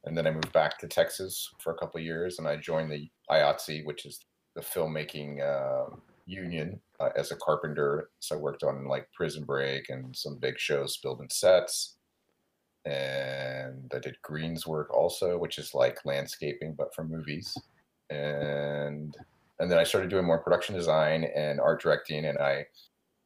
and 0.05 0.17
then 0.17 0.25
I 0.25 0.31
moved 0.31 0.51
back 0.51 0.79
to 0.79 0.87
Texas 0.87 1.49
for 1.59 1.73
a 1.73 1.77
couple 1.77 1.99
years, 1.99 2.39
and 2.39 2.47
I 2.47 2.57
joined 2.57 2.91
the 2.91 3.09
IATSE, 3.29 3.85
which 3.85 4.05
is 4.05 4.19
the 4.55 4.61
filmmaking 4.61 5.41
uh, 5.41 5.95
union, 6.25 6.81
uh, 6.99 7.09
as 7.15 7.31
a 7.31 7.35
carpenter. 7.35 8.09
So 8.19 8.35
I 8.35 8.39
worked 8.39 8.63
on 8.63 8.87
like 8.87 9.07
Prison 9.13 9.43
Break 9.43 9.89
and 9.89 10.15
some 10.15 10.37
big 10.39 10.59
shows, 10.59 10.97
building 10.97 11.29
sets, 11.31 11.97
and 12.85 13.91
I 13.93 13.99
did 13.99 14.21
greens 14.23 14.65
work 14.65 14.91
also, 14.93 15.37
which 15.37 15.59
is 15.59 15.73
like 15.75 16.05
landscaping 16.05 16.73
but 16.75 16.93
for 16.95 17.03
movies, 17.03 17.55
and 18.09 19.15
and 19.59 19.71
then 19.71 19.77
I 19.77 19.83
started 19.83 20.09
doing 20.09 20.25
more 20.25 20.39
production 20.39 20.73
design 20.75 21.23
and 21.35 21.59
art 21.59 21.81
directing, 21.81 22.25
and 22.25 22.39
I 22.39 22.65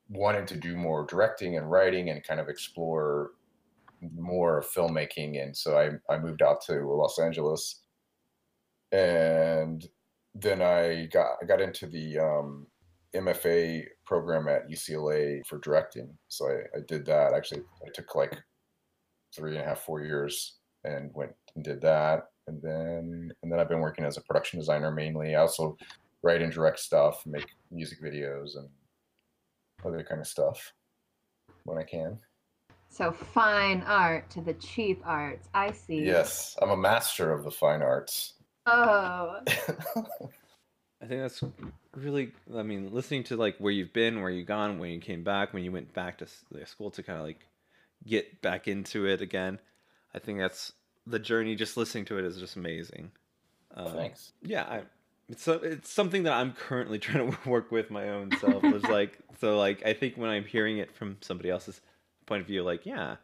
wanted 0.09 0.47
to 0.47 0.57
do 0.57 0.75
more 0.75 1.05
directing 1.05 1.57
and 1.57 1.71
writing 1.71 2.09
and 2.09 2.23
kind 2.23 2.39
of 2.39 2.49
explore 2.49 3.31
more 4.15 4.63
filmmaking 4.75 5.41
and 5.41 5.55
so 5.55 5.77
I, 5.77 6.13
I 6.13 6.17
moved 6.17 6.41
out 6.41 6.61
to 6.65 6.81
los 6.83 7.19
angeles. 7.19 7.81
And 8.91 9.87
then 10.33 10.61
i 10.61 11.07
got 11.11 11.37
i 11.41 11.45
got 11.45 11.61
into 11.61 11.87
the 11.87 12.19
um, 12.19 12.67
mfa 13.15 13.85
program 14.05 14.47
at 14.47 14.69
ucla 14.69 15.45
for 15.47 15.59
directing. 15.59 16.09
So 16.27 16.47
I, 16.47 16.77
I 16.77 16.81
did 16.87 17.05
that. 17.05 17.33
Actually 17.33 17.61
i 17.85 17.89
took 17.93 18.15
like 18.15 18.37
three 19.35 19.55
and 19.55 19.65
a 19.65 19.67
half 19.67 19.81
four 19.81 20.01
years 20.01 20.57
and 20.83 21.11
went 21.13 21.31
and 21.55 21.63
did 21.63 21.81
that. 21.81 22.25
And 22.47 22.61
then 22.61 23.31
and 23.41 23.51
then 23.51 23.59
i've 23.59 23.69
been 23.69 23.81
working 23.81 24.05
as 24.05 24.17
a 24.17 24.21
production 24.21 24.59
designer 24.59 24.91
mainly. 24.91 25.35
I 25.35 25.39
also 25.39 25.77
write 26.25 26.41
and 26.41 26.51
direct 26.51 26.79
stuff 26.79 27.21
make 27.25 27.47
music 27.71 28.01
videos 28.01 28.57
and 28.57 28.67
other 29.85 30.03
kind 30.03 30.19
of 30.19 30.27
stuff 30.27 30.73
when 31.65 31.77
i 31.77 31.83
can 31.83 32.17
So 32.95 33.11
fine 33.11 33.83
art 33.85 34.29
to 34.29 34.41
the 34.41 34.53
cheap 34.53 35.01
arts. 35.03 35.49
I 35.53 35.71
see. 35.73 36.05
Yes, 36.05 36.55
I'm 36.61 36.69
a 36.69 36.77
master 36.77 37.33
of 37.33 37.43
the 37.43 37.51
fine 37.51 37.81
arts. 37.81 38.35
Oh. 38.65 39.41
I 39.47 41.05
think 41.05 41.21
that's 41.21 41.43
really. 41.93 42.31
I 42.55 42.63
mean, 42.63 42.93
listening 42.93 43.25
to 43.25 43.35
like 43.35 43.57
where 43.57 43.73
you've 43.73 43.91
been, 43.91 44.21
where 44.21 44.31
you've 44.31 44.47
gone, 44.47 44.79
when 44.79 44.91
you 44.91 45.01
came 45.01 45.25
back, 45.25 45.53
when 45.53 45.65
you 45.65 45.73
went 45.73 45.93
back 45.93 46.19
to 46.19 46.27
the 46.49 46.65
school 46.65 46.89
to 46.91 47.03
kind 47.03 47.19
of 47.19 47.25
like 47.25 47.45
get 48.07 48.41
back 48.41 48.69
into 48.69 49.05
it 49.05 49.19
again. 49.19 49.59
I 50.13 50.19
think 50.19 50.39
that's 50.39 50.71
the 51.05 51.19
journey. 51.19 51.55
Just 51.55 51.75
listening 51.75 52.05
to 52.05 52.17
it 52.17 52.23
is 52.23 52.37
just 52.37 52.55
amazing. 52.55 53.11
Um, 53.75 53.91
Thanks. 53.91 54.31
Yeah, 54.41 54.63
I, 54.63 54.81
it's 55.27 55.43
so, 55.43 55.55
it's 55.55 55.91
something 55.91 56.23
that 56.23 56.33
I'm 56.33 56.53
currently 56.53 56.99
trying 56.99 57.29
to 57.29 57.49
work 57.49 57.73
with 57.73 57.91
my 57.91 58.07
own 58.07 58.31
self. 58.39 58.63
It's 58.63 58.85
like 58.85 59.19
so 59.41 59.57
like 59.57 59.85
I 59.85 59.91
think 59.91 60.15
when 60.15 60.29
I'm 60.29 60.45
hearing 60.45 60.77
it 60.77 60.95
from 60.95 61.17
somebody 61.19 61.49
else 61.49 61.67
is 61.67 61.81
point 62.25 62.41
of 62.41 62.47
view, 62.47 62.63
like, 62.63 62.85
yeah, 62.85 63.15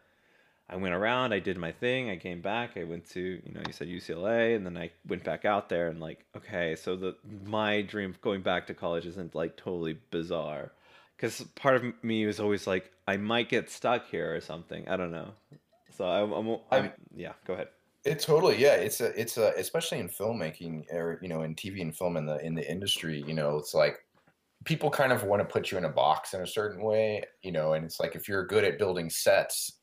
I 0.70 0.78
went 0.78 0.94
around, 0.94 1.34
I 1.34 1.40
did 1.40 1.58
my 1.58 1.72
thing, 1.72 2.10
I 2.10 2.16
came 2.16 2.42
back, 2.42 2.78
I 2.78 2.86
went 2.86 3.10
to, 3.12 3.20
you 3.20 3.54
know, 3.54 3.62
you 3.68 3.74
said 3.74 3.88
UCLA, 3.88 4.56
and 4.56 4.66
then 4.66 4.78
I 4.78 4.92
went 5.08 5.24
back 5.24 5.44
out 5.44 5.68
there, 5.68 5.88
and 5.90 6.00
like, 6.00 6.26
okay, 6.38 6.76
so 6.76 6.96
the 6.96 7.16
my 7.46 7.82
dream 7.82 8.12
of 8.12 8.22
going 8.22 8.42
back 8.42 8.68
to 8.68 8.74
college 8.74 9.06
isn't 9.06 9.36
like 9.36 9.58
totally 9.58 9.98
bizarre, 10.12 10.72
because 11.18 11.42
part 11.56 11.76
of 11.76 11.84
me 12.04 12.26
was 12.26 12.40
always 12.40 12.68
like, 12.68 12.92
I 13.08 13.18
might 13.18 13.50
get 13.50 13.70
stuck 13.70 14.08
here 14.08 14.34
or 14.34 14.40
something. 14.40 14.88
I 14.88 14.96
don't 14.96 15.12
know. 15.12 15.34
So 15.98 16.06
I'm, 16.06 16.32
I'm, 16.32 16.58
I'm 16.72 16.92
yeah. 17.16 17.34
Go 17.46 17.54
ahead. 17.54 17.68
It 18.06 18.20
totally, 18.20 18.58
yeah. 18.58 18.76
It's 18.76 19.02
a, 19.02 19.20
it's 19.20 19.38
a, 19.38 19.54
especially 19.58 20.00
in 20.00 20.10
filmmaking, 20.10 20.92
or 20.92 21.20
you 21.22 21.28
know, 21.28 21.44
in 21.44 21.54
TV 21.54 21.82
and 21.82 21.96
film 21.96 22.18
in 22.18 22.26
the 22.26 22.44
in 22.44 22.56
the 22.56 22.70
industry. 22.70 23.24
You 23.28 23.34
know, 23.34 23.58
it's 23.58 23.74
like 23.74 24.04
people 24.66 24.90
kind 24.90 25.12
of 25.12 25.24
want 25.24 25.42
to 25.42 25.52
put 25.52 25.72
you 25.72 25.78
in 25.78 25.86
a 25.86 25.90
box 25.90 26.34
in 26.34 26.42
a 26.42 26.48
certain 26.48 26.84
way. 26.84 27.24
You 27.44 27.52
know, 27.52 27.74
and 27.74 27.86
it's 27.86 28.00
like 28.00 28.16
if 28.16 28.28
you're 28.28 28.46
good 28.46 28.64
at 28.64 28.80
building 28.80 29.10
sets, 29.10 29.80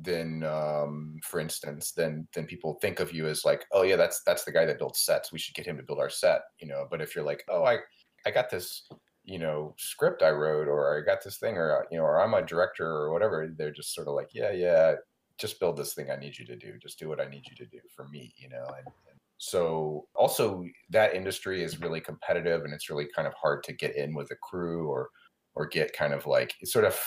then 0.00 0.44
um, 0.44 1.18
for 1.24 1.40
instance 1.40 1.92
then 1.92 2.26
then 2.34 2.46
people 2.46 2.78
think 2.80 3.00
of 3.00 3.12
you 3.12 3.26
as 3.26 3.44
like 3.44 3.64
oh 3.72 3.82
yeah 3.82 3.96
that's 3.96 4.22
that's 4.24 4.44
the 4.44 4.52
guy 4.52 4.64
that 4.64 4.78
builds 4.78 5.00
sets. 5.00 5.32
We 5.32 5.38
should 5.38 5.54
get 5.54 5.66
him 5.66 5.76
to 5.76 5.82
build 5.82 5.98
our 5.98 6.10
set 6.10 6.42
you 6.60 6.68
know? 6.68 6.86
But 6.90 7.00
if 7.00 7.14
you're 7.14 7.24
like 7.24 7.44
oh 7.48 7.64
i 7.64 7.78
i 8.26 8.30
got 8.30 8.50
this 8.50 8.88
you 9.24 9.38
know 9.38 9.74
script 9.78 10.22
i 10.22 10.30
wrote 10.30 10.68
or 10.68 10.98
i 10.98 11.04
got 11.04 11.22
this 11.22 11.38
thing 11.38 11.56
or 11.56 11.86
you 11.90 11.98
know 11.98 12.04
or 12.04 12.20
i'm 12.20 12.34
a 12.34 12.42
director 12.42 12.86
or 12.86 13.12
whatever 13.12 13.52
they're 13.56 13.70
just 13.70 13.94
sort 13.94 14.08
of 14.08 14.14
like 14.14 14.28
yeah 14.32 14.52
yeah 14.52 14.94
just 15.38 15.60
build 15.60 15.76
this 15.76 15.94
thing 15.94 16.10
i 16.10 16.16
need 16.16 16.36
you 16.38 16.46
to 16.46 16.56
do. 16.56 16.78
Just 16.80 16.98
do 16.98 17.08
what 17.08 17.20
i 17.20 17.28
need 17.28 17.44
you 17.48 17.56
to 17.56 17.66
do 17.66 17.80
for 17.94 18.08
me 18.08 18.32
you 18.36 18.48
know? 18.48 18.64
And, 18.66 18.86
and 18.86 19.17
so 19.38 20.06
also 20.14 20.64
that 20.90 21.14
industry 21.14 21.62
is 21.62 21.80
really 21.80 22.00
competitive 22.00 22.64
and 22.64 22.74
it's 22.74 22.90
really 22.90 23.06
kind 23.14 23.26
of 23.26 23.34
hard 23.34 23.62
to 23.64 23.72
get 23.72 23.96
in 23.96 24.14
with 24.14 24.30
a 24.32 24.36
crew 24.36 24.88
or 24.88 25.08
or 25.54 25.66
get 25.66 25.92
kind 25.92 26.12
of 26.12 26.26
like 26.26 26.54
it's 26.60 26.72
sort 26.72 26.84
of 26.84 26.98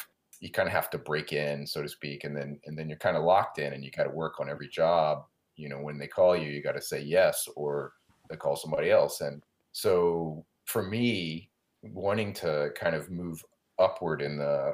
you 0.42 0.50
kind 0.50 0.68
of 0.68 0.74
have 0.74 0.90
to 0.90 0.98
break 0.98 1.32
in, 1.34 1.66
so 1.68 1.84
to 1.84 1.88
speak, 1.88 2.24
and 2.24 2.36
then 2.36 2.60
and 2.66 2.78
then 2.78 2.90
you're 2.90 2.98
kind 2.98 3.16
of 3.16 3.24
locked 3.24 3.60
in, 3.60 3.74
and 3.74 3.86
you 3.86 3.92
got 3.92 4.04
to 4.04 4.10
work 4.10 4.40
on 4.40 4.50
every 4.50 4.68
job. 4.68 5.24
You 5.56 5.70
know, 5.70 5.78
when 5.78 6.00
they 6.00 6.08
call 6.08 6.36
you, 6.36 6.50
you 6.50 6.64
got 6.64 6.74
to 6.74 6.82
say 6.82 7.00
yes, 7.00 7.48
or 7.56 7.94
they 8.30 8.36
call 8.36 8.56
somebody 8.56 8.90
else. 8.90 9.22
And 9.22 9.44
so 9.72 10.44
for 10.66 10.84
me, 10.84 11.52
wanting 11.84 12.34
to 12.34 12.72
kind 12.76 12.96
of 12.96 13.12
move 13.12 13.44
upward 13.80 14.22
in 14.22 14.38
the 14.38 14.74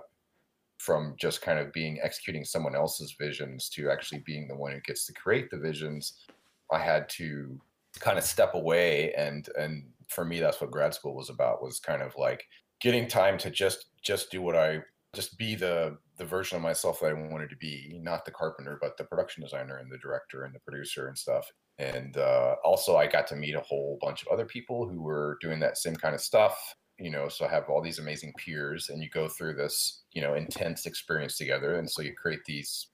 from 0.78 1.16
just 1.20 1.42
kind 1.42 1.60
of 1.60 1.74
being 1.74 2.00
executing 2.02 2.46
someone 2.46 2.76
else's 2.76 3.16
visions 3.20 3.68
to 3.68 3.90
actually 3.90 4.22
being 4.26 4.48
the 4.48 4.56
one 4.56 4.72
who 4.72 4.80
gets 4.82 5.06
to 5.08 5.14
create 5.14 5.50
the 5.50 5.58
visions, 5.58 6.26
I 6.72 6.80
had 6.80 7.10
to 7.10 7.60
kind 8.00 8.18
of 8.18 8.24
step 8.24 8.54
away 8.54 9.14
and 9.14 9.50
and 9.58 9.84
for 10.08 10.24
me 10.24 10.40
that's 10.40 10.62
what 10.62 10.72
grad 10.72 10.94
school 10.94 11.16
was 11.16 11.30
about 11.30 11.64
was 11.64 11.80
kind 11.80 12.02
of 12.02 12.16
like 12.16 12.46
getting 12.80 13.08
time 13.08 13.38
to 13.40 13.50
just 13.50 13.90
just 14.02 14.30
do 14.32 14.42
what 14.42 14.56
I 14.56 14.82
just 15.14 15.38
be 15.38 15.56
the 15.56 15.98
the 16.18 16.26
version 16.26 16.58
of 16.58 16.64
myself 16.64 17.00
that 17.00 17.12
I 17.12 17.14
wanted 17.14 17.50
to 17.52 17.56
be, 17.58 18.00
not 18.02 18.26
the 18.26 18.32
carpenter, 18.32 18.78
but 18.82 18.98
the 18.98 19.04
production 19.04 19.44
designer 19.44 19.78
and 19.78 19.92
the 19.92 20.00
director 20.00 20.44
and 20.44 20.54
the 20.54 20.60
producer 20.60 21.08
and 21.08 21.18
stuff. 21.18 21.52
And 21.78 22.18
uh, 22.18 22.56
also, 22.64 22.98
I 22.98 23.06
got 23.06 23.28
to 23.28 23.36
meet 23.36 23.54
a 23.56 23.62
whole 23.62 24.00
bunch 24.02 24.24
of 24.24 24.30
other 24.30 24.46
people 24.46 24.88
who 24.90 25.02
were 25.02 25.38
doing 25.42 25.60
that 25.60 25.78
same 25.78 25.96
kind 25.96 26.16
of 26.16 26.22
stuff. 26.22 26.58
You 27.00 27.12
know, 27.12 27.30
so 27.30 27.46
I 27.46 27.50
have 27.50 27.70
all 27.70 27.84
these 27.84 28.00
amazing 28.00 28.34
peers, 28.38 28.90
and 28.90 29.02
you 29.04 29.10
go 29.10 29.28
through 29.28 29.54
this, 29.54 30.04
you 30.12 30.22
know, 30.22 30.34
intense 30.34 30.88
experience 30.88 31.38
together, 31.38 31.76
and 31.76 31.90
so 31.90 32.02
you 32.02 32.16
create 32.16 32.44
these 32.46 32.88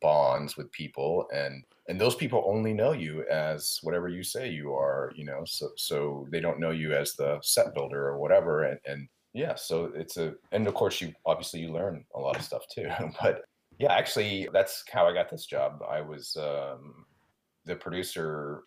bonds 0.00 0.56
with 0.56 0.72
people, 0.72 1.26
and 1.34 1.62
and 1.88 2.00
those 2.00 2.14
people 2.14 2.44
only 2.46 2.72
know 2.72 2.92
you 2.92 3.24
as 3.30 3.78
whatever 3.82 4.08
you 4.08 4.22
say 4.22 4.48
you 4.48 4.72
are. 4.72 5.12
You 5.16 5.24
know, 5.24 5.42
so 5.44 5.70
so 5.76 6.26
they 6.30 6.40
don't 6.40 6.60
know 6.60 6.70
you 6.70 6.94
as 6.94 7.14
the 7.14 7.38
set 7.42 7.74
builder 7.74 8.06
or 8.06 8.18
whatever, 8.18 8.64
and 8.64 8.78
and 8.86 9.08
yeah 9.34 9.54
so 9.54 9.90
it's 9.94 10.16
a 10.16 10.34
and 10.52 10.66
of 10.66 10.74
course 10.74 11.00
you 11.00 11.12
obviously 11.24 11.60
you 11.60 11.72
learn 11.72 12.04
a 12.14 12.20
lot 12.20 12.36
of 12.36 12.42
stuff 12.42 12.64
too 12.72 12.88
but 13.22 13.42
yeah 13.78 13.92
actually 13.92 14.48
that's 14.52 14.84
how 14.92 15.06
i 15.06 15.14
got 15.14 15.30
this 15.30 15.46
job 15.46 15.82
i 15.90 16.00
was 16.00 16.36
um, 16.36 17.06
the 17.64 17.74
producer 17.74 18.64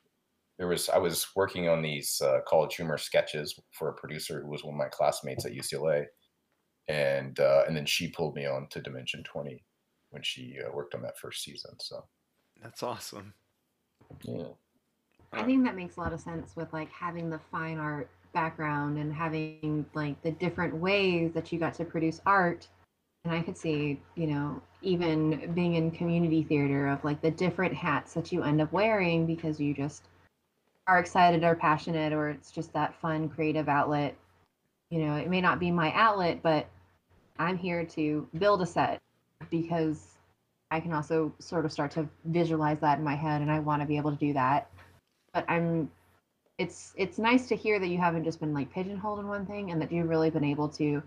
there 0.57 0.67
was 0.67 0.89
i 0.89 0.97
was 0.97 1.27
working 1.35 1.69
on 1.69 1.81
these 1.81 2.21
uh, 2.23 2.39
college 2.47 2.75
humor 2.75 2.97
sketches 2.97 3.59
for 3.71 3.89
a 3.89 3.95
producer 3.95 4.41
who 4.41 4.49
was 4.49 4.63
one 4.63 4.73
of 4.73 4.79
my 4.79 4.89
classmates 4.89 5.45
at 5.45 5.53
ucla 5.53 6.05
and 6.87 7.39
uh, 7.39 7.63
and 7.67 7.75
then 7.75 7.85
she 7.85 8.07
pulled 8.09 8.35
me 8.35 8.45
on 8.45 8.67
to 8.69 8.81
dimension 8.81 9.23
20 9.23 9.63
when 10.11 10.23
she 10.23 10.55
uh, 10.65 10.71
worked 10.71 10.95
on 10.95 11.01
that 11.01 11.17
first 11.17 11.43
season 11.43 11.71
so 11.79 12.03
that's 12.61 12.83
awesome. 12.83 13.33
Yeah. 14.23 14.43
I 15.33 15.43
think 15.43 15.65
that 15.65 15.75
makes 15.75 15.97
a 15.97 15.99
lot 15.99 16.13
of 16.13 16.19
sense 16.19 16.55
with 16.55 16.71
like 16.73 16.91
having 16.91 17.29
the 17.29 17.39
fine 17.51 17.77
art 17.77 18.09
background 18.33 18.97
and 18.97 19.13
having 19.13 19.85
like 19.93 20.21
the 20.21 20.31
different 20.31 20.75
ways 20.75 21.31
that 21.33 21.51
you 21.51 21.59
got 21.59 21.73
to 21.75 21.85
produce 21.85 22.21
art. 22.25 22.67
And 23.23 23.33
i 23.33 23.41
could 23.41 23.57
see 23.57 23.99
you 24.13 24.27
know 24.27 24.61
even 24.83 25.51
being 25.55 25.73
in 25.75 25.89
community 25.89 26.43
theater 26.43 26.87
of 26.87 27.03
like 27.03 27.21
the 27.21 27.31
different 27.31 27.73
hats 27.73 28.13
that 28.13 28.31
you 28.31 28.43
end 28.43 28.61
up 28.61 28.71
wearing 28.71 29.25
because 29.25 29.59
you 29.59 29.73
just 29.73 30.03
are 30.85 30.99
excited 30.99 31.43
or 31.43 31.55
passionate 31.55 32.13
or 32.13 32.29
it's 32.29 32.51
just 32.51 32.71
that 32.73 32.93
fun 33.01 33.27
creative 33.27 33.67
outlet. 33.67 34.15
You 34.91 34.99
know 34.99 35.15
it 35.15 35.27
may 35.29 35.41
not 35.41 35.59
be 35.59 35.71
my 35.71 35.91
outlet 35.93 36.43
but 36.43 36.67
i'm 37.39 37.57
here 37.57 37.83
to 37.83 38.27
build 38.37 38.61
a 38.61 38.65
set 38.65 39.01
because 39.49 40.14
i 40.71 40.79
can 40.79 40.93
also 40.93 41.33
sort 41.39 41.65
of 41.65 41.71
start 41.71 41.91
to 41.91 42.07
visualize 42.25 42.79
that 42.79 42.97
in 42.97 43.03
my 43.03 43.15
head 43.15 43.41
and 43.41 43.51
i 43.51 43.59
want 43.59 43.81
to 43.81 43.87
be 43.87 43.97
able 43.97 44.11
to 44.11 44.17
do 44.17 44.33
that. 44.33 44.69
But 45.33 45.45
i'm 45.49 45.89
it's 46.57 46.93
it's 46.95 47.17
nice 47.17 47.47
to 47.47 47.55
hear 47.55 47.79
that 47.79 47.87
you 47.87 47.97
haven't 47.97 48.23
just 48.23 48.39
been 48.39 48.53
like 48.53 48.71
pigeonholed 48.71 49.19
in 49.19 49.27
one 49.27 49.45
thing 49.45 49.71
and 49.71 49.81
that 49.81 49.91
you've 49.91 50.07
really 50.07 50.29
been 50.29 50.43
able 50.43 50.69
to 50.69 51.03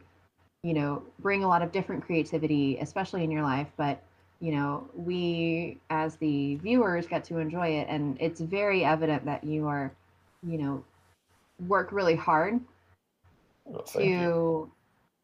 you 0.63 0.75
know 0.75 1.03
bring 1.21 1.45
a 1.45 1.49
lot 1.49 1.63
of 1.63 1.73
different 1.73 2.05
creativity 2.05 2.79
especially 2.81 3.25
in 3.25 3.31
your 3.31 3.43
life. 3.43 3.69
But 3.77 4.03
you 4.41 4.53
know 4.53 4.89
we 4.95 5.79
as 5.91 6.17
the 6.17 6.57
viewers 6.57 7.07
get 7.07 7.25
to 7.25 7.39
enjoy 7.39 7.69
it 7.69 7.87
and 7.89 8.17
it's 8.21 8.41
very 8.41 8.85
evident 8.85 9.25
that 9.25 9.43
you 9.43 9.67
are 9.67 9.93
you 10.47 10.59
know 10.59 10.85
work 11.67 11.91
really 11.93 12.15
hard 12.15 12.61
well, 13.65 13.83
to 13.83 14.05
you. 14.05 14.71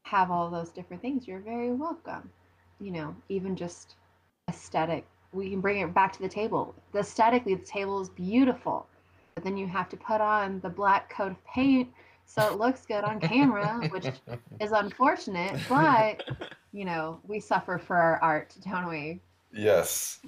have 0.03 0.31
all 0.31 0.51
those 0.51 0.71
different 0.71 1.01
things. 1.01 1.29
You're 1.29 1.39
very 1.41 1.71
welcome. 1.71 2.31
You 2.81 2.93
know 2.93 3.17
even 3.29 3.57
just 3.57 3.97
aesthetic 4.49 5.07
we 5.33 5.51
can 5.51 5.61
bring 5.61 5.81
it 5.81 5.93
back 5.95 6.13
to 6.13 6.23
the 6.23 6.29
table 6.29 6.75
the 6.93 7.01
aesthetically 7.01 7.55
the 7.55 7.65
table 7.65 8.01
is 8.01 8.09
beautiful 8.11 8.87
but 9.35 9.43
then 9.43 9.57
you 9.57 9.67
have 9.67 9.89
to 9.89 9.97
put 9.97 10.21
on 10.21 10.61
the 10.61 10.69
black 10.69 11.11
coat 11.11 11.33
of 11.33 11.45
paint 11.47 11.89
so 12.27 12.47
it 12.53 12.59
looks 12.59 12.85
good 12.87 13.05
on 13.05 13.21
camera, 13.21 13.87
which 13.89 14.07
is 14.61 14.73
unfortunate, 14.73 15.61
but 15.69 16.25
you 16.73 16.85
know, 16.85 17.21
we 17.27 17.41
suffer 17.41 17.79
for 17.79 17.97
our 17.97 18.19
art, 18.21 18.55
don't 18.65 18.89
we? 18.89 19.21
Yes. 19.53 20.21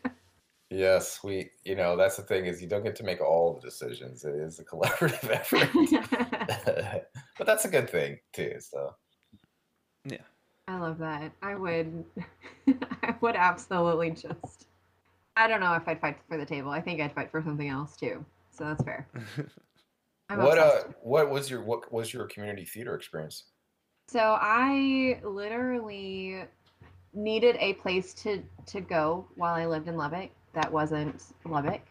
yes, 0.70 1.20
we 1.24 1.50
you 1.64 1.76
know, 1.76 1.96
that's 1.96 2.16
the 2.16 2.22
thing 2.22 2.46
is 2.46 2.60
you 2.60 2.68
don't 2.68 2.84
get 2.84 2.96
to 2.96 3.04
make 3.04 3.20
all 3.20 3.54
the 3.54 3.60
decisions. 3.60 4.24
It 4.24 4.34
is 4.34 4.58
a 4.58 4.64
collaborative 4.64 5.30
effort. 5.30 7.08
but 7.38 7.46
that's 7.46 7.64
a 7.64 7.68
good 7.68 7.88
thing 7.88 8.18
too, 8.32 8.56
so 8.60 8.78
yeah. 8.78 8.90
I 10.68 10.78
love 10.78 10.98
that. 10.98 11.32
I 11.42 11.54
would 11.54 12.04
I 13.02 13.14
would 13.20 13.36
absolutely 13.36 14.10
just 14.10 14.66
I 15.36 15.46
don't 15.48 15.60
know 15.60 15.74
if 15.74 15.86
I'd 15.86 16.00
fight 16.00 16.18
for 16.28 16.38
the 16.38 16.46
table. 16.46 16.70
I 16.70 16.80
think 16.80 17.00
I'd 17.00 17.14
fight 17.14 17.30
for 17.30 17.42
something 17.42 17.68
else 17.68 17.96
too. 17.96 18.24
So 18.50 18.64
that's 18.64 18.82
fair. 18.82 19.06
I'm 20.28 20.38
what 20.38 20.58
uh 20.58 20.84
what 21.02 21.30
was 21.30 21.50
your 21.50 21.62
what 21.62 21.92
was 21.92 22.12
your 22.12 22.26
community 22.26 22.64
theater 22.64 22.94
experience? 22.94 23.44
So 24.08 24.38
I 24.40 25.20
literally 25.24 26.44
needed 27.12 27.56
a 27.60 27.74
place 27.74 28.12
to 28.14 28.42
to 28.66 28.80
go 28.80 29.26
while 29.36 29.54
I 29.54 29.66
lived 29.66 29.88
in 29.88 29.96
Lubbock 29.96 30.30
that 30.56 30.72
wasn't 30.72 31.22
Lubbock. 31.44 31.82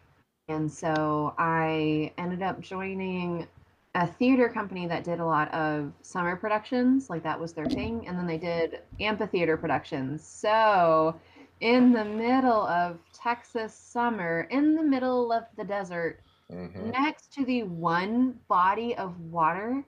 And 0.48 0.72
so 0.72 1.34
I 1.38 2.12
ended 2.18 2.42
up 2.42 2.60
joining 2.60 3.48
a 3.96 4.08
theater 4.08 4.50
company 4.50 4.88
that 4.88 5.04
did 5.06 5.20
a 5.20 5.26
lot 5.26 5.54
of 5.54 5.94
summer 6.02 6.36
productions, 6.36 7.10
like 7.10 7.24
that 7.24 7.40
was 7.40 7.54
their 7.54 7.70
thing, 7.70 8.08
and 8.08 8.18
then 8.18 8.28
they 8.28 8.38
did 8.38 8.82
amphitheater 9.00 9.58
productions. 9.58 10.24
So 10.24 11.20
in 11.62 11.94
the 11.94 12.06
middle 12.06 12.68
of 12.68 13.00
Texas 13.14 13.74
summer, 13.74 14.48
in 14.52 14.76
the 14.76 14.84
middle 14.84 15.32
of 15.34 15.46
the 15.58 15.64
desert, 15.64 16.22
hmm 16.50 16.94
next 16.98 17.34
to 17.34 17.46
the 17.46 17.64
one 17.64 18.40
body 18.50 18.96
of 18.96 19.20
water 19.32 19.86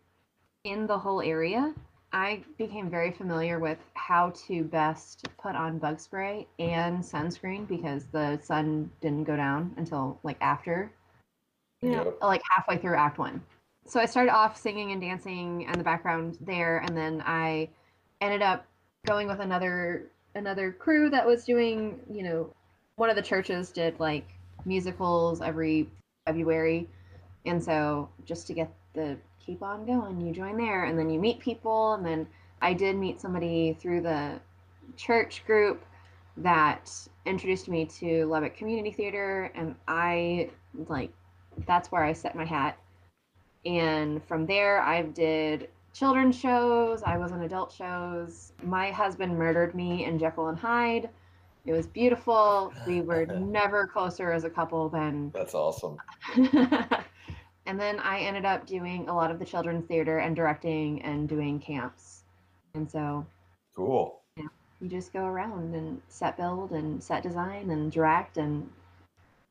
in 0.64 0.88
the 0.88 0.98
whole 0.98 1.22
area, 1.22 1.74
I 2.14 2.44
became 2.58 2.90
very 2.90 3.12
familiar 3.12 3.60
with 3.60 3.80
how 3.96 4.32
to 4.48 4.64
best 4.64 5.28
put 5.38 5.56
on 5.56 5.80
bug 5.80 6.00
spray 6.00 6.48
and 6.60 7.00
sunscreen 7.04 7.68
because 7.68 8.06
the 8.08 8.40
sun 8.42 8.92
didn't 9.02 9.26
go 9.26 9.36
down 9.36 9.74
until 9.78 10.20
like 10.24 10.38
after, 10.42 10.92
you 11.82 11.92
know, 11.92 12.04
Yep. 12.04 12.20
like 12.22 12.42
halfway 12.50 12.78
through 12.78 12.96
Act 12.96 13.20
One. 13.20 13.42
So 13.88 14.00
I 14.00 14.06
started 14.06 14.32
off 14.34 14.58
singing 14.58 14.92
and 14.92 15.02
dancing 15.02 15.62
in 15.62 15.78
the 15.78 15.84
background 15.84 16.38
there, 16.42 16.80
and 16.80 16.96
then 16.96 17.24
I 17.26 17.70
ended 18.20 18.42
up 18.42 18.66
going 19.06 19.28
with 19.28 19.40
another 19.40 20.12
another 20.36 20.72
crew 20.72 21.10
that 21.10 21.26
was 21.26 21.46
doing, 21.46 22.00
you 22.12 22.22
know, 22.24 22.54
one 22.98 23.10
of 23.10 23.16
the 23.16 23.22
churches 23.22 23.72
did 23.72 24.00
like 24.00 24.28
musicals 24.66 25.42
every 25.42 25.90
February. 26.26 26.88
And 27.46 27.64
so 27.64 28.10
just 28.26 28.46
to 28.48 28.54
get 28.54 28.72
the 28.94 29.18
keep 29.44 29.64
on 29.64 29.86
going, 29.86 30.20
you 30.20 30.34
join 30.34 30.58
there 30.58 30.84
and 30.84 31.00
then 31.00 31.10
you 31.10 31.20
meet 31.20 31.40
people 31.40 31.94
and 31.94 32.06
then 32.06 32.28
I 32.62 32.74
did 32.74 32.96
meet 32.96 33.22
somebody 33.22 33.78
through 33.80 34.02
the 34.02 34.40
church 34.96 35.46
group 35.46 35.84
that 36.38 36.92
introduced 37.26 37.68
me 37.68 37.86
to 37.86 38.26
Lubbock 38.26 38.56
Community 38.56 38.92
Theater, 38.92 39.52
and 39.56 39.76
I 39.88 40.50
like 40.88 41.12
that's 41.66 41.92
where 41.92 42.04
I 42.04 42.14
set 42.14 42.36
my 42.36 42.46
hat. 42.46 42.78
And 43.68 44.24
from 44.24 44.46
there, 44.46 44.82
I 44.82 45.02
did 45.02 45.68
children's 45.94 46.40
shows. 46.40 47.04
I 47.04 47.18
was 47.18 47.34
on 47.34 47.42
adult 47.42 47.74
shows. 47.74 48.54
My 48.64 48.92
husband 48.92 49.38
murdered 49.38 49.76
me 49.76 50.06
in 50.06 50.18
Jekyll 50.18 50.48
and 50.48 50.58
Hyde. 50.58 51.10
It 51.66 51.74
was 51.74 51.86
beautiful. 51.86 52.74
We 52.88 53.02
were 53.02 53.26
never 53.40 53.86
closer 53.86 54.32
as 54.32 54.46
a 54.46 54.50
couple 54.50 54.88
than. 54.88 55.32
That's 55.36 55.54
awesome. 55.54 55.98
and 57.66 57.78
then 57.78 58.00
I 58.00 58.20
ended 58.20 58.46
up 58.46 58.66
doing 58.66 59.10
a 59.10 59.14
lot 59.14 59.32
of 59.32 59.38
the 59.38 59.46
children's 59.46 59.86
theater 59.86 60.20
and 60.20 60.34
directing 60.34 61.02
and 61.02 61.28
doing 61.28 61.60
camps. 61.60 62.24
And 62.74 62.90
so. 62.90 63.26
Cool. 63.76 64.22
Yeah, 64.38 64.46
you 64.80 64.88
just 64.88 65.12
go 65.12 65.26
around 65.26 65.76
and 65.76 66.02
set 66.08 66.38
build 66.38 66.72
and 66.72 67.04
set 67.04 67.22
design 67.22 67.70
and 67.70 67.92
direct. 67.92 68.38
And 68.38 68.70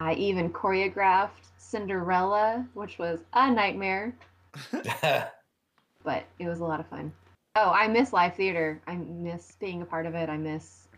I 0.01 0.15
even 0.15 0.51
choreographed 0.51 1.51
Cinderella, 1.57 2.67
which 2.75 2.99
was 2.99 3.21
a 3.33 3.51
nightmare. 3.51 4.15
but 4.71 6.25
it 6.39 6.47
was 6.47 6.61
a 6.61 6.65
lot 6.65 6.81
of 6.81 6.87
fun. 6.87 7.13
Oh, 7.55 7.71
I 7.71 7.89
miss 7.89 8.13
live 8.13 8.35
theater. 8.37 8.81
I 8.87 8.97
miss 8.97 9.57
being 9.59 9.81
a 9.81 9.87
part 9.87 10.05
of 10.05 10.15
it. 10.15 10.29
I 10.29 10.37
miss, 10.37 10.89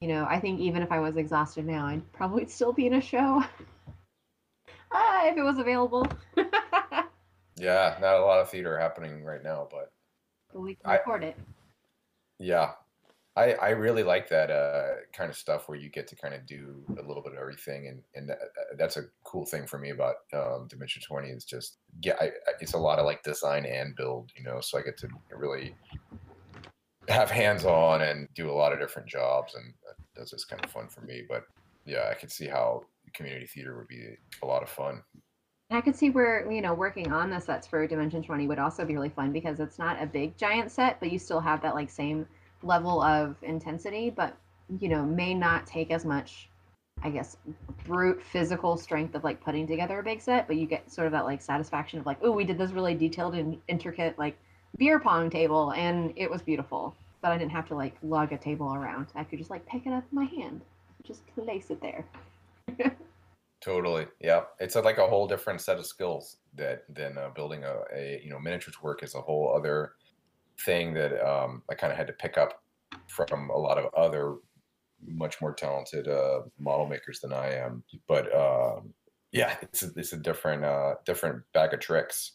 you 0.00 0.08
know, 0.08 0.26
I 0.28 0.40
think 0.40 0.58
even 0.58 0.82
if 0.82 0.90
I 0.90 0.98
was 0.98 1.16
exhausted 1.16 1.64
now, 1.64 1.86
I'd 1.86 2.12
probably 2.12 2.46
still 2.46 2.72
be 2.72 2.86
in 2.86 2.94
a 2.94 3.00
show. 3.00 3.44
ah, 4.92 5.26
if 5.26 5.36
it 5.36 5.42
was 5.42 5.58
available. 5.58 6.04
yeah, 7.56 7.96
not 8.00 8.16
a 8.16 8.24
lot 8.24 8.40
of 8.40 8.50
theater 8.50 8.76
happening 8.76 9.24
right 9.24 9.44
now, 9.44 9.68
but, 9.70 9.92
but 10.52 10.60
we 10.60 10.74
can 10.74 10.90
record 10.90 11.22
I, 11.22 11.28
it. 11.28 11.38
Yeah, 12.40 12.72
I, 13.40 13.52
I 13.52 13.68
really 13.70 14.02
like 14.02 14.28
that 14.28 14.50
uh, 14.50 14.96
kind 15.14 15.30
of 15.30 15.36
stuff 15.36 15.66
where 15.66 15.78
you 15.78 15.88
get 15.88 16.06
to 16.08 16.16
kind 16.16 16.34
of 16.34 16.44
do 16.46 16.84
a 16.90 17.06
little 17.06 17.22
bit 17.22 17.32
of 17.32 17.38
everything, 17.38 17.88
and 17.88 18.02
and 18.14 18.28
that, 18.28 18.38
that's 18.76 18.98
a 18.98 19.04
cool 19.24 19.46
thing 19.46 19.66
for 19.66 19.78
me 19.78 19.90
about 19.90 20.16
um, 20.34 20.66
Dimension 20.68 21.00
Twenty 21.02 21.28
is 21.28 21.44
just 21.44 21.78
yeah, 22.02 22.16
I, 22.20 22.32
it's 22.60 22.74
a 22.74 22.78
lot 22.78 22.98
of 22.98 23.06
like 23.06 23.22
design 23.22 23.64
and 23.64 23.96
build, 23.96 24.30
you 24.36 24.44
know. 24.44 24.60
So 24.60 24.78
I 24.78 24.82
get 24.82 24.98
to 24.98 25.08
really 25.34 25.74
have 27.08 27.30
hands 27.30 27.64
on 27.64 28.02
and 28.02 28.28
do 28.34 28.50
a 28.50 28.52
lot 28.52 28.74
of 28.74 28.78
different 28.78 29.08
jobs, 29.08 29.54
and 29.54 29.72
that's 30.14 30.32
just 30.32 30.50
kind 30.50 30.62
of 30.62 30.70
fun 30.70 30.88
for 30.88 31.00
me. 31.00 31.22
But 31.26 31.44
yeah, 31.86 32.08
I 32.10 32.14
can 32.14 32.28
see 32.28 32.46
how 32.46 32.82
community 33.14 33.46
theater 33.46 33.76
would 33.78 33.88
be 33.88 34.16
a 34.42 34.46
lot 34.46 34.62
of 34.62 34.68
fun. 34.68 35.02
I 35.70 35.80
could 35.80 35.96
see 35.96 36.10
where 36.10 36.50
you 36.52 36.60
know 36.60 36.74
working 36.74 37.10
on 37.10 37.30
the 37.30 37.40
sets 37.40 37.66
for 37.66 37.86
Dimension 37.86 38.22
Twenty 38.22 38.46
would 38.46 38.58
also 38.58 38.84
be 38.84 38.94
really 38.94 39.08
fun 39.08 39.32
because 39.32 39.60
it's 39.60 39.78
not 39.78 40.02
a 40.02 40.04
big 40.04 40.36
giant 40.36 40.70
set, 40.70 41.00
but 41.00 41.10
you 41.10 41.18
still 41.18 41.40
have 41.40 41.62
that 41.62 41.74
like 41.74 41.88
same 41.88 42.26
level 42.62 43.02
of 43.02 43.36
intensity, 43.42 44.10
but 44.10 44.36
you 44.78 44.88
know, 44.88 45.04
may 45.04 45.34
not 45.34 45.66
take 45.66 45.90
as 45.90 46.04
much, 46.04 46.48
I 47.02 47.10
guess, 47.10 47.36
brute 47.86 48.22
physical 48.22 48.76
strength 48.76 49.14
of 49.14 49.24
like 49.24 49.42
putting 49.42 49.66
together 49.66 49.98
a 49.98 50.02
big 50.02 50.20
set, 50.20 50.46
but 50.46 50.56
you 50.56 50.66
get 50.66 50.90
sort 50.90 51.06
of 51.06 51.12
that 51.12 51.24
like 51.24 51.42
satisfaction 51.42 51.98
of 51.98 52.06
like, 52.06 52.18
oh, 52.22 52.30
we 52.30 52.44
did 52.44 52.58
this 52.58 52.70
really 52.70 52.94
detailed 52.94 53.34
and 53.34 53.58
intricate 53.68 54.18
like 54.18 54.36
beer 54.76 55.00
pong 55.00 55.30
table 55.30 55.72
and 55.72 56.12
it 56.16 56.30
was 56.30 56.42
beautiful. 56.42 56.94
But 57.22 57.32
I 57.32 57.38
didn't 57.38 57.52
have 57.52 57.66
to 57.68 57.74
like 57.74 57.96
lug 58.02 58.32
a 58.32 58.38
table 58.38 58.74
around. 58.74 59.08
I 59.14 59.24
could 59.24 59.38
just 59.38 59.50
like 59.50 59.66
pick 59.66 59.86
it 59.86 59.92
up 59.92 60.04
in 60.10 60.18
my 60.18 60.24
hand, 60.24 60.60
just 61.02 61.22
place 61.34 61.70
it 61.70 61.80
there. 61.80 62.06
totally. 63.60 64.06
Yeah. 64.20 64.42
It's 64.58 64.76
a, 64.76 64.80
like 64.80 64.98
a 64.98 65.06
whole 65.06 65.26
different 65.26 65.60
set 65.60 65.78
of 65.78 65.86
skills 65.86 66.36
that 66.54 66.84
than 66.88 67.18
uh, 67.18 67.30
building 67.34 67.64
a, 67.64 67.80
a, 67.94 68.20
you 68.24 68.30
know, 68.30 68.38
miniatures 68.38 68.82
work 68.82 69.02
is 69.02 69.14
a 69.14 69.20
whole 69.20 69.52
other 69.54 69.92
thing 70.64 70.94
that 70.94 71.20
um, 71.26 71.62
I 71.70 71.74
kind 71.74 71.92
of 71.92 71.96
had 71.96 72.06
to 72.06 72.12
pick 72.12 72.38
up 72.38 72.62
from 73.06 73.50
a 73.50 73.56
lot 73.56 73.78
of 73.78 73.92
other 73.94 74.36
much 75.06 75.40
more 75.40 75.52
talented 75.52 76.08
uh, 76.08 76.42
model 76.58 76.86
makers 76.86 77.20
than 77.20 77.32
I 77.32 77.54
am. 77.54 77.82
But 78.06 78.34
um, 78.34 78.92
yeah, 79.32 79.56
it's 79.62 79.82
a, 79.82 79.90
it's 79.96 80.12
a 80.12 80.16
different 80.16 80.64
uh, 80.64 80.96
different 81.04 81.42
bag 81.52 81.74
of 81.74 81.80
tricks. 81.80 82.32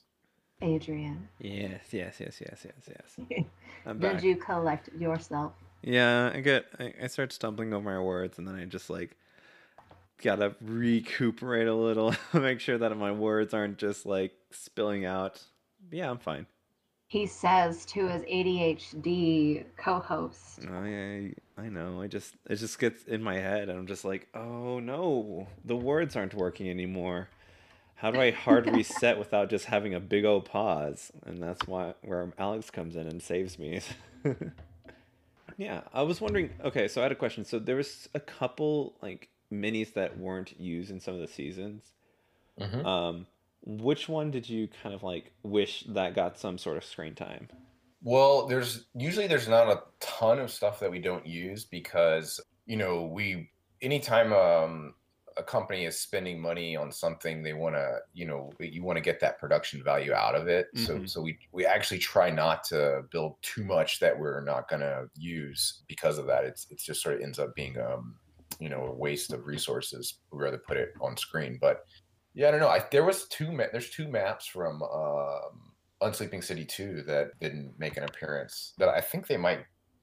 Adrian. 0.61 1.27
Yes, 1.39 1.81
yes, 1.91 2.19
yes, 2.19 2.41
yes, 2.41 2.65
yes, 2.65 2.89
yes. 3.19 3.45
I'm 3.85 3.99
Did 3.99 4.23
you 4.23 4.37
collect 4.37 4.89
yourself? 4.97 5.51
Yeah, 5.83 6.31
I 6.33 6.39
get 6.39 6.65
I, 6.79 6.93
I 7.03 7.07
start 7.07 7.33
stumbling 7.33 7.73
over 7.73 7.83
my 7.83 7.99
words 7.99 8.37
and 8.39 8.47
then 8.47 8.55
I 8.55 8.65
just 8.65 8.89
like 8.89 9.15
gotta 10.23 10.55
recuperate 10.61 11.67
a 11.67 11.75
little, 11.75 12.15
make 12.33 12.61
sure 12.61 12.77
that 12.77 12.97
my 12.97 13.11
words 13.11 13.53
aren't 13.53 13.77
just 13.77 14.05
like 14.05 14.31
spilling 14.51 15.05
out. 15.05 15.41
Yeah, 15.91 16.09
I'm 16.09 16.17
fine 16.17 16.47
he 17.07 17.25
says 17.27 17.85
to 17.85 18.07
his 18.07 18.23
ADHD 18.23 19.65
co-host. 19.77 20.61
Oh 20.69 20.83
yeah, 20.83 21.29
I 21.57 21.69
know. 21.69 22.01
I 22.01 22.07
just 22.07 22.35
it 22.49 22.55
just 22.55 22.79
gets 22.79 23.03
in 23.03 23.21
my 23.21 23.35
head, 23.35 23.69
and 23.69 23.77
I'm 23.77 23.87
just 23.87 24.05
like, 24.05 24.27
oh 24.33 24.79
no, 24.79 25.47
the 25.63 25.75
words 25.75 26.15
aren't 26.15 26.33
working 26.33 26.69
anymore. 26.69 27.29
How 27.95 28.11
do 28.11 28.19
I 28.19 28.31
hard 28.31 28.69
reset 28.75 29.17
without 29.17 29.49
just 29.49 29.65
having 29.65 29.93
a 29.93 29.99
big 29.99 30.25
old 30.25 30.45
pause? 30.45 31.11
And 31.25 31.41
that's 31.41 31.67
why 31.67 31.93
where 32.01 32.33
Alex 32.37 32.69
comes 32.71 32.95
in 32.95 33.07
and 33.07 33.21
saves 33.21 33.59
me. 33.59 33.81
yeah, 35.57 35.81
I 35.93 36.01
was 36.01 36.19
wondering. 36.19 36.49
Okay, 36.63 36.87
so 36.87 37.01
I 37.01 37.03
had 37.03 37.11
a 37.11 37.15
question. 37.15 37.45
So 37.45 37.59
there 37.59 37.75
was 37.75 38.09
a 38.13 38.19
couple 38.19 38.95
like 39.01 39.29
minis 39.53 39.93
that 39.93 40.17
weren't 40.17 40.59
used 40.59 40.89
in 40.89 40.99
some 40.99 41.13
of 41.13 41.19
the 41.19 41.27
seasons. 41.27 41.83
Mm-hmm. 42.59 42.85
Um, 42.85 43.27
which 43.65 44.07
one 44.07 44.31
did 44.31 44.47
you 44.47 44.67
kind 44.81 44.93
of 44.93 45.03
like 45.03 45.31
wish 45.43 45.83
that 45.89 46.15
got 46.15 46.37
some 46.37 46.57
sort 46.57 46.77
of 46.77 46.83
screen 46.83 47.15
time? 47.15 47.49
Well, 48.01 48.47
there's 48.47 48.85
usually 48.93 49.27
there's 49.27 49.47
not 49.47 49.67
a 49.67 49.81
ton 49.99 50.39
of 50.39 50.51
stuff 50.51 50.79
that 50.79 50.91
we 50.91 50.99
don't 50.99 51.25
use 51.25 51.65
because 51.65 52.39
you 52.65 52.77
know 52.77 53.05
we 53.05 53.49
anytime 53.81 54.31
um, 54.33 54.93
a 55.37 55.43
company 55.43 55.85
is 55.85 55.99
spending 55.99 56.39
money 56.39 56.75
on 56.75 56.91
something 56.91 57.43
they 57.43 57.53
want 57.53 57.75
to 57.75 57.97
you 58.13 58.25
know 58.25 58.51
you 58.59 58.83
want 58.83 58.97
to 58.97 59.01
get 59.01 59.19
that 59.19 59.39
production 59.39 59.83
value 59.83 60.13
out 60.13 60.35
of 60.35 60.47
it 60.47 60.67
mm-hmm. 60.75 60.85
so 60.85 61.05
so 61.05 61.21
we 61.21 61.37
we 61.51 61.65
actually 61.65 61.97
try 61.97 62.29
not 62.29 62.63
to 62.63 63.01
build 63.11 63.35
too 63.41 63.63
much 63.63 63.99
that 63.99 64.17
we're 64.17 64.41
not 64.41 64.69
going 64.69 64.81
to 64.81 65.05
use 65.15 65.83
because 65.87 66.17
of 66.17 66.25
that 66.25 66.45
it's 66.45 66.67
it's 66.69 66.83
just 66.83 67.01
sort 67.01 67.15
of 67.15 67.21
ends 67.21 67.39
up 67.39 67.53
being 67.55 67.77
um 67.79 68.15
you 68.59 68.69
know 68.69 68.85
a 68.85 68.95
waste 68.95 69.33
of 69.33 69.45
resources 69.45 70.19
We'd 70.31 70.41
rather 70.41 70.57
put 70.57 70.77
it 70.77 70.93
on 71.01 71.17
screen 71.17 71.57
but 71.59 71.83
yeah, 72.35 72.49
I 72.49 72.51
don't 72.51 72.59
know. 72.59 72.67
I, 72.67 72.83
there 72.91 73.05
was 73.05 73.27
two. 73.27 73.51
Ma- 73.51 73.71
there's 73.71 73.89
two 73.89 74.09
maps 74.09 74.45
from 74.45 74.83
um, 74.83 75.71
Unsleeping 76.03 76.43
City 76.43 76.65
2 76.65 77.03
that 77.07 77.31
didn't 77.39 77.73
make 77.79 77.95
an 77.97 78.03
appearance. 78.03 78.73
That 78.77 78.89
I 78.89 79.01
think 79.01 79.27
they 79.27 79.37
might. 79.37 79.59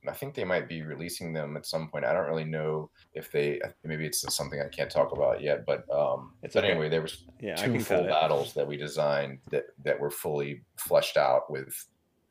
I 0.08 0.12
think 0.12 0.34
they 0.34 0.42
might 0.42 0.68
be 0.68 0.82
releasing 0.82 1.32
them 1.32 1.56
at 1.56 1.64
some 1.64 1.88
point. 1.88 2.04
I 2.04 2.12
don't 2.12 2.26
really 2.26 2.44
know 2.44 2.90
if 3.14 3.30
they. 3.30 3.60
Maybe 3.84 4.06
it's 4.06 4.34
something 4.34 4.60
I 4.60 4.68
can't 4.68 4.90
talk 4.90 5.12
about 5.12 5.42
yet. 5.42 5.64
But 5.66 5.84
um, 5.94 6.32
it's 6.42 6.54
but 6.54 6.64
okay. 6.64 6.72
anyway, 6.72 6.88
there 6.88 7.02
was 7.02 7.24
yeah, 7.38 7.54
two 7.54 7.78
full 7.78 8.04
battles 8.04 8.54
that 8.54 8.66
we 8.66 8.78
designed 8.78 9.38
that 9.50 9.64
that 9.84 10.00
were 10.00 10.10
fully 10.10 10.62
fleshed 10.76 11.18
out 11.18 11.50
with 11.50 11.86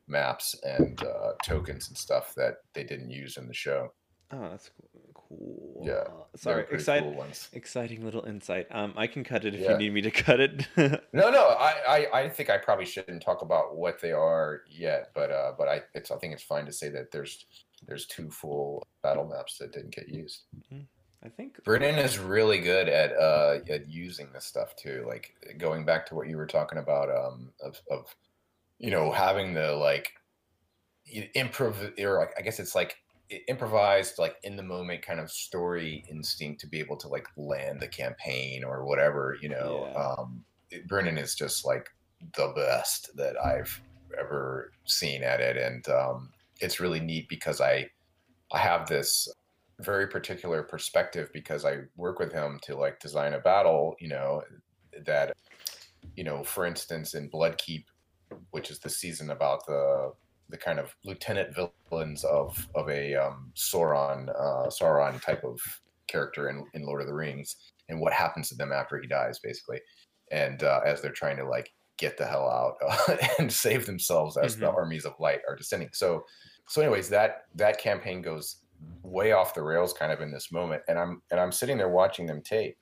maps 0.08 0.56
and 0.64 1.00
uh, 1.02 1.32
tokens 1.44 1.88
and 1.88 1.96
stuff 1.96 2.34
that 2.36 2.56
they 2.74 2.82
didn't 2.82 3.10
use 3.10 3.36
in 3.36 3.46
the 3.46 3.54
show. 3.54 3.92
Oh, 4.32 4.48
that's 4.50 4.68
cool. 4.68 4.91
Yeah. 5.82 6.04
Sorry, 6.36 6.64
exciting, 6.70 7.14
cool 7.14 7.26
exciting 7.52 8.04
little 8.04 8.24
insight. 8.24 8.66
Um, 8.70 8.94
I 8.96 9.06
can 9.06 9.24
cut 9.24 9.44
it 9.44 9.54
if 9.54 9.60
yeah. 9.60 9.72
you 9.72 9.78
need 9.78 9.92
me 9.92 10.00
to 10.02 10.10
cut 10.10 10.40
it. 10.40 10.66
no, 10.76 11.30
no, 11.30 11.48
I, 11.48 11.74
I, 11.88 12.20
I 12.20 12.28
think 12.28 12.50
I 12.50 12.58
probably 12.58 12.86
shouldn't 12.86 13.22
talk 13.22 13.42
about 13.42 13.76
what 13.76 14.00
they 14.00 14.12
are 14.12 14.62
yet, 14.68 15.10
but 15.14 15.30
uh, 15.30 15.52
but 15.58 15.68
I, 15.68 15.82
it's, 15.94 16.10
I 16.10 16.16
think 16.16 16.34
it's 16.34 16.42
fine 16.42 16.66
to 16.66 16.72
say 16.72 16.88
that 16.90 17.10
there's, 17.10 17.46
there's 17.86 18.06
two 18.06 18.30
full 18.30 18.86
battle 19.02 19.26
maps 19.26 19.58
that 19.58 19.72
didn't 19.72 19.94
get 19.94 20.08
used. 20.08 20.42
Mm-hmm. 20.56 20.82
I 21.24 21.28
think 21.28 21.62
Brennan 21.64 21.98
is 21.98 22.18
really 22.18 22.58
good 22.58 22.88
at 22.88 23.12
uh 23.12 23.58
at 23.70 23.88
using 23.88 24.28
this 24.32 24.44
stuff 24.44 24.74
too. 24.74 25.04
Like 25.06 25.34
going 25.56 25.84
back 25.84 26.04
to 26.06 26.16
what 26.16 26.28
you 26.28 26.36
were 26.36 26.48
talking 26.48 26.78
about, 26.78 27.10
um, 27.10 27.50
of, 27.60 27.80
of 27.90 28.16
you 28.78 28.90
know 28.90 29.12
having 29.12 29.54
the 29.54 29.72
like 29.72 30.12
improv 31.36 31.98
or 32.00 32.30
I 32.36 32.42
guess 32.42 32.58
it's 32.58 32.74
like 32.74 32.96
improvised 33.48 34.18
like 34.18 34.36
in 34.42 34.56
the 34.56 34.62
moment 34.62 35.04
kind 35.04 35.18
of 35.18 35.30
story 35.30 36.04
instinct 36.10 36.60
to 36.60 36.66
be 36.66 36.78
able 36.78 36.96
to 36.96 37.08
like 37.08 37.26
land 37.36 37.80
the 37.80 37.88
campaign 37.88 38.62
or 38.62 38.84
whatever 38.84 39.36
you 39.40 39.48
know 39.48 39.88
yeah. 39.90 40.06
um 40.18 40.44
brennan 40.86 41.16
is 41.16 41.34
just 41.34 41.64
like 41.64 41.88
the 42.36 42.52
best 42.54 43.14
that 43.16 43.34
i've 43.42 43.80
ever 44.20 44.72
seen 44.84 45.22
at 45.22 45.40
it 45.40 45.56
and 45.56 45.88
um 45.88 46.30
it's 46.60 46.80
really 46.80 47.00
neat 47.00 47.28
because 47.28 47.60
i 47.60 47.88
i 48.52 48.58
have 48.58 48.86
this 48.86 49.28
very 49.80 50.06
particular 50.06 50.62
perspective 50.62 51.30
because 51.32 51.64
i 51.64 51.78
work 51.96 52.18
with 52.18 52.32
him 52.32 52.58
to 52.62 52.76
like 52.76 53.00
design 53.00 53.32
a 53.32 53.38
battle 53.38 53.96
you 53.98 54.08
know 54.08 54.42
that 55.06 55.34
you 56.16 56.24
know 56.24 56.44
for 56.44 56.66
instance 56.66 57.14
in 57.14 57.30
bloodkeep 57.30 57.84
which 58.50 58.70
is 58.70 58.78
the 58.78 58.90
season 58.90 59.30
about 59.30 59.64
the 59.66 60.12
the 60.52 60.58
kind 60.58 60.78
of 60.78 60.94
lieutenant 61.04 61.56
villains 61.90 62.22
of 62.24 62.68
of 62.76 62.88
a 62.88 63.16
um, 63.16 63.50
Sauron 63.56 64.28
uh, 64.28 64.68
Sauron 64.68 65.20
type 65.20 65.42
of 65.42 65.58
character 66.06 66.48
in, 66.50 66.64
in 66.74 66.86
Lord 66.86 67.00
of 67.00 67.08
the 67.08 67.14
Rings, 67.14 67.56
and 67.88 68.00
what 68.00 68.12
happens 68.12 68.48
to 68.50 68.54
them 68.54 68.70
after 68.70 69.00
he 69.00 69.08
dies, 69.08 69.40
basically, 69.40 69.80
and 70.30 70.62
uh, 70.62 70.80
as 70.86 71.00
they're 71.02 71.10
trying 71.10 71.38
to 71.38 71.48
like 71.48 71.70
get 71.96 72.16
the 72.16 72.26
hell 72.26 72.48
out 72.48 72.76
uh, 72.86 73.16
and 73.38 73.52
save 73.52 73.86
themselves 73.86 74.36
as 74.36 74.52
mm-hmm. 74.52 74.64
the 74.64 74.70
armies 74.70 75.04
of 75.04 75.14
light 75.18 75.40
are 75.48 75.56
descending. 75.56 75.88
So, 75.92 76.24
so 76.68 76.82
anyways, 76.82 77.08
that 77.08 77.44
that 77.56 77.80
campaign 77.80 78.22
goes 78.22 78.58
way 79.02 79.32
off 79.32 79.54
the 79.54 79.62
rails 79.62 79.92
kind 79.92 80.12
of 80.12 80.20
in 80.20 80.32
this 80.32 80.50
moment 80.52 80.82
and 80.88 80.98
i'm 80.98 81.22
and 81.30 81.38
i'm 81.38 81.52
sitting 81.52 81.76
there 81.76 81.88
watching 81.88 82.26
them 82.26 82.42
tape 82.42 82.76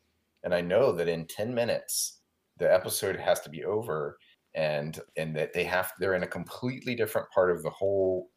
and 0.44 0.54
i 0.54 0.60
know 0.60 0.92
that 0.92 1.08
in 1.08 1.26
10 1.26 1.54
minutes 1.54 2.20
the 2.58 2.72
episode 2.72 3.16
has 3.16 3.40
to 3.40 3.50
be 3.50 3.64
over 3.64 4.18
and 4.54 5.00
and 5.16 5.34
that 5.36 5.52
they 5.52 5.64
have 5.64 5.92
they're 5.98 6.14
in 6.14 6.22
a 6.22 6.28
completely 6.28 6.94
different 6.94 7.28
part 7.30 7.50
of 7.50 7.62
the 7.62 7.70
whole 7.70 8.30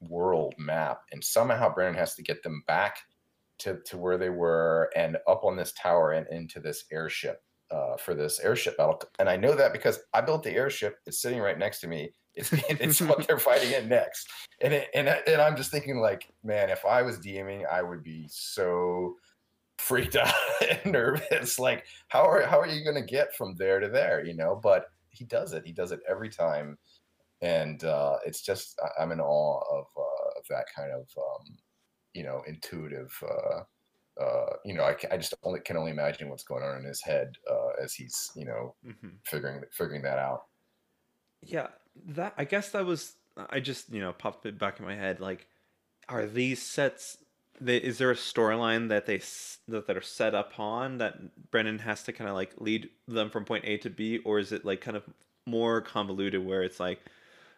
world 0.00 0.54
map 0.58 1.02
and 1.12 1.22
somehow 1.22 1.72
brennan 1.72 1.94
has 1.94 2.14
to 2.14 2.22
get 2.22 2.42
them 2.42 2.62
back 2.66 2.98
to, 3.58 3.78
to 3.86 3.96
where 3.96 4.18
they 4.18 4.30
were 4.30 4.90
and 4.96 5.16
up 5.28 5.44
on 5.44 5.56
this 5.56 5.72
tower 5.72 6.12
and 6.12 6.26
into 6.32 6.58
this 6.58 6.84
airship 6.90 7.44
uh, 7.70 7.96
for 7.96 8.12
this 8.12 8.40
airship 8.40 8.76
battle. 8.76 9.00
And 9.20 9.28
i 9.28 9.36
know 9.36 9.54
that 9.54 9.72
because 9.72 10.00
i 10.12 10.20
built 10.20 10.42
the 10.42 10.50
airship 10.50 10.96
it's 11.06 11.22
sitting 11.22 11.38
right 11.38 11.58
next 11.58 11.80
to 11.80 11.86
me 11.86 12.10
it's, 12.34 12.52
it's 12.68 13.00
what 13.00 13.26
they're 13.26 13.38
fighting 13.38 13.72
in 13.72 13.88
next. 13.88 14.28
And 14.60 14.72
it, 14.72 14.88
and 14.94 15.08
and 15.08 15.40
i'm 15.40 15.56
just 15.56 15.70
thinking 15.70 15.98
like 15.98 16.32
man 16.42 16.70
if 16.70 16.84
i 16.84 17.02
was 17.02 17.18
dming 17.18 17.64
i 17.70 17.82
would 17.82 18.02
be 18.02 18.26
so 18.28 19.14
freaked 19.82 20.16
out 20.16 20.32
and 20.84 20.92
nervous. 20.92 21.58
Like 21.58 21.84
how 22.08 22.22
are 22.22 22.42
how 22.42 22.60
are 22.60 22.66
you 22.66 22.84
going 22.84 22.96
to 22.96 23.02
get 23.02 23.34
from 23.36 23.54
there 23.56 23.80
to 23.80 23.88
there 23.88 24.24
you 24.24 24.34
know? 24.34 24.58
But 24.62 24.86
he 25.12 25.24
does 25.24 25.52
it 25.52 25.64
he 25.64 25.72
does 25.72 25.92
it 25.92 26.00
every 26.08 26.28
time 26.28 26.76
and 27.40 27.84
uh, 27.84 28.16
it's 28.26 28.42
just 28.42 28.80
i'm 28.98 29.12
in 29.12 29.20
awe 29.20 29.60
of, 29.70 29.86
uh, 29.96 30.38
of 30.38 30.44
that 30.48 30.66
kind 30.74 30.90
of 30.92 31.06
um, 31.18 31.56
you 32.14 32.22
know 32.22 32.42
intuitive 32.46 33.12
uh, 33.22 33.60
uh, 34.20 34.56
you 34.64 34.74
know, 34.74 34.84
I, 34.84 34.94
I 35.10 35.16
just 35.16 35.34
only 35.42 35.60
can 35.60 35.76
only 35.76 35.90
imagine 35.90 36.28
what's 36.28 36.44
going 36.44 36.62
on 36.62 36.78
in 36.78 36.84
his 36.84 37.00
head 37.00 37.36
uh, 37.50 37.82
as 37.82 37.94
he's, 37.94 38.30
you 38.36 38.44
know, 38.44 38.74
mm-hmm. 38.86 39.08
figuring 39.24 39.62
figuring 39.70 40.02
that 40.02 40.18
out. 40.18 40.42
Yeah, 41.42 41.68
that 42.08 42.34
I 42.36 42.44
guess 42.44 42.70
that 42.70 42.84
was 42.84 43.14
I 43.36 43.60
just 43.60 43.90
you 43.92 44.00
know 44.00 44.12
popped 44.12 44.44
it 44.46 44.58
back 44.58 44.78
in 44.78 44.84
my 44.84 44.94
head. 44.94 45.20
Like, 45.20 45.46
are 46.08 46.26
these 46.26 46.60
sets? 46.62 47.16
They, 47.64 47.76
is 47.76 47.98
there 47.98 48.10
a 48.10 48.16
storyline 48.16 48.88
that 48.88 49.06
they 49.06 49.20
that, 49.68 49.86
that 49.86 49.96
are 49.96 50.02
set 50.02 50.34
up 50.34 50.58
on 50.58 50.98
that 50.98 51.50
Brennan 51.50 51.78
has 51.78 52.02
to 52.04 52.12
kind 52.12 52.28
of 52.28 52.34
like 52.34 52.52
lead 52.58 52.90
them 53.06 53.30
from 53.30 53.44
point 53.44 53.64
A 53.64 53.76
to 53.78 53.90
B, 53.90 54.18
or 54.18 54.38
is 54.38 54.50
it 54.50 54.64
like 54.64 54.80
kind 54.80 54.96
of 54.96 55.04
more 55.46 55.80
convoluted 55.80 56.44
where 56.44 56.62
it's 56.62 56.80
like, 56.80 57.00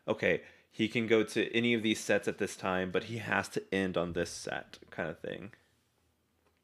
okay, 0.07 0.42
he 0.70 0.88
can 0.88 1.07
go 1.07 1.22
to 1.22 1.57
any 1.57 1.72
of 1.72 1.82
these 1.82 2.00
sets 2.00 2.28
at 2.28 2.38
this 2.38 2.57
time, 2.57 2.90
but 2.90 3.05
he 3.05 3.18
has 3.18 3.48
to 3.50 3.62
end 3.72 3.96
on 3.96 4.12
this 4.12 4.30
set 4.30 4.78
kind 4.90 5.09
of 5.09 5.18
thing. 5.20 5.52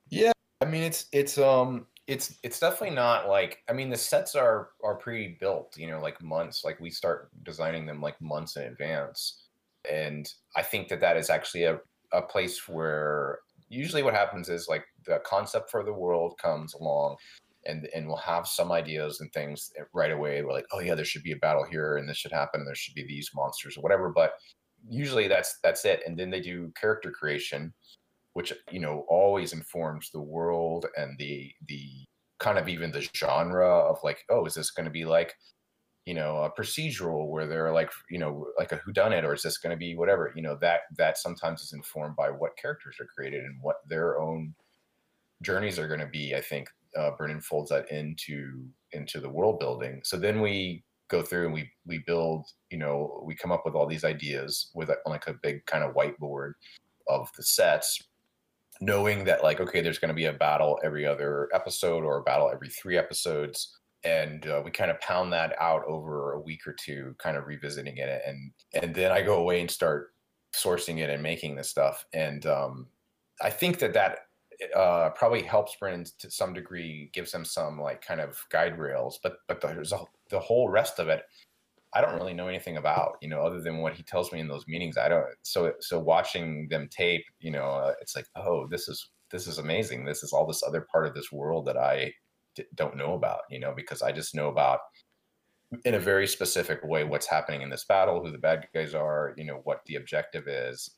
Yeah, 0.08 0.32
I 0.60 0.66
mean 0.66 0.82
it's 0.82 1.06
it's 1.12 1.38
um 1.38 1.86
it's 2.06 2.34
it's 2.42 2.58
definitely 2.58 2.96
not 2.96 3.28
like 3.28 3.62
I 3.68 3.72
mean 3.72 3.88
the 3.88 3.96
sets 3.96 4.34
are 4.34 4.70
are 4.82 4.96
pre-built, 4.96 5.76
you 5.78 5.86
know, 5.86 6.00
like 6.00 6.20
months. 6.20 6.64
Like 6.64 6.78
we 6.80 6.90
start 6.90 7.30
designing 7.44 7.86
them 7.86 8.02
like 8.02 8.20
months 8.20 8.56
in 8.56 8.64
advance, 8.64 9.46
and 9.90 10.28
I 10.56 10.62
think 10.62 10.88
that 10.88 11.00
that 11.00 11.16
is 11.16 11.30
actually 11.30 11.64
a 11.64 11.80
a 12.12 12.22
place 12.22 12.68
where 12.68 13.40
usually 13.68 14.02
what 14.02 14.14
happens 14.14 14.48
is 14.48 14.68
like 14.68 14.84
the 15.06 15.20
concept 15.24 15.70
for 15.70 15.84
the 15.84 15.92
world 15.92 16.34
comes 16.42 16.74
along 16.74 17.16
and 17.66 17.88
and 17.94 18.06
we'll 18.06 18.16
have 18.16 18.46
some 18.46 18.72
ideas 18.72 19.20
and 19.20 19.32
things 19.32 19.70
right 19.94 20.12
away 20.12 20.42
we're 20.42 20.52
like 20.52 20.66
oh 20.72 20.80
yeah 20.80 20.94
there 20.94 21.04
should 21.04 21.22
be 21.22 21.32
a 21.32 21.36
battle 21.36 21.64
here 21.70 21.96
and 21.96 22.08
this 22.08 22.16
should 22.16 22.32
happen 22.32 22.60
and 22.60 22.66
there 22.66 22.74
should 22.74 22.94
be 22.94 23.06
these 23.06 23.30
monsters 23.34 23.76
or 23.76 23.82
whatever 23.82 24.10
but 24.10 24.32
usually 24.88 25.28
that's 25.28 25.58
that's 25.62 25.84
it 25.84 26.00
and 26.06 26.18
then 26.18 26.30
they 26.30 26.40
do 26.40 26.72
character 26.80 27.10
creation 27.10 27.72
which 28.32 28.52
you 28.70 28.80
know 28.80 29.04
always 29.08 29.52
informs 29.52 30.10
the 30.10 30.20
world 30.20 30.86
and 30.96 31.18
the 31.18 31.52
the 31.66 31.86
kind 32.38 32.58
of 32.58 32.68
even 32.68 32.90
the 32.90 33.06
genre 33.14 33.68
of 33.68 33.98
like 34.02 34.24
oh 34.30 34.44
is 34.46 34.54
this 34.54 34.70
going 34.70 34.86
to 34.86 34.90
be 34.90 35.04
like 35.04 35.34
you 36.06 36.14
know 36.14 36.38
a 36.38 36.50
procedural 36.50 37.28
where 37.28 37.46
they're 37.46 37.72
like 37.72 37.90
you 38.08 38.18
know 38.18 38.46
like 38.58 38.72
a 38.72 38.76
who 38.76 38.92
done 38.92 39.12
it 39.12 39.24
or 39.24 39.34
is 39.34 39.42
this 39.42 39.58
going 39.58 39.70
to 39.70 39.76
be 39.76 39.94
whatever 39.94 40.32
you 40.34 40.42
know 40.42 40.56
that 40.60 40.80
that 40.96 41.18
sometimes 41.18 41.62
is 41.62 41.72
informed 41.72 42.16
by 42.16 42.30
what 42.30 42.56
characters 42.56 42.96
are 43.00 43.06
created 43.06 43.44
and 43.44 43.56
what 43.60 43.76
their 43.86 44.18
own 44.18 44.54
journeys 45.42 45.78
are 45.78 45.88
going 45.88 46.00
to 46.00 46.06
be 46.06 46.34
i 46.34 46.40
think 46.40 46.68
uh, 46.96 47.10
Brennan 47.16 47.40
folds 47.40 47.70
that 47.70 47.90
into 47.90 48.64
into 48.92 49.20
the 49.20 49.28
world 49.28 49.58
building. 49.58 50.00
So 50.04 50.16
then 50.16 50.40
we 50.40 50.84
go 51.08 51.22
through 51.22 51.46
and 51.46 51.54
we 51.54 51.70
we 51.86 51.98
build 52.06 52.46
you 52.70 52.78
know 52.78 53.22
we 53.24 53.34
come 53.34 53.52
up 53.52 53.62
with 53.64 53.74
all 53.74 53.86
these 53.86 54.04
ideas 54.04 54.70
with 54.74 54.90
like 55.06 55.26
a 55.26 55.34
big 55.34 55.64
kind 55.66 55.82
of 55.82 55.94
whiteboard 55.94 56.52
of 57.08 57.28
the 57.36 57.42
sets 57.42 58.00
knowing 58.80 59.24
that 59.24 59.42
like 59.42 59.60
okay 59.60 59.80
there's 59.80 59.98
going 59.98 60.08
to 60.08 60.14
be 60.14 60.26
a 60.26 60.32
battle 60.32 60.78
every 60.84 61.04
other 61.04 61.48
episode 61.52 62.04
or 62.04 62.18
a 62.18 62.22
battle 62.22 62.48
every 62.52 62.68
three 62.68 62.96
episodes 62.96 63.79
and 64.04 64.46
uh, 64.46 64.62
we 64.64 64.70
kind 64.70 64.90
of 64.90 65.00
pound 65.00 65.32
that 65.32 65.54
out 65.60 65.84
over 65.86 66.32
a 66.32 66.40
week 66.40 66.66
or 66.66 66.72
two 66.72 67.14
kind 67.18 67.36
of 67.36 67.46
revisiting 67.46 67.96
it 67.98 68.22
and 68.26 68.50
and 68.74 68.94
then 68.94 69.12
i 69.12 69.20
go 69.20 69.38
away 69.38 69.60
and 69.60 69.70
start 69.70 70.14
sourcing 70.54 70.98
it 70.98 71.10
and 71.10 71.22
making 71.22 71.54
this 71.54 71.70
stuff 71.70 72.04
and 72.12 72.46
um, 72.46 72.86
i 73.42 73.50
think 73.50 73.78
that 73.78 73.92
that 73.92 74.20
uh, 74.76 75.08
probably 75.14 75.40
helps 75.40 75.74
Brennan 75.76 76.04
to 76.18 76.30
some 76.30 76.52
degree, 76.52 77.08
gives 77.14 77.32
them 77.32 77.46
some 77.46 77.80
like 77.80 78.04
kind 78.04 78.20
of 78.20 78.38
guide 78.50 78.78
rails, 78.78 79.18
but 79.22 79.36
but 79.48 79.64
a, 79.64 80.00
the 80.28 80.38
whole 80.38 80.68
rest 80.68 80.98
of 80.98 81.08
it 81.08 81.22
I 81.92 82.00
don't 82.00 82.14
really 82.14 82.34
know 82.34 82.46
anything 82.46 82.76
about, 82.76 83.16
you 83.20 83.28
know, 83.28 83.40
other 83.40 83.60
than 83.60 83.78
what 83.78 83.94
he 83.94 84.02
tells 84.02 84.32
me 84.32 84.38
in 84.40 84.48
those 84.48 84.66
meetings. 84.68 84.96
I 84.96 85.08
don't. 85.08 85.26
So 85.42 85.72
so 85.80 85.98
watching 85.98 86.68
them 86.68 86.88
tape, 86.88 87.24
you 87.40 87.50
know, 87.50 87.64
uh, 87.64 87.94
it's 88.00 88.14
like, 88.14 88.26
oh, 88.36 88.66
this 88.68 88.88
is 88.88 89.10
this 89.30 89.46
is 89.46 89.58
amazing. 89.58 90.04
This 90.04 90.22
is 90.22 90.32
all 90.32 90.46
this 90.46 90.62
other 90.62 90.86
part 90.92 91.06
of 91.06 91.14
this 91.14 91.32
world 91.32 91.66
that 91.66 91.76
I 91.76 92.12
don't 92.74 92.96
know 92.96 93.14
about, 93.14 93.40
you 93.50 93.58
know, 93.58 93.72
because 93.74 94.02
I 94.02 94.12
just 94.12 94.34
know 94.34 94.48
about 94.48 94.80
in 95.84 95.94
a 95.94 96.00
very 96.00 96.26
specific 96.26 96.82
way 96.84 97.04
what's 97.04 97.26
happening 97.26 97.62
in 97.62 97.70
this 97.70 97.84
battle, 97.84 98.22
who 98.22 98.30
the 98.30 98.38
bad 98.38 98.66
guys 98.74 98.94
are, 98.94 99.34
you 99.36 99.44
know, 99.44 99.60
what 99.64 99.82
the 99.86 99.96
objective 99.96 100.48
is, 100.48 100.90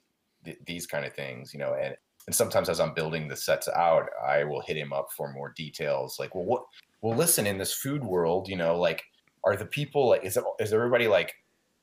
th- 0.45 0.59
these 0.67 0.87
kind 0.87 1.05
of 1.05 1.13
things, 1.13 1.53
you 1.53 1.61
know, 1.61 1.75
and 1.75 1.97
and 2.27 2.35
sometimes 2.35 2.69
as 2.69 2.79
I'm 2.79 2.95
building 2.95 3.27
the 3.27 3.37
sets 3.37 3.69
out, 3.69 4.09
I 4.25 4.45
will 4.45 4.61
hit 4.61 4.77
him 4.77 4.93
up 4.93 5.09
for 5.17 5.33
more 5.33 5.53
details, 5.57 6.19
like, 6.21 6.37
well, 6.37 6.45
what? 6.45 6.63
Well, 7.01 7.17
listen, 7.17 7.49
in 7.49 7.59
this 7.59 7.75
food 7.75 8.05
world, 8.05 8.49
you 8.49 8.55
know, 8.55 8.79
like 8.79 9.03
are 9.45 9.57
the 9.57 9.67
people 9.67 10.11
like 10.11 10.25
is 10.25 10.37
it 10.37 10.45
is 10.61 10.73
everybody 10.73 11.09
like 11.09 11.35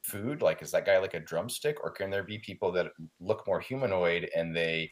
food 0.02 0.42
like 0.42 0.62
is 0.62 0.72
that 0.72 0.86
guy 0.86 0.98
like 0.98 1.14
a 1.14 1.20
drumstick 1.20 1.84
or 1.84 1.92
can 1.92 2.10
there 2.10 2.24
be 2.24 2.40
people 2.40 2.72
that 2.72 2.88
look 3.20 3.46
more 3.46 3.60
humanoid 3.60 4.30
and 4.36 4.56
they 4.56 4.92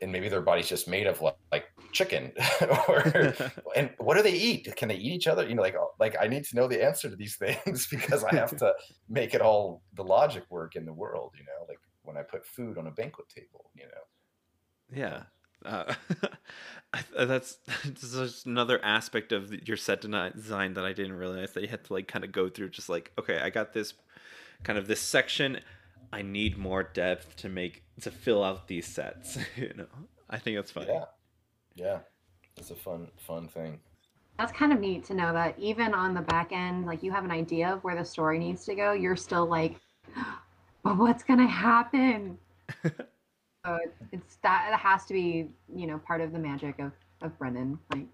and 0.00 0.10
maybe 0.10 0.28
their 0.28 0.40
body's 0.40 0.68
just 0.68 0.88
made 0.88 1.06
of 1.06 1.20
like, 1.20 1.36
like 1.52 1.66
chicken 1.92 2.32
or 2.88 3.34
and 3.76 3.90
what 3.98 4.16
do 4.16 4.22
they 4.22 4.32
eat 4.32 4.74
can 4.76 4.88
they 4.88 4.96
eat 4.96 5.12
each 5.12 5.26
other 5.26 5.46
you 5.46 5.54
know 5.54 5.62
like 5.62 5.74
oh, 5.76 5.92
like 6.00 6.16
i 6.20 6.26
need 6.26 6.44
to 6.44 6.56
know 6.56 6.66
the 6.66 6.82
answer 6.82 7.08
to 7.08 7.16
these 7.16 7.36
things 7.64 7.86
because 7.86 8.24
i 8.24 8.34
have 8.34 8.56
to 8.56 8.72
make 9.08 9.34
it 9.34 9.40
all 9.40 9.82
the 9.94 10.04
logic 10.04 10.44
work 10.50 10.76
in 10.76 10.84
the 10.84 10.92
world 10.92 11.32
you 11.38 11.44
know 11.44 11.66
like 11.68 11.78
when 12.02 12.16
i 12.16 12.22
put 12.22 12.46
food 12.46 12.78
on 12.78 12.86
a 12.86 12.90
banquet 12.90 13.28
table 13.28 13.70
you 13.74 13.84
know 13.84 14.98
yeah 14.98 15.22
uh, 15.64 15.94
that's, 17.16 17.58
that's 17.84 18.12
just 18.12 18.46
another 18.46 18.84
aspect 18.84 19.32
of 19.32 19.52
your 19.66 19.76
set 19.76 20.00
design 20.00 20.74
that 20.74 20.84
I 20.84 20.92
didn't 20.92 21.14
realize 21.14 21.52
that 21.52 21.62
you 21.62 21.68
had 21.68 21.84
to 21.84 21.92
like 21.92 22.08
kind 22.08 22.24
of 22.24 22.32
go 22.32 22.48
through. 22.48 22.70
Just 22.70 22.88
like, 22.88 23.12
okay, 23.18 23.38
I 23.38 23.50
got 23.50 23.72
this 23.72 23.94
kind 24.64 24.78
of 24.78 24.86
this 24.86 25.00
section. 25.00 25.60
I 26.12 26.22
need 26.22 26.58
more 26.58 26.82
depth 26.82 27.36
to 27.36 27.48
make 27.48 27.84
to 28.02 28.10
fill 28.10 28.44
out 28.44 28.68
these 28.68 28.86
sets. 28.86 29.38
you 29.56 29.72
know, 29.76 29.86
I 30.28 30.38
think 30.38 30.56
that's 30.56 30.70
funny. 30.70 30.88
Yeah, 30.88 31.04
yeah, 31.74 31.98
it's 32.56 32.70
a 32.70 32.74
fun 32.74 33.08
fun 33.16 33.48
thing. 33.48 33.78
That's 34.38 34.52
kind 34.52 34.72
of 34.72 34.80
neat 34.80 35.04
to 35.04 35.14
know 35.14 35.32
that 35.32 35.58
even 35.58 35.94
on 35.94 36.14
the 36.14 36.22
back 36.22 36.52
end, 36.52 36.86
like 36.86 37.02
you 37.02 37.12
have 37.12 37.24
an 37.24 37.30
idea 37.30 37.72
of 37.72 37.84
where 37.84 37.94
the 37.94 38.04
story 38.04 38.38
needs 38.38 38.64
to 38.64 38.74
go. 38.74 38.92
You're 38.92 39.16
still 39.16 39.46
like, 39.46 39.76
but 40.84 40.96
what's 40.96 41.22
gonna 41.22 41.46
happen? 41.46 42.38
So 42.82 42.90
uh, 43.64 43.78
it's 44.10 44.36
that 44.42 44.70
it 44.72 44.76
has 44.76 45.04
to 45.06 45.14
be, 45.14 45.48
you 45.74 45.86
know, 45.86 45.98
part 45.98 46.20
of 46.20 46.32
the 46.32 46.38
magic 46.38 46.78
of 46.78 46.92
of 47.20 47.38
Brennan, 47.38 47.78
like 47.92 48.06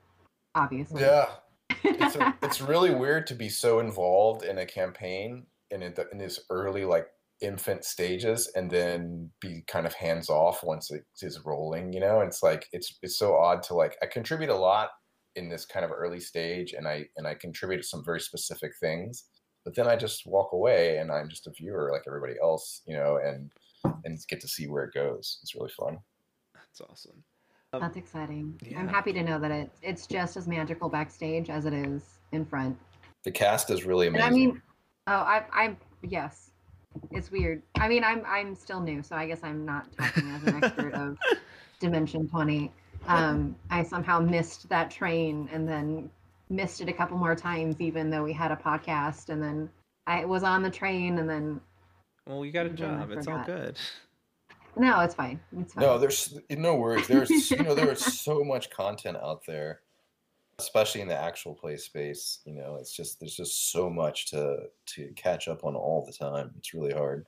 obviously. 0.55 1.03
Yeah, 1.03 1.27
it's 1.85 2.17
a, 2.17 2.35
it's 2.43 2.61
really 2.61 2.95
weird 2.95 3.27
to 3.29 3.35
be 3.35 3.49
so 3.49 3.81
involved 3.81 4.45
in 4.45 4.59
a 4.59 4.67
campaign 4.67 5.47
in 5.71 5.83
it, 5.83 5.99
in 6.13 6.21
its 6.21 6.41
early 6.51 6.85
like 6.85 7.09
infant 7.41 7.85
stages 7.85 8.51
and 8.55 8.71
then 8.71 9.31
be 9.41 9.63
kind 9.69 9.87
of 9.87 9.95
hands 9.95 10.29
off 10.29 10.65
once 10.65 10.91
it 10.91 11.05
is 11.23 11.41
rolling 11.45 11.93
you 11.93 12.01
know 12.01 12.21
and 12.21 12.29
it's 12.29 12.43
like 12.43 12.67
it's 12.73 12.99
it's 13.03 13.19
so 13.19 13.37
odd 13.37 13.63
to 13.63 13.75
like 13.75 13.97
i 14.03 14.07
contribute 14.07 14.51
a 14.51 14.55
lot 14.55 14.91
in 15.37 15.49
this 15.49 15.65
kind 15.65 15.85
of 15.85 15.93
early 15.93 16.19
stage 16.19 16.73
and 16.73 16.89
i 16.89 17.05
and 17.17 17.29
i 17.29 17.35
contribute 17.35 17.77
to 17.77 17.87
some 17.87 18.05
very 18.05 18.21
specific 18.21 18.73
things 18.81 19.27
but 19.65 19.75
then 19.77 19.87
i 19.87 19.95
just 19.95 20.27
walk 20.27 20.53
away 20.53 20.99
and 20.99 21.13
i'm 21.13 21.29
just 21.29 21.47
a 21.47 21.53
viewer 21.53 21.91
like 21.93 22.03
everybody 22.09 22.35
else 22.43 22.83
you 22.87 22.97
know 22.97 23.21
and 23.25 23.53
and 24.05 24.19
get 24.29 24.41
to 24.41 24.49
see 24.49 24.67
where 24.67 24.85
it 24.85 24.95
goes. 24.95 25.39
It's 25.43 25.55
really 25.55 25.71
fun. 25.71 25.99
That's 26.55 26.81
awesome. 26.81 27.23
Um, 27.73 27.81
That's 27.81 27.97
exciting. 27.97 28.59
Yeah. 28.65 28.79
I'm 28.79 28.89
happy 28.89 29.13
to 29.13 29.23
know 29.23 29.39
that 29.39 29.51
it's 29.51 29.79
it's 29.83 30.07
just 30.07 30.37
as 30.37 30.49
magical 30.49 30.89
backstage 30.89 31.51
as 31.51 31.67
it 31.67 31.75
is 31.75 32.03
in 32.33 32.45
front. 32.45 32.79
The 33.25 33.31
cast 33.31 33.71
is 33.71 33.85
really 33.85 34.07
amazing. 34.07 34.27
And 34.27 34.35
I 34.35 34.37
mean, 34.37 34.63
oh, 35.07 35.13
I, 35.13 35.45
I, 35.53 35.77
yes, 36.03 36.48
it's 37.11 37.31
weird. 37.31 37.63
I 37.77 37.89
mean, 37.89 38.05
I'm 38.05 38.23
I'm 38.27 38.55
still 38.55 38.81
new, 38.81 39.03
so 39.03 39.17
I 39.17 39.27
guess 39.27 39.41
I'm 39.43 39.65
not 39.65 39.87
talking 39.97 40.31
as 40.31 40.43
an 40.45 40.63
expert 40.63 40.95
of 40.95 41.19
Dimension 41.81 42.29
20. 42.29 42.73
Um, 43.07 43.57
I 43.71 43.83
somehow 43.83 44.21
missed 44.21 44.69
that 44.69 44.91
train 44.91 45.49
and 45.53 45.69
then 45.69 46.11
missed 46.51 46.81
it 46.81 46.89
a 46.89 46.93
couple 46.93 47.17
more 47.17 47.35
times, 47.35 47.81
even 47.81 48.11
though 48.11 48.25
we 48.25 48.33
had 48.33 48.51
a 48.51 48.57
podcast, 48.57 49.29
and 49.29 49.43
then 49.43 49.71
I 50.07 50.25
was 50.25 50.43
on 50.43 50.63
the 50.63 50.71
train, 50.71 51.19
and 51.19 51.29
then 51.29 51.61
well, 52.27 52.45
you 52.45 52.53
got 52.53 52.67
a 52.67 52.71
job. 52.71 53.11
It's 53.11 53.27
all 53.27 53.43
good. 53.45 53.79
No, 54.77 55.01
it's 55.01 55.15
fine. 55.15 55.41
It's 55.59 55.75
fine. 55.75 55.83
No, 55.83 55.99
there's 55.99 56.39
no 56.51 56.77
worries. 56.77 57.07
There's 57.07 57.51
you 57.51 57.63
know 57.63 57.75
there 57.75 57.91
is 57.91 58.01
so 58.01 58.45
much 58.45 58.71
content 58.71 59.17
out 59.17 59.43
there, 59.47 59.81
especially 60.59 61.01
in 61.01 61.09
the 61.09 61.17
actual 61.17 61.55
play 61.55 61.77
space. 61.77 62.41
You 62.45 62.55
know, 62.55 62.77
it's 62.81 62.95
just 62.95 63.21
there's 63.21 63.37
just 63.37 63.71
so 63.73 63.89
much 63.89 64.31
to 64.31 64.65
to 64.95 65.09
catch 65.17 65.49
up 65.49 65.65
on 65.65 65.75
all 65.75 66.05
the 66.05 66.13
time. 66.13 66.51
It's 66.59 66.75
really 66.75 66.93
hard. 66.93 67.27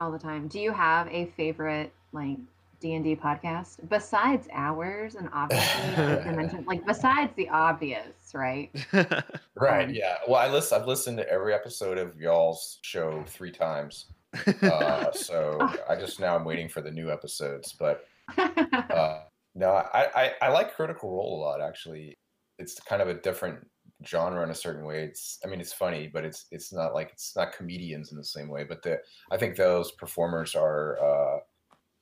all 0.00 0.10
the 0.12 0.18
time. 0.18 0.48
Do 0.48 0.60
you 0.60 0.72
have 0.72 1.08
a 1.08 1.26
favorite 1.36 1.92
like 2.12 2.36
D 2.80 2.94
and 2.94 3.04
D 3.04 3.16
podcast 3.16 3.88
besides 3.88 4.46
ours 4.52 5.16
and 5.16 5.28
obviously 5.32 5.96
like 5.96 6.36
mentioned 6.36 6.66
like 6.66 6.86
besides 6.86 7.32
the 7.36 7.48
obvious, 7.48 8.32
right? 8.34 8.70
Right. 9.60 9.88
Um, 9.88 9.94
Yeah. 9.94 10.14
Well, 10.28 10.40
I 10.40 10.48
listen. 10.48 10.80
I've 10.80 10.86
listened 10.86 11.18
to 11.18 11.28
every 11.28 11.52
episode 11.52 11.98
of 11.98 12.16
y'all's 12.20 12.78
show 12.82 13.24
three 13.26 13.50
times. 13.52 14.06
Uh, 14.62 15.10
so 15.10 15.58
I 15.88 15.96
just 15.96 16.20
now 16.20 16.36
I'm 16.36 16.44
waiting 16.44 16.68
for 16.68 16.80
the 16.82 16.90
new 16.90 17.10
episodes. 17.10 17.72
But 17.72 18.04
uh, 18.38 19.22
no, 19.54 19.70
I, 19.70 20.06
I 20.14 20.32
I 20.42 20.48
like 20.50 20.76
Critical 20.76 21.10
Role 21.10 21.38
a 21.38 21.40
lot. 21.40 21.60
Actually, 21.60 22.16
it's 22.58 22.80
kind 22.80 23.02
of 23.02 23.08
a 23.08 23.14
different 23.14 23.66
genre 24.06 24.42
in 24.42 24.50
a 24.50 24.54
certain 24.54 24.84
way. 24.84 25.02
It's 25.02 25.38
I 25.44 25.48
mean 25.48 25.60
it's 25.60 25.72
funny, 25.72 26.08
but 26.12 26.24
it's 26.24 26.46
it's 26.50 26.72
not 26.72 26.94
like 26.94 27.10
it's 27.12 27.34
not 27.36 27.56
comedians 27.56 28.12
in 28.12 28.18
the 28.18 28.24
same 28.24 28.48
way. 28.48 28.64
But 28.64 28.82
the 28.82 29.00
I 29.30 29.36
think 29.36 29.56
those 29.56 29.92
performers 29.92 30.54
are. 30.54 30.98
Uh, 31.02 31.40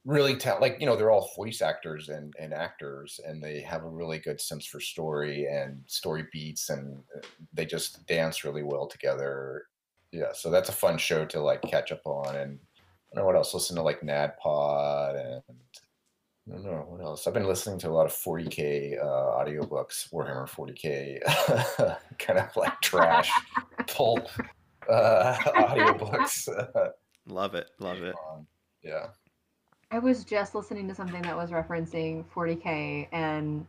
really 0.07 0.37
ta- 0.37 0.59
like 0.61 0.77
you 0.79 0.87
know 0.87 0.95
they're 0.95 1.11
all 1.11 1.33
voice 1.37 1.61
actors 1.61 2.09
and, 2.09 2.33
and 2.39 2.55
actors 2.55 3.21
and 3.27 3.43
they 3.43 3.61
have 3.61 3.83
a 3.83 3.89
really 3.89 4.21
good 4.21 4.41
sense 4.41 4.65
for 4.65 4.79
story 4.79 5.47
and 5.47 5.83
story 5.87 6.25
beats 6.33 6.71
and 6.71 7.03
they 7.53 7.67
just 7.67 8.07
dance 8.07 8.45
really 8.45 8.63
well 8.63 8.87
together 8.87 9.65
yeah 10.13 10.33
so 10.33 10.49
that's 10.49 10.69
a 10.69 10.73
fun 10.73 10.97
show 10.97 11.27
to 11.27 11.41
like 11.41 11.61
catch 11.63 11.91
up 11.91 12.07
on 12.07 12.37
and 12.37 12.57
i 13.13 13.17
don't 13.17 13.23
know 13.23 13.27
what 13.27 13.35
else 13.35 13.53
listen 13.53 13.75
to 13.75 13.83
like 13.83 14.01
nadpod 14.01 15.19
and 15.49 15.57
i 16.49 16.55
don't 16.55 16.65
know 16.65 16.87
what 16.89 17.01
else 17.01 17.27
i've 17.27 17.35
been 17.35 17.47
listening 17.47 17.79
to 17.79 17.89
a 17.89 17.91
lot 17.91 18.07
of 18.07 18.13
40k 18.13 18.99
uh, 19.01 19.05
audiobooks 19.05 20.11
warhammer 20.13 20.49
40k 20.49 21.99
kind 22.19 22.39
of 22.39 22.57
like 22.57 22.81
trash 22.81 23.31
pulp 23.87 24.29
uh, 24.89 25.35
audiobooks 25.57 26.49
love 27.27 27.55
it, 27.55 27.71
love 27.79 28.03
it. 28.03 28.15
Um, 28.33 28.47
yeah 28.83 29.09
I 29.91 30.01
was 30.01 30.25
just 30.25 30.55
listening 30.55 30.89
to 30.89 30.95
something 30.95 31.23
that 31.23 31.37
was 31.37 31.51
referencing 31.51 32.25
40k 32.35 33.07
and 33.13 33.65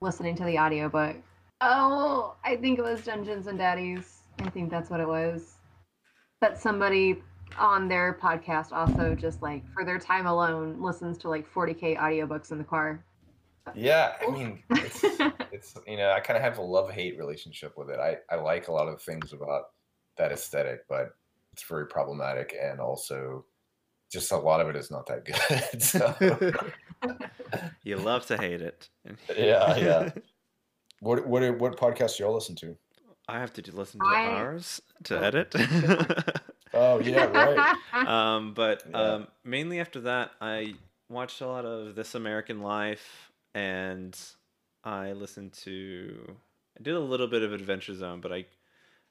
listening 0.00 0.34
to 0.36 0.44
the 0.44 0.58
audiobook. 0.58 1.16
Oh, 1.60 2.34
I 2.44 2.56
think 2.56 2.78
it 2.78 2.82
was 2.82 3.04
Dungeons 3.04 3.46
and 3.46 3.58
Daddies. 3.58 4.20
I 4.40 4.48
think 4.48 4.70
that's 4.70 4.90
what 4.90 5.00
it 5.00 5.08
was. 5.08 5.56
But 6.40 6.58
somebody 6.58 7.22
on 7.58 7.88
their 7.88 8.18
podcast 8.20 8.72
also 8.72 9.14
just 9.14 9.42
like 9.42 9.62
for 9.72 9.84
their 9.84 9.98
time 9.98 10.26
alone 10.26 10.80
listens 10.80 11.18
to 11.18 11.28
like 11.28 11.52
40k 11.52 11.98
audiobooks 11.98 12.52
in 12.52 12.58
the 12.58 12.64
car. 12.64 13.04
Yeah, 13.74 14.12
I 14.20 14.30
mean, 14.30 14.62
it's, 14.70 15.00
it's 15.52 15.78
you 15.86 15.96
know, 15.96 16.10
I 16.10 16.20
kind 16.20 16.36
of 16.36 16.42
have 16.42 16.58
a 16.58 16.62
love 16.62 16.90
hate 16.90 17.18
relationship 17.18 17.78
with 17.78 17.88
it. 17.90 17.98
I 17.98 18.18
I 18.30 18.36
like 18.36 18.68
a 18.68 18.72
lot 18.72 18.88
of 18.88 19.00
things 19.00 19.32
about 19.32 19.70
that 20.18 20.32
aesthetic, 20.32 20.86
but 20.88 21.14
it's 21.52 21.62
very 21.62 21.86
problematic, 21.86 22.54
and 22.60 22.80
also 22.80 23.44
just 24.12 24.32
a 24.32 24.36
lot 24.36 24.60
of 24.60 24.68
it 24.68 24.76
is 24.76 24.90
not 24.90 25.06
that 25.06 25.24
good. 25.24 25.82
so, 25.82 26.14
you 27.84 27.96
love 27.96 28.26
to 28.26 28.36
hate 28.36 28.60
it. 28.60 28.88
Yeah, 29.36 29.76
yeah. 29.76 30.10
what 31.00 31.26
what 31.26 31.58
what 31.58 31.76
podcast 31.76 32.18
do 32.18 32.24
y'all 32.24 32.34
listen 32.34 32.56
to? 32.56 32.76
I 33.26 33.38
have 33.38 33.52
to 33.54 33.74
listen 33.74 34.00
to 34.00 34.06
I- 34.06 34.26
ours 34.26 34.82
to 35.04 35.18
oh. 35.18 35.22
edit. 35.22 35.54
Oh 36.74 37.00
yeah, 37.00 37.24
right. 37.26 37.76
um, 38.08 38.54
but 38.54 38.82
Yeah. 38.90 38.96
um, 39.14 39.26
mainly 39.44 39.80
after 39.80 40.00
that, 40.02 40.32
I 40.40 40.74
watched 41.08 41.40
a 41.40 41.46
lot 41.46 41.64
of 41.64 41.94
This 41.94 42.14
American 42.14 42.60
Life, 42.60 43.30
and 43.54 44.18
I 44.82 45.12
listened 45.12 45.52
to. 45.64 46.36
I 46.78 46.82
did 46.82 46.94
a 46.94 47.00
little 47.00 47.28
bit 47.28 47.42
of 47.42 47.52
Adventure 47.52 47.94
Zone, 47.94 48.20
but 48.20 48.32
I, 48.32 48.46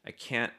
I 0.06 0.12
can't. 0.12 0.52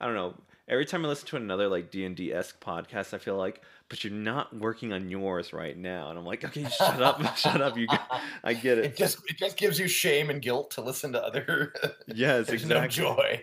I 0.00 0.06
don't 0.06 0.14
know. 0.14 0.34
Every 0.68 0.84
time 0.86 1.04
I 1.04 1.08
listen 1.08 1.26
to 1.28 1.36
another 1.36 1.68
like 1.68 1.90
D 1.90 2.04
and 2.04 2.14
D 2.16 2.32
esque 2.32 2.60
podcast, 2.60 3.12
I 3.12 3.18
feel 3.18 3.36
like, 3.36 3.60
but 3.88 4.04
you're 4.04 4.12
not 4.12 4.56
working 4.56 4.92
on 4.92 5.08
yours 5.10 5.52
right 5.52 5.76
now, 5.76 6.10
and 6.10 6.18
I'm 6.18 6.24
like, 6.24 6.44
okay, 6.44 6.64
shut 6.68 7.02
up, 7.02 7.36
shut 7.36 7.60
up. 7.60 7.76
You, 7.76 7.86
I 8.44 8.54
get 8.54 8.78
It 8.78 8.84
it. 8.84 8.96
just 8.96 9.18
it 9.28 9.36
just 9.36 9.56
gives 9.56 9.78
you 9.80 9.88
shame 9.88 10.30
and 10.30 10.40
guilt 10.40 10.70
to 10.72 10.80
listen 10.80 11.12
to 11.12 11.22
other. 11.24 11.72
Yes, 12.06 12.46
There's 12.46 12.62
exactly. 12.62 12.74
no 12.74 12.86
joy. 12.88 13.42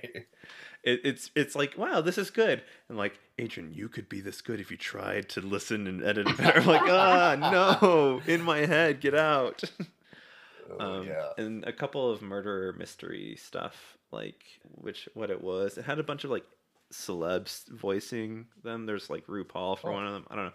It, 0.83 1.01
it's 1.03 1.31
it's 1.35 1.55
like 1.55 1.77
wow 1.77 2.01
this 2.01 2.17
is 2.17 2.29
good. 2.29 2.61
And 2.89 2.97
like 2.97 3.19
adrian 3.39 3.71
you 3.73 3.87
could 3.89 4.09
be 4.09 4.21
this 4.21 4.41
good 4.41 4.59
if 4.59 4.71
you 4.71 4.77
tried 4.77 5.29
to 5.29 5.41
listen 5.41 5.87
and 5.87 6.03
edit 6.03 6.27
it 6.29 6.37
better. 6.37 6.59
I'm 6.61 6.65
like 6.67 6.81
ah 6.85 7.35
no 7.51 8.21
in 8.31 8.41
my 8.41 8.59
head 8.59 8.99
get 9.01 9.15
out. 9.15 9.63
Oh, 10.69 10.79
um, 10.99 11.07
yeah. 11.07 11.29
and 11.37 11.63
a 11.65 11.71
couple 11.73 12.09
of 12.11 12.21
murder 12.21 12.73
mystery 12.77 13.35
stuff 13.37 13.97
like 14.11 14.43
which 14.75 15.07
what 15.13 15.29
it 15.29 15.41
was 15.43 15.77
it 15.77 15.85
had 15.85 15.99
a 15.99 16.03
bunch 16.03 16.23
of 16.23 16.29
like 16.31 16.45
celebs 16.91 17.67
voicing 17.69 18.45
them. 18.63 18.85
There's 18.85 19.09
like 19.09 19.27
rupaul 19.27 19.77
for 19.77 19.89
Oh. 19.89 19.93
one 19.93 20.07
of 20.07 20.13
them. 20.13 20.25
I 20.31 20.35
don't 20.35 20.45
know. 20.45 20.51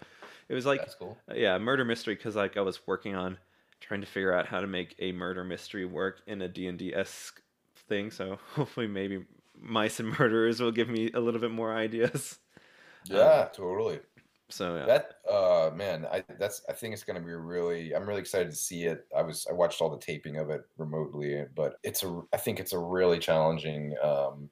It 0.49 0.55
was 0.55 0.65
like 0.65 0.79
That's 0.79 0.95
cool. 0.95 1.17
uh, 1.29 1.35
yeah 1.35 1.57
murder 1.59 1.85
mystery 1.85 2.15
because 2.15 2.35
like 2.35 2.57
i 2.57 2.61
was 2.61 2.85
working 2.87 3.15
on 3.15 3.37
trying 3.79 4.01
to 4.01 4.07
figure 4.07 4.33
out 4.33 4.47
how 4.47 4.59
to 4.59 4.67
make 4.67 4.95
a 4.99 5.11
murder 5.11 5.43
mystery 5.43 5.85
work 5.85 6.21
in 6.25 6.41
a 6.41 6.47
d&d-esque 6.47 7.41
thing. 7.89 8.09
So 8.11 8.39
hopefully 8.55 8.87
maybe 8.87 9.25
mice 9.63 9.99
and 9.99 10.09
murderers 10.19 10.61
will 10.61 10.71
give 10.71 10.89
me 10.89 11.11
a 11.13 11.19
little 11.19 11.41
bit 11.41 11.51
more 11.51 11.73
ideas 11.75 12.39
Yeah, 13.03 13.49
totally. 13.53 14.01
so 14.49 14.75
yeah 14.75 14.87
That 14.87 15.15
uh 15.29 15.71
man, 15.75 16.05
I 16.07 16.25
that's 16.39 16.63
I 16.69 16.73
think 16.73 16.93
it's 16.93 17.03
gonna 17.05 17.21
be 17.21 17.33
really 17.33 17.95
I'm 17.95 18.07
really 18.07 18.21
excited 18.21 18.51
to 18.51 18.57
see 18.57 18.85
it. 18.85 19.07
I 19.15 19.23
was 19.23 19.47
I 19.47 19.53
watched 19.53 19.81
all 19.81 19.89
the 19.91 19.99
taping 19.99 20.37
of 20.37 20.49
it 20.49 20.63
remotely, 20.77 21.45
but 21.55 21.77
it's 21.83 22.03
a 22.03 22.23
I 22.33 22.37
think 22.37 22.59
it's 22.59 22.73
a 22.73 22.79
really 22.79 23.19
challenging 23.19 23.95
um 24.03 24.51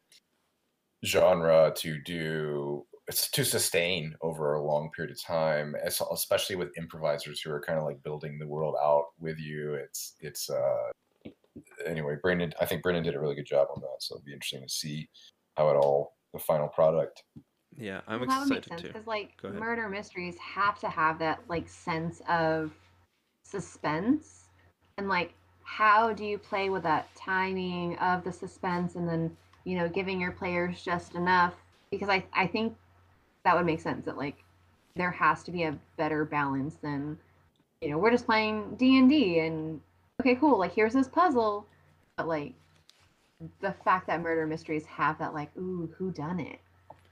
genre 1.06 1.74
to 1.76 2.00
do 2.02 2.86
it's 3.08 3.30
to 3.32 3.44
sustain 3.44 4.16
over 4.22 4.54
a 4.54 4.64
long 4.64 4.90
period 4.92 5.12
of 5.12 5.22
time, 5.22 5.76
especially 6.12 6.56
with 6.56 6.78
improvisers 6.78 7.42
who 7.42 7.52
are 7.52 7.60
kind 7.60 7.80
of 7.80 7.84
like 7.84 8.04
building 8.04 8.38
the 8.40 8.48
world 8.48 8.76
out 8.82 9.08
with 9.20 9.38
you. 9.40 9.74
It's 9.74 10.16
it's 10.20 10.50
uh 10.50 10.92
anyway, 11.86 12.18
Brennan 12.22 12.54
I 12.60 12.66
think 12.66 12.84
Brennan 12.84 13.04
did 13.04 13.16
a 13.16 13.20
really 13.20 13.36
good 13.36 13.46
job 13.46 13.68
on 13.74 13.82
that, 13.82 13.98
so 14.00 14.16
it'll 14.16 14.26
be 14.26 14.34
interesting 14.34 14.64
to 14.64 14.70
see 14.70 15.10
how 15.58 15.70
it 15.70 15.76
all 15.76 16.16
the 16.34 16.40
final 16.40 16.68
product. 16.68 17.24
yeah 17.78 18.02
i'm 18.08 18.20
Well, 18.20 18.30
that 18.30 18.40
would 18.40 18.50
make 18.50 18.58
excited 18.60 18.70
sense 18.70 18.82
too 18.82 18.88
because 18.90 19.08
like 19.08 19.32
murder 19.44 19.88
mysteries 19.90 20.38
have 20.38 20.80
to 20.80 20.90
have 20.90 21.20
that 21.20 21.40
like 21.48 21.68
sense 21.70 22.22
of 22.28 22.74
suspense 23.44 24.50
and 24.98 25.08
like 25.08 25.34
how 25.64 26.12
do 26.12 26.26
you 26.26 26.38
play 26.38 26.70
with 26.70 26.84
that 26.84 27.14
timing 27.16 27.98
of 28.00 28.24
the 28.24 28.32
suspense 28.32 28.96
and 28.96 29.08
then 29.08 29.36
you 29.64 29.78
know 29.78 29.88
giving 29.88 30.20
your 30.20 30.32
players 30.32 30.82
just 30.84 31.16
enough 31.16 31.54
because 31.92 32.10
i 32.10 32.24
i 32.34 32.46
think 32.46 32.76
that 33.46 33.56
would 33.56 33.66
make 33.66 33.80
sense 33.80 34.06
that 34.06 34.18
like 34.18 34.44
there 34.96 35.12
has 35.12 35.44
to 35.44 35.52
be 35.52 35.64
a 35.64 35.78
better 35.98 36.26
balance 36.26 36.76
than 36.82 37.18
you 37.82 37.90
know 37.90 37.98
we're 37.98 38.12
just 38.12 38.26
playing 38.26 38.76
d&d 38.76 39.40
and 39.40 39.80
okay 40.22 40.36
cool 40.36 40.58
like 40.60 40.74
here's 40.74 40.94
this 40.94 41.08
puzzle 41.08 41.66
but 42.16 42.28
like 42.28 42.54
the 43.60 43.74
fact 43.84 44.06
that 44.08 44.22
murder 44.22 44.46
mysteries 44.46 44.86
have 44.86 45.18
that 45.18 45.34
like 45.34 45.50
ooh 45.58 45.90
who 45.98 46.12
done 46.12 46.40
it 46.40 46.60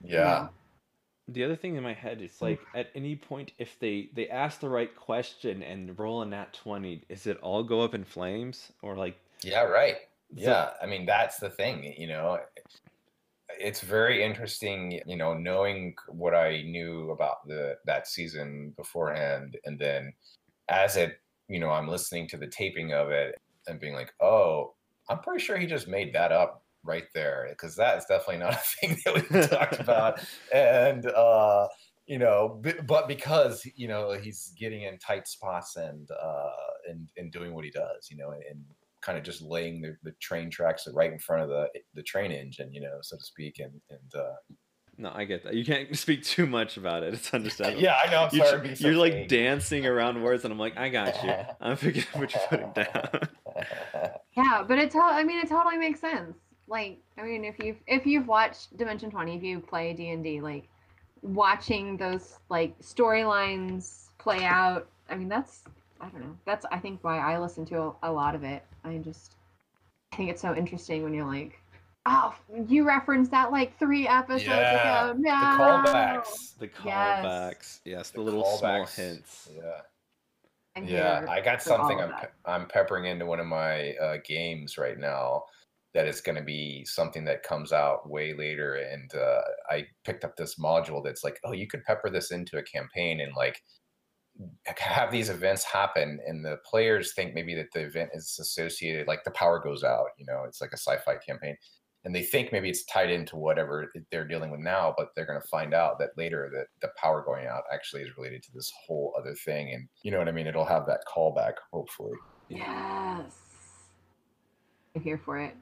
Yeah. 0.03 0.49
the 1.27 1.43
other 1.43 1.55
thing 1.55 1.75
in 1.75 1.83
my 1.83 1.93
head 1.93 2.21
is 2.21 2.39
like 2.41 2.59
at 2.75 2.89
any 2.95 3.15
point 3.15 3.51
if 3.57 3.77
they 3.79 4.09
they 4.13 4.29
ask 4.29 4.59
the 4.59 4.69
right 4.69 4.95
question 4.95 5.63
and 5.63 5.97
roll 5.97 6.21
a 6.21 6.25
nat 6.25 6.53
20 6.53 7.03
is 7.09 7.25
it 7.27 7.37
all 7.41 7.63
go 7.63 7.81
up 7.81 7.93
in 7.95 8.03
flames 8.03 8.71
or 8.83 8.95
like 8.95 9.17
Yeah, 9.43 9.63
right. 9.63 9.95
so- 10.37 10.41
Yeah, 10.51 10.71
I 10.81 10.85
mean 10.85 11.05
that's 11.07 11.37
the 11.37 11.49
thing, 11.49 11.93
you 11.97 12.07
know. 12.07 12.39
It's 13.59 13.81
very 13.81 14.23
interesting, 14.23 15.01
you 15.07 15.17
know, 15.17 15.33
knowing 15.33 15.95
what 16.07 16.35
I 16.35 16.61
knew 16.61 17.09
about 17.11 17.47
the 17.47 17.77
that 17.85 18.07
season 18.07 18.73
beforehand, 18.77 19.57
and 19.65 19.77
then 19.79 20.13
as 20.69 20.95
it, 20.95 21.19
you 21.49 21.59
know, 21.59 21.71
I'm 21.71 21.87
listening 21.87 22.27
to 22.29 22.37
the 22.37 22.47
taping 22.47 22.93
of 22.93 23.09
it 23.09 23.35
and 23.67 23.79
being 23.79 23.93
like, 23.93 24.13
oh, 24.21 24.75
I'm 25.09 25.19
pretty 25.19 25.43
sure 25.43 25.57
he 25.57 25.65
just 25.65 25.87
made 25.87 26.13
that 26.13 26.31
up 26.31 26.63
right 26.83 27.07
there 27.13 27.47
because 27.49 27.75
that 27.75 27.97
is 27.97 28.05
definitely 28.05 28.37
not 28.37 28.53
a 28.53 28.57
thing 28.57 28.97
that 29.03 29.15
we 29.15 29.47
talked 29.47 29.79
about, 29.79 30.19
and 30.53 31.05
uh, 31.07 31.67
you 32.07 32.19
know, 32.19 32.61
but 32.85 33.07
because 33.07 33.67
you 33.75 33.87
know 33.87 34.13
he's 34.13 34.53
getting 34.57 34.83
in 34.83 34.97
tight 34.99 35.27
spots 35.27 35.75
and 35.75 36.09
uh, 36.11 36.49
and 36.87 37.09
and 37.17 37.31
doing 37.31 37.53
what 37.53 37.65
he 37.65 37.71
does, 37.71 38.07
you 38.09 38.17
know, 38.17 38.31
and, 38.31 38.43
and 38.49 38.63
kind 39.01 39.17
of 39.17 39.23
just 39.23 39.41
laying 39.41 39.81
the, 39.81 39.95
the 40.03 40.11
train 40.19 40.49
tracks 40.49 40.87
right 40.93 41.11
in 41.11 41.19
front 41.19 41.43
of 41.43 41.49
the 41.49 41.67
the 41.95 42.03
train 42.03 42.31
engine, 42.31 42.71
you 42.71 42.81
know, 42.81 42.97
so 43.01 43.17
to 43.17 43.23
speak, 43.23 43.59
and 43.59 43.73
and 43.89 44.15
uh, 44.15 44.35
no 44.99 45.11
i 45.15 45.23
get 45.25 45.43
that 45.43 45.55
you 45.55 45.65
can't 45.65 45.97
speak 46.05 46.23
too 46.23 46.45
much 46.45 46.77
about 46.77 47.01
it 47.01 47.13
it's 47.15 47.33
understandable 47.33 47.81
yeah, 47.81 47.97
I 48.05 48.11
know. 48.11 48.23
I'm 48.25 48.29
you 48.31 48.45
sorry, 48.45 48.57
I'm 48.57 48.63
being 48.63 48.75
so 48.75 48.87
you're 48.87 48.97
like 48.97 49.13
vague. 49.13 49.27
dancing 49.29 49.85
around 49.87 50.21
words 50.21 50.43
and 50.43 50.51
i'm 50.53 50.59
like 50.59 50.77
i 50.77 50.89
got 50.89 51.23
you 51.23 51.33
i'm 51.61 51.75
figuring 51.75 52.05
out 52.13 52.19
what 52.19 52.33
you're 52.33 52.43
putting 52.49 52.71
down 52.73 53.29
Yeah, 54.37 54.63
but 54.67 54.77
it 54.77 54.91
to- 54.91 54.99
I 55.01 55.23
mean 55.23 55.39
it 55.39 55.49
totally 55.49 55.77
makes 55.77 55.99
sense. 55.99 56.37
Like 56.67 56.99
I 57.17 57.23
mean 57.23 57.43
if 57.43 57.57
you've 57.59 57.77
if 57.87 58.05
you've 58.05 58.27
watched 58.27 58.77
Dimension 58.77 59.09
20, 59.09 59.35
if 59.35 59.43
you 59.43 59.59
play 59.59 59.91
D&D, 59.93 60.39
like 60.39 60.67
watching 61.21 61.97
those 61.97 62.37
like 62.49 62.77
storylines 62.79 64.09
play 64.17 64.45
out. 64.45 64.87
I 65.09 65.15
mean, 65.15 65.27
that's 65.29 65.63
I 65.99 66.07
don't 66.09 66.21
know. 66.21 66.37
That's 66.45 66.65
I 66.71 66.77
think 66.79 66.99
why 67.03 67.17
I 67.17 67.37
listen 67.39 67.65
to 67.65 67.81
a, 67.81 67.93
a 68.03 68.11
lot 68.11 68.35
of 68.35 68.43
it. 68.43 68.63
I 68.85 68.97
just 68.97 69.35
I 70.13 70.15
think 70.15 70.29
it's 70.29 70.41
so 70.41 70.55
interesting 70.55 71.03
when 71.03 71.13
you're 71.13 71.25
like, 71.27 71.59
oh, 72.05 72.35
you 72.67 72.85
referenced 72.85 73.31
that 73.31 73.51
like 73.51 73.77
three 73.77 74.07
episodes 74.07 74.43
Yeah, 74.45 75.11
ago. 75.11 75.13
the 75.13 75.19
No. 75.19 75.31
callbacks. 75.31 76.57
The 76.57 76.69
Yes. 76.83 77.25
callbacks, 77.25 77.81
yes, 77.85 78.09
the, 78.11 78.17
The 78.17 78.23
little 78.23 78.43
small 78.57 78.85
hints. 78.85 79.49
Yeah. 79.53 79.81
I'm 80.75 80.85
Yeah, 80.85 81.25
I 81.27 81.41
got 81.41 81.61
something 81.61 81.99
I'm 81.99 82.13
pe- 82.15 82.27
I'm 82.45 82.67
peppering 82.67 83.05
into 83.05 83.25
one 83.25 83.39
of 83.39 83.47
my 83.47 83.93
uh, 83.95 84.17
games 84.23 84.77
right 84.77 84.97
now 84.97 85.43
that 85.93 86.07
is 86.07 86.21
going 86.21 86.35
to 86.37 86.43
be 86.43 86.85
something 86.85 87.25
that 87.25 87.41
comes 87.43 87.73
out 87.73 88.07
way 88.07 88.33
later 88.33 88.75
and 88.75 89.13
uh, 89.15 89.41
I 89.71 89.87
picked 90.05 90.23
up 90.23 90.35
this 90.35 90.55
module 90.59 91.03
that's 91.03 91.23
like, 91.23 91.39
oh, 91.43 91.51
you 91.51 91.67
could 91.67 91.83
pepper 91.83 92.09
this 92.11 92.31
into 92.31 92.57
a 92.59 92.63
campaign 92.63 93.19
and 93.19 93.33
like 93.35 93.59
have 94.67 95.11
these 95.11 95.29
events 95.29 95.63
happen 95.65 96.19
and 96.25 96.45
the 96.45 96.57
players 96.63 97.13
think 97.13 97.33
maybe 97.33 97.55
that 97.55 97.67
the 97.73 97.81
event 97.81 98.11
is 98.13 98.37
associated 98.39 99.07
like 99.07 99.23
the 99.25 99.31
power 99.31 99.59
goes 99.59 99.83
out, 99.83 100.07
you 100.17 100.25
know, 100.25 100.43
it's 100.47 100.61
like 100.61 100.71
a 100.71 100.77
sci-fi 100.77 101.17
campaign 101.17 101.57
and 102.05 102.15
they 102.15 102.23
think 102.23 102.51
maybe 102.51 102.69
it's 102.69 102.85
tied 102.85 103.11
into 103.11 103.35
whatever 103.35 103.91
they're 104.11 104.27
dealing 104.27 104.51
with 104.51 104.61
now, 104.61 104.93
but 104.97 105.09
they're 105.15 105.25
going 105.25 105.41
to 105.41 105.47
find 105.47 105.73
out 105.73 105.99
that 105.99 106.17
later 106.17 106.49
that 106.53 106.67
the 106.81 106.93
power 106.97 107.21
going 107.25 107.45
out 107.45 107.63
actually 107.73 108.03
is 108.03 108.15
related 108.17 108.41
to 108.43 108.53
this 108.53 108.71
whole 108.85 109.13
other 109.19 109.35
thing. 109.35 109.73
And 109.73 109.87
you 110.01 110.11
know 110.11 110.17
what 110.17 110.29
I 110.29 110.31
mean? 110.31 110.47
It'll 110.47 110.65
have 110.65 110.85
that 110.87 111.01
callback, 111.13 111.53
hopefully. 111.73 112.17
Yes. 112.47 113.33
I'm 114.95 115.01
here 115.01 115.17
for 115.23 115.39
it. 115.39 115.55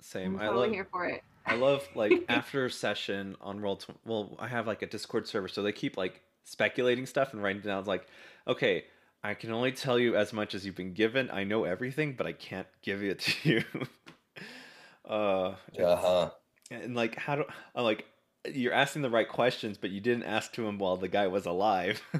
Same. 0.00 0.36
I'm 0.36 0.48
I 0.48 0.48
love. 0.48 0.70
here 0.70 0.88
for 0.90 1.06
it. 1.06 1.22
I 1.46 1.54
love 1.54 1.88
like 1.94 2.24
after 2.28 2.68
session 2.68 3.36
on 3.40 3.60
roll. 3.60 3.76
Tw- 3.76 3.90
well, 4.04 4.36
I 4.38 4.48
have 4.48 4.66
like 4.66 4.82
a 4.82 4.86
Discord 4.86 5.28
server, 5.28 5.48
so 5.48 5.62
they 5.62 5.72
keep 5.72 5.96
like 5.96 6.22
speculating 6.44 7.06
stuff 7.06 7.32
and 7.32 7.42
writing 7.42 7.62
down. 7.62 7.78
It's 7.78 7.88
like, 7.88 8.06
okay, 8.48 8.84
I 9.22 9.34
can 9.34 9.52
only 9.52 9.72
tell 9.72 9.98
you 9.98 10.16
as 10.16 10.32
much 10.32 10.54
as 10.54 10.66
you've 10.66 10.76
been 10.76 10.92
given. 10.92 11.30
I 11.30 11.44
know 11.44 11.64
everything, 11.64 12.14
but 12.16 12.26
I 12.26 12.32
can't 12.32 12.66
give 12.82 13.02
it 13.02 13.20
to 13.20 13.48
you. 13.48 13.64
uh, 15.08 15.54
it's- 15.72 15.84
Uh 15.86 15.96
huh. 15.96 16.30
and 16.70 16.94
like, 16.94 17.16
how 17.16 17.36
do 17.36 17.44
I'm 17.74 17.84
like? 17.84 18.04
You're 18.52 18.72
asking 18.72 19.02
the 19.02 19.10
right 19.10 19.28
questions, 19.28 19.78
but 19.78 19.90
you 19.90 20.00
didn't 20.00 20.24
ask 20.24 20.52
to 20.54 20.66
him 20.66 20.76
while 20.78 20.96
the 20.96 21.06
guy 21.06 21.28
was 21.28 21.46
alive. 21.46 22.02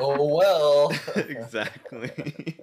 oh 0.00 0.36
well. 0.36 0.92
exactly. 1.16 2.56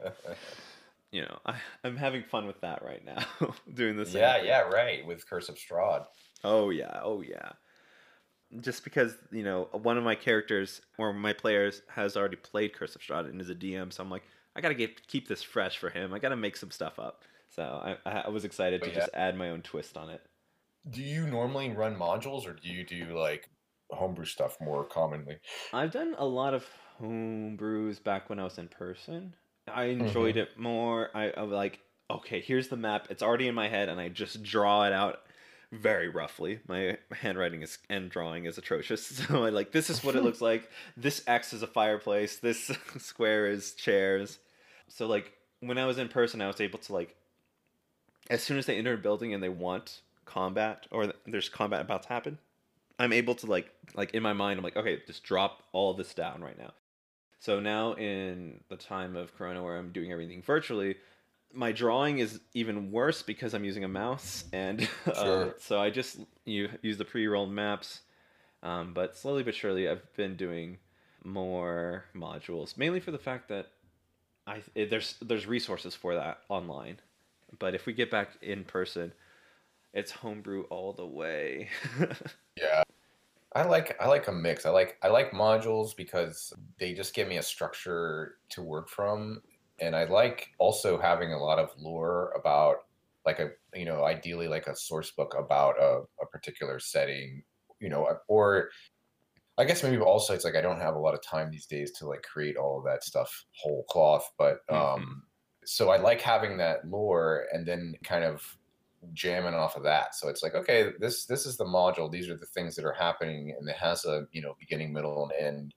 you 1.11 1.21
know, 1.23 1.37
I, 1.45 1.55
I'm 1.83 1.97
having 1.97 2.23
fun 2.23 2.47
with 2.47 2.61
that 2.61 2.83
right 2.83 3.03
now, 3.05 3.25
doing 3.73 4.03
same. 4.05 4.21
yeah, 4.21 4.41
yeah, 4.43 4.59
right. 4.61 5.05
With 5.05 5.27
Curse 5.29 5.49
of 5.49 5.55
Strahd. 5.55 6.05
Oh 6.43 6.69
yeah, 6.69 6.99
oh 7.03 7.21
yeah. 7.21 7.51
Just 8.61 8.83
because 8.83 9.15
you 9.31 9.43
know 9.43 9.67
one 9.71 9.97
of 9.97 10.03
my 10.03 10.15
characters 10.15 10.81
or 10.97 11.11
my 11.13 11.33
players 11.33 11.81
has 11.89 12.15
already 12.15 12.37
played 12.37 12.73
Curse 12.73 12.95
of 12.95 13.01
Strahd 13.01 13.29
and 13.29 13.41
is 13.41 13.49
a 13.49 13.55
DM, 13.55 13.91
so 13.91 14.03
I'm 14.03 14.09
like, 14.09 14.23
I 14.55 14.61
gotta 14.61 14.73
get 14.75 15.05
keep 15.07 15.27
this 15.27 15.43
fresh 15.43 15.77
for 15.77 15.89
him. 15.89 16.13
I 16.13 16.19
gotta 16.19 16.35
make 16.37 16.55
some 16.55 16.71
stuff 16.71 16.97
up. 16.99 17.23
So 17.55 17.97
I, 18.05 18.25
I 18.25 18.29
was 18.29 18.43
excited 18.43 18.81
to 18.81 18.87
Oh, 18.87 18.91
yeah. 18.91 18.99
just 18.99 19.11
add 19.13 19.37
my 19.37 19.49
own 19.49 19.61
twist 19.61 19.95
on 19.95 20.09
it. 20.09 20.21
Do 20.89 21.01
you 21.01 21.25
normally 21.25 21.71
run 21.71 21.95
modules, 21.95 22.45
or 22.45 22.53
do 22.53 22.69
you 22.69 22.83
do 22.83 23.17
like 23.17 23.49
homebrew 23.91 24.25
stuff 24.25 24.59
more 24.59 24.83
commonly? 24.83 25.37
I've 25.73 25.91
done 25.91 26.15
a 26.17 26.25
lot 26.25 26.53
of 26.53 26.65
homebrews 27.01 28.03
back 28.03 28.29
when 28.29 28.39
I 28.39 28.43
was 28.43 28.57
in 28.57 28.67
person. 28.67 29.33
I 29.67 29.85
enjoyed 29.85 30.35
mm-hmm. 30.35 30.53
it 30.53 30.59
more. 30.59 31.09
I, 31.15 31.31
I 31.31 31.41
was 31.43 31.53
like, 31.53 31.79
okay, 32.11 32.39
here's 32.41 32.67
the 32.67 32.77
map. 32.77 33.07
It's 33.09 33.23
already 33.23 33.47
in 33.47 33.55
my 33.55 33.67
head, 33.67 33.89
and 33.89 33.99
I 33.99 34.09
just 34.09 34.43
draw 34.43 34.85
it 34.85 34.93
out 34.93 35.21
very 35.71 36.09
roughly. 36.09 36.59
My 36.67 36.97
handwriting 37.11 37.61
is 37.61 37.77
and 37.89 38.09
drawing 38.09 38.45
is 38.45 38.57
atrocious. 38.57 39.05
So 39.27 39.45
I 39.45 39.49
like 39.49 39.71
this 39.71 39.89
is 39.89 40.03
what 40.03 40.15
it 40.15 40.23
looks 40.23 40.41
like. 40.51 40.69
This 40.97 41.23
X 41.25 41.53
is 41.53 41.63
a 41.63 41.67
fireplace. 41.67 42.35
This 42.37 42.71
square 42.97 43.47
is 43.47 43.73
chairs. 43.73 44.39
So 44.89 45.07
like 45.07 45.33
when 45.61 45.77
I 45.77 45.85
was 45.85 45.97
in 45.97 46.09
person, 46.09 46.41
I 46.41 46.47
was 46.47 46.61
able 46.61 46.79
to 46.79 46.93
like, 46.93 47.15
as 48.29 48.43
soon 48.43 48.57
as 48.57 48.65
they 48.65 48.77
enter 48.77 48.93
a 48.93 48.97
building 48.97 49.33
and 49.33 49.41
they 49.41 49.49
want 49.49 50.01
combat 50.25 50.87
or 50.91 51.13
there's 51.25 51.49
combat 51.49 51.81
about 51.81 52.03
to 52.03 52.09
happen, 52.09 52.37
I'm 52.97 53.13
able 53.13 53.35
to 53.35 53.45
like 53.45 53.71
like 53.93 54.13
in 54.13 54.23
my 54.23 54.33
mind 54.33 54.57
I'm 54.57 54.63
like 54.63 54.77
okay 54.77 55.01
just 55.05 55.23
drop 55.23 55.63
all 55.71 55.93
this 55.93 56.13
down 56.13 56.41
right 56.41 56.57
now. 56.57 56.73
So 57.39 57.59
now 57.59 57.93
in 57.93 58.61
the 58.69 58.77
time 58.77 59.15
of 59.15 59.35
Corona 59.35 59.63
where 59.63 59.77
I'm 59.77 59.91
doing 59.91 60.11
everything 60.11 60.41
virtually, 60.41 60.95
my 61.53 61.71
drawing 61.71 62.19
is 62.19 62.39
even 62.53 62.91
worse 62.91 63.21
because 63.21 63.53
I'm 63.53 63.63
using 63.63 63.83
a 63.83 63.89
mouse 63.89 64.45
and 64.51 64.87
uh, 65.13 65.49
so 65.59 65.79
I 65.79 65.89
just 65.89 66.19
you 66.45 66.69
use 66.81 66.97
the 66.97 67.05
pre-rolled 67.05 67.51
maps. 67.51 68.01
Um, 68.63 68.93
but 68.93 69.15
slowly 69.15 69.43
but 69.43 69.53
surely 69.53 69.87
I've 69.87 70.13
been 70.15 70.35
doing 70.35 70.79
more 71.23 72.05
modules 72.15 72.77
mainly 72.77 72.99
for 72.99 73.11
the 73.11 73.17
fact 73.17 73.49
that 73.49 73.67
I 74.47 74.61
it, 74.73 74.89
there's 74.89 75.15
there's 75.21 75.45
resources 75.45 75.95
for 75.95 76.15
that 76.15 76.39
online. 76.49 76.99
But 77.59 77.75
if 77.75 77.85
we 77.85 77.93
get 77.93 78.11
back 78.11 78.37
in 78.41 78.63
person, 78.63 79.13
it's 79.93 80.11
homebrew 80.11 80.63
all 80.63 80.93
the 80.93 81.07
way. 81.07 81.69
Yeah. 82.57 82.83
I 83.53 83.63
like 83.63 83.97
I 84.01 84.07
like 84.07 84.27
a 84.27 84.31
mix. 84.31 84.65
I 84.65 84.69
like 84.69 84.97
I 85.01 85.09
like 85.09 85.31
modules 85.31 85.95
because 85.95 86.53
they 86.79 86.93
just 86.93 87.13
give 87.13 87.27
me 87.27 87.37
a 87.37 87.43
structure 87.43 88.37
to 88.49 88.61
work 88.61 88.89
from 88.89 89.41
and 89.79 89.95
I 89.95 90.05
like 90.05 90.53
also 90.57 90.97
having 90.99 91.33
a 91.33 91.37
lot 91.37 91.59
of 91.59 91.69
lore 91.77 92.31
about 92.37 92.77
like 93.25 93.39
a 93.39 93.51
you 93.73 93.85
know 93.85 94.05
ideally 94.05 94.47
like 94.47 94.67
a 94.67 94.75
source 94.75 95.11
book 95.11 95.35
about 95.37 95.75
a, 95.79 96.01
a 96.21 96.25
particular 96.31 96.79
setting 96.79 97.43
you 97.79 97.89
know 97.89 98.07
or 98.27 98.69
I 99.57 99.63
guess 99.63 99.83
maybe 99.83 99.97
also 99.99 100.33
it's 100.33 100.43
like 100.45 100.55
I 100.55 100.61
don't 100.61 100.81
have 100.81 100.95
a 100.95 100.99
lot 100.99 101.13
of 101.13 101.21
time 101.23 101.49
these 101.49 101.65
days 101.65 101.91
to 101.99 102.07
like 102.07 102.23
create 102.23 102.57
all 102.57 102.77
of 102.79 102.85
that 102.85 103.03
stuff 103.03 103.45
whole 103.53 103.85
cloth 103.89 104.29
but 104.37 104.59
um 104.69 105.23
so 105.65 105.89
I 105.89 105.97
like 105.97 106.21
having 106.21 106.57
that 106.57 106.87
lore 106.87 107.45
and 107.51 107.65
then 107.65 107.95
kind 108.03 108.23
of 108.23 108.57
jamming 109.13 109.53
off 109.53 109.75
of 109.75 109.83
that. 109.83 110.15
So 110.15 110.29
it's 110.29 110.43
like, 110.43 110.55
okay, 110.55 110.91
this 110.99 111.25
this 111.25 111.45
is 111.45 111.57
the 111.57 111.65
module. 111.65 112.11
These 112.11 112.29
are 112.29 112.37
the 112.37 112.45
things 112.45 112.75
that 112.75 112.85
are 112.85 112.93
happening, 112.93 113.55
and 113.57 113.67
it 113.67 113.75
has 113.75 114.05
a 114.05 114.27
you 114.31 114.41
know 114.41 114.55
beginning, 114.59 114.93
middle, 114.93 115.29
and 115.29 115.47
end. 115.47 115.73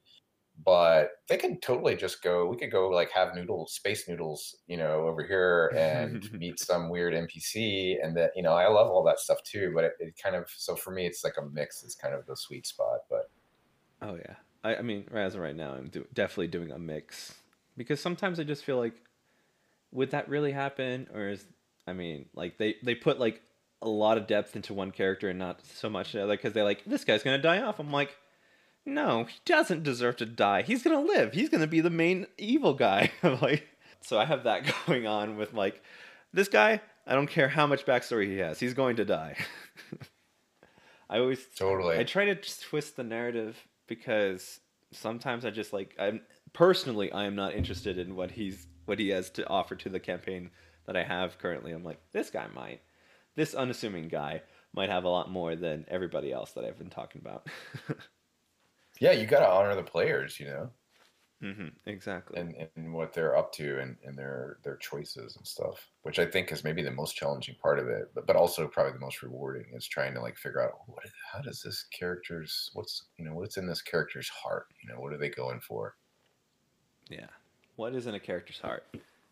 But 0.64 1.10
they 1.28 1.36
could 1.36 1.62
totally 1.62 1.94
just 1.94 2.20
go. 2.22 2.46
We 2.46 2.56
could 2.56 2.72
go 2.72 2.88
like 2.88 3.10
have 3.12 3.34
noodles, 3.34 3.72
space 3.74 4.08
noodles, 4.08 4.56
you 4.66 4.76
know, 4.76 5.06
over 5.06 5.22
here 5.24 5.72
and 5.76 6.32
meet 6.38 6.58
some 6.58 6.88
weird 6.88 7.14
NPC, 7.14 7.96
and 8.02 8.16
that 8.16 8.32
you 8.34 8.42
know 8.42 8.54
I 8.54 8.68
love 8.68 8.88
all 8.88 9.04
that 9.04 9.20
stuff 9.20 9.42
too. 9.44 9.72
But 9.74 9.84
it, 9.84 9.92
it 10.00 10.14
kind 10.22 10.34
of 10.34 10.48
so 10.56 10.74
for 10.74 10.90
me, 10.90 11.06
it's 11.06 11.22
like 11.22 11.36
a 11.38 11.44
mix. 11.44 11.84
Is 11.84 11.94
kind 11.94 12.14
of 12.14 12.26
the 12.26 12.36
sweet 12.36 12.66
spot. 12.66 13.00
But 13.08 13.30
Oh 14.00 14.16
yeah, 14.16 14.34
I, 14.62 14.76
I 14.76 14.82
mean, 14.82 15.06
as 15.12 15.34
of 15.34 15.40
right 15.40 15.56
now, 15.56 15.72
I'm 15.72 15.88
do- 15.88 16.06
definitely 16.14 16.48
doing 16.48 16.70
a 16.72 16.78
mix 16.78 17.34
because 17.76 18.00
sometimes 18.00 18.38
I 18.38 18.44
just 18.44 18.64
feel 18.64 18.78
like, 18.78 18.94
would 19.92 20.10
that 20.10 20.28
really 20.28 20.52
happen, 20.52 21.08
or 21.14 21.28
is 21.28 21.44
I 21.86 21.92
mean, 21.92 22.26
like 22.34 22.58
they 22.58 22.76
they 22.82 22.94
put 22.94 23.18
like 23.18 23.42
a 23.80 23.88
lot 23.88 24.18
of 24.18 24.26
depth 24.26 24.56
into 24.56 24.74
one 24.74 24.90
character 24.90 25.28
and 25.28 25.38
not 25.38 25.64
so 25.64 25.88
much 25.88 26.12
the 26.12 26.22
other 26.22 26.36
because 26.36 26.52
they're 26.52 26.64
like, 26.64 26.84
this 26.84 27.04
guy's 27.04 27.22
gonna 27.22 27.38
die 27.38 27.62
off. 27.62 27.78
I'm 27.78 27.92
like, 27.92 28.16
no, 28.84 29.24
he 29.24 29.38
doesn't 29.44 29.84
deserve 29.84 30.16
to 30.16 30.26
die. 30.26 30.62
He's 30.62 30.82
gonna 30.82 31.00
live. 31.00 31.32
He's 31.32 31.48
gonna 31.48 31.66
be 31.66 31.80
the 31.80 31.90
main 31.90 32.26
evil 32.36 32.74
guy. 32.74 33.10
Like, 33.22 33.66
so 34.00 34.18
I 34.18 34.24
have 34.24 34.44
that 34.44 34.72
going 34.86 35.06
on 35.06 35.36
with 35.36 35.54
like, 35.54 35.82
this 36.32 36.48
guy. 36.48 36.80
I 37.06 37.14
don't 37.14 37.26
care 37.26 37.48
how 37.48 37.66
much 37.66 37.86
backstory 37.86 38.26
he 38.26 38.36
has. 38.36 38.60
He's 38.60 38.74
going 38.74 38.96
to 38.96 39.04
die. 39.06 39.36
I 41.08 41.20
always 41.20 41.42
totally, 41.56 41.96
I 41.96 42.04
try 42.04 42.26
to 42.26 42.34
just 42.34 42.64
twist 42.64 42.96
the 42.96 43.02
narrative 43.02 43.56
because 43.86 44.60
sometimes 44.92 45.44
I 45.44 45.50
just 45.50 45.72
like 45.72 45.94
I'm 45.98 46.20
personally 46.52 47.10
I 47.12 47.24
am 47.24 47.34
not 47.34 47.54
interested 47.54 47.98
in 47.98 48.14
what 48.14 48.30
he's 48.30 48.66
what 48.88 48.98
he 48.98 49.08
has 49.10 49.30
to 49.30 49.46
offer 49.48 49.76
to 49.76 49.88
the 49.88 50.00
campaign 50.00 50.50
that 50.86 50.96
I 50.96 51.04
have 51.04 51.38
currently. 51.38 51.72
I'm 51.72 51.84
like 51.84 52.00
this 52.12 52.30
guy 52.30 52.48
might 52.48 52.82
this 53.36 53.54
unassuming 53.54 54.08
guy 54.08 54.42
might 54.72 54.90
have 54.90 55.04
a 55.04 55.08
lot 55.08 55.30
more 55.30 55.56
than 55.56 55.84
everybody 55.88 56.32
else 56.32 56.52
that 56.52 56.64
I've 56.64 56.78
been 56.78 56.90
talking 56.90 57.20
about. 57.20 57.48
yeah, 59.00 59.12
you 59.12 59.26
got 59.26 59.40
to 59.40 59.48
honor 59.48 59.74
the 59.74 59.82
players, 59.82 60.38
you 60.40 60.46
know, 60.46 60.72
Mm-hmm, 61.42 61.68
exactly. 61.86 62.38
and 62.38 62.68
and 62.76 62.94
what 62.94 63.12
they're 63.12 63.36
up 63.36 63.52
to 63.52 63.78
and 63.80 63.96
and 64.02 64.16
their 64.18 64.58
their 64.62 64.76
choices 64.76 65.36
and 65.36 65.46
stuff. 65.46 65.90
Which 66.02 66.18
I 66.18 66.26
think 66.26 66.52
is 66.52 66.64
maybe 66.64 66.82
the 66.82 66.90
most 66.90 67.16
challenging 67.16 67.56
part 67.56 67.78
of 67.78 67.88
it, 67.88 68.12
but 68.14 68.26
but 68.26 68.36
also 68.36 68.68
probably 68.68 68.92
the 68.92 68.98
most 68.98 69.22
rewarding 69.22 69.72
is 69.74 69.86
trying 69.86 70.14
to 70.14 70.20
like 70.20 70.36
figure 70.36 70.62
out 70.62 70.80
what 70.86 71.04
is, 71.04 71.12
how 71.32 71.40
does 71.40 71.62
this 71.62 71.84
character's 71.84 72.70
what's 72.74 73.08
you 73.18 73.24
know 73.24 73.34
what's 73.34 73.56
in 73.56 73.66
this 73.66 73.82
character's 73.82 74.28
heart. 74.28 74.66
You 74.82 74.90
know, 74.92 75.00
what 75.00 75.12
are 75.12 75.18
they 75.18 75.30
going 75.30 75.60
for? 75.60 75.96
yeah. 77.10 77.28
What 77.78 77.94
is 77.94 78.08
in 78.08 78.14
a 78.16 78.18
character's 78.18 78.58
heart? 78.58 78.82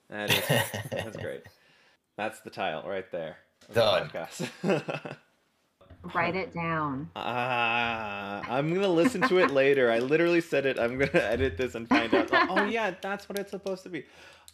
That 0.09 0.31
is 0.31 0.41
that's 0.89 1.17
great. 1.17 1.43
That's 2.17 2.39
the 2.41 2.49
tile 2.51 2.85
right 2.87 3.11
there. 3.11 3.39
of 3.69 3.75
the 3.75 3.81
podcast. 3.81 5.17
Write 6.15 6.37
it 6.37 6.55
down. 6.55 7.11
Ah, 7.17 8.41
I'm 8.49 8.73
gonna 8.73 8.87
listen 8.87 9.23
to 9.23 9.39
it 9.39 9.51
later. 9.51 9.91
I 9.91 9.99
literally 9.99 10.41
said 10.41 10.65
it. 10.65 10.79
I'm 10.79 10.97
gonna 10.97 11.11
edit 11.15 11.57
this 11.57 11.75
and 11.75 11.89
find 11.89 12.15
out. 12.15 12.29
Oh 12.33 12.65
yeah, 12.65 12.95
that's 13.03 13.29
what 13.29 13.37
it's 13.37 13.51
supposed 13.51 13.83
to 13.83 13.89
be. 13.89 14.05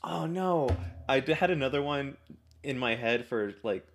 Oh 0.03 0.25
no, 0.25 0.75
I 1.07 1.21
had 1.21 1.51
another 1.51 1.83
one 1.83 2.17
in 2.63 2.79
my 2.79 2.95
head 2.95 3.27
for 3.27 3.53
like 3.63 3.87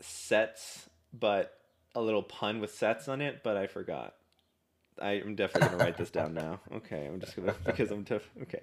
sets, 0.00 0.88
but 1.12 1.52
a 1.96 2.00
little 2.00 2.22
pun 2.22 2.60
with 2.60 2.72
sets 2.72 3.08
on 3.08 3.20
it, 3.20 3.42
but 3.42 3.56
I 3.56 3.66
forgot. 3.66 4.14
I 5.02 5.14
am 5.14 5.34
definitely 5.34 5.70
gonna 5.70 5.84
write 5.84 5.96
this 5.96 6.10
down 6.10 6.32
now. 6.32 6.60
Okay, 6.72 7.06
I'm 7.06 7.18
just 7.20 7.34
gonna 7.34 7.56
because 7.64 7.90
I'm 7.90 8.04
tough. 8.04 8.30
Okay, 8.42 8.62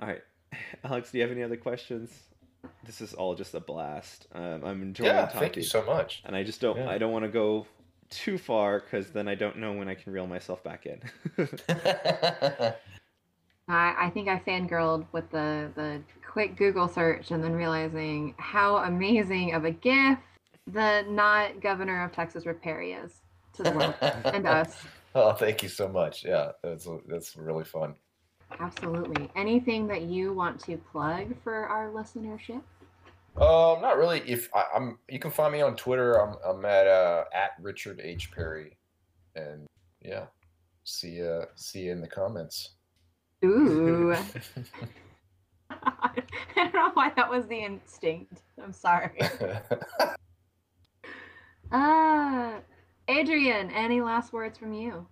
all 0.00 0.08
right, 0.08 0.22
Alex. 0.84 1.10
Do 1.10 1.18
you 1.18 1.22
have 1.22 1.32
any 1.32 1.42
other 1.42 1.56
questions? 1.56 2.10
This 2.84 3.00
is 3.00 3.14
all 3.14 3.34
just 3.34 3.54
a 3.54 3.60
blast. 3.60 4.26
Um, 4.34 4.64
I'm 4.64 4.82
enjoying 4.82 5.10
Yeah, 5.10 5.26
talking, 5.26 5.40
thank 5.40 5.56
you 5.56 5.62
so 5.62 5.82
much. 5.84 6.22
and 6.24 6.34
I 6.34 6.42
just 6.42 6.60
don't. 6.60 6.76
Yeah. 6.76 6.90
I 6.90 6.98
don't 6.98 7.12
want 7.12 7.24
to 7.24 7.30
go 7.30 7.66
too 8.10 8.38
far 8.38 8.80
because 8.80 9.10
then 9.10 9.28
I 9.28 9.34
don't 9.34 9.58
know 9.58 9.72
when 9.72 9.88
I 9.88 9.94
can 9.94 10.12
reel 10.12 10.26
myself 10.26 10.64
back 10.64 10.86
in. 10.86 11.00
I, 13.68 14.06
I 14.06 14.10
think 14.10 14.28
I 14.28 14.38
fangirled 14.38 15.06
with 15.12 15.30
the, 15.30 15.70
the 15.74 16.00
quick 16.26 16.56
Google 16.56 16.88
search 16.88 17.30
and 17.30 17.44
then 17.44 17.52
realizing 17.52 18.34
how 18.38 18.78
amazing 18.78 19.54
of 19.54 19.64
a 19.64 19.70
gift 19.70 20.22
the 20.66 21.04
not 21.08 21.60
governor 21.60 22.04
of 22.04 22.12
Texas 22.12 22.46
Rick 22.46 22.62
Perry 22.62 22.92
is 22.92 23.12
to 23.54 23.62
the 23.62 23.70
world 23.72 23.94
and 24.00 24.46
us. 24.46 24.82
Oh, 25.14 25.32
thank 25.32 25.62
you 25.62 25.68
so 25.68 25.88
much. 25.88 26.24
Yeah, 26.24 26.52
that's 26.62 26.88
that's 27.06 27.36
really 27.36 27.64
fun. 27.64 27.94
Absolutely. 28.60 29.30
Anything 29.36 29.86
that 29.88 30.02
you 30.02 30.32
want 30.32 30.60
to 30.64 30.76
plug 30.76 31.34
for 31.42 31.66
our 31.66 31.90
listenership? 31.90 32.62
Um, 33.36 33.80
not 33.80 33.98
really. 33.98 34.20
If 34.26 34.48
I, 34.54 34.64
I'm, 34.74 34.98
you 35.08 35.18
can 35.18 35.30
find 35.30 35.52
me 35.52 35.60
on 35.60 35.76
Twitter. 35.76 36.14
I'm 36.14 36.36
I'm 36.44 36.64
at 36.64 36.86
uh, 36.86 37.24
at 37.32 37.50
Richard 37.60 38.00
H 38.02 38.32
Perry, 38.32 38.76
and 39.36 39.66
yeah, 40.02 40.24
see 40.84 41.20
ya 41.20 41.44
see 41.54 41.82
you 41.82 41.92
in 41.92 42.00
the 42.00 42.08
comments. 42.08 42.70
Ooh. 43.44 44.16
I 45.70 46.22
don't 46.56 46.74
know 46.74 46.90
why 46.94 47.12
that 47.14 47.30
was 47.30 47.46
the 47.46 47.58
instinct. 47.58 48.42
I'm 48.62 48.72
sorry. 48.72 49.18
Uh, 51.70 52.60
Adrian, 53.08 53.70
any 53.72 54.00
last 54.00 54.32
words 54.32 54.58
from 54.58 54.72
you? 54.72 55.06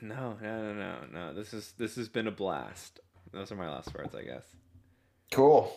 No, 0.00 0.36
no, 0.40 0.72
no, 0.72 0.74
no, 0.74 0.96
no. 1.12 1.34
This 1.34 1.52
is 1.54 1.72
this 1.78 1.96
has 1.96 2.08
been 2.08 2.26
a 2.26 2.30
blast. 2.32 3.00
Those 3.32 3.52
are 3.52 3.56
my 3.56 3.68
last 3.70 3.94
words, 3.94 4.14
I 4.14 4.22
guess. 4.22 4.44
cool. 5.30 5.76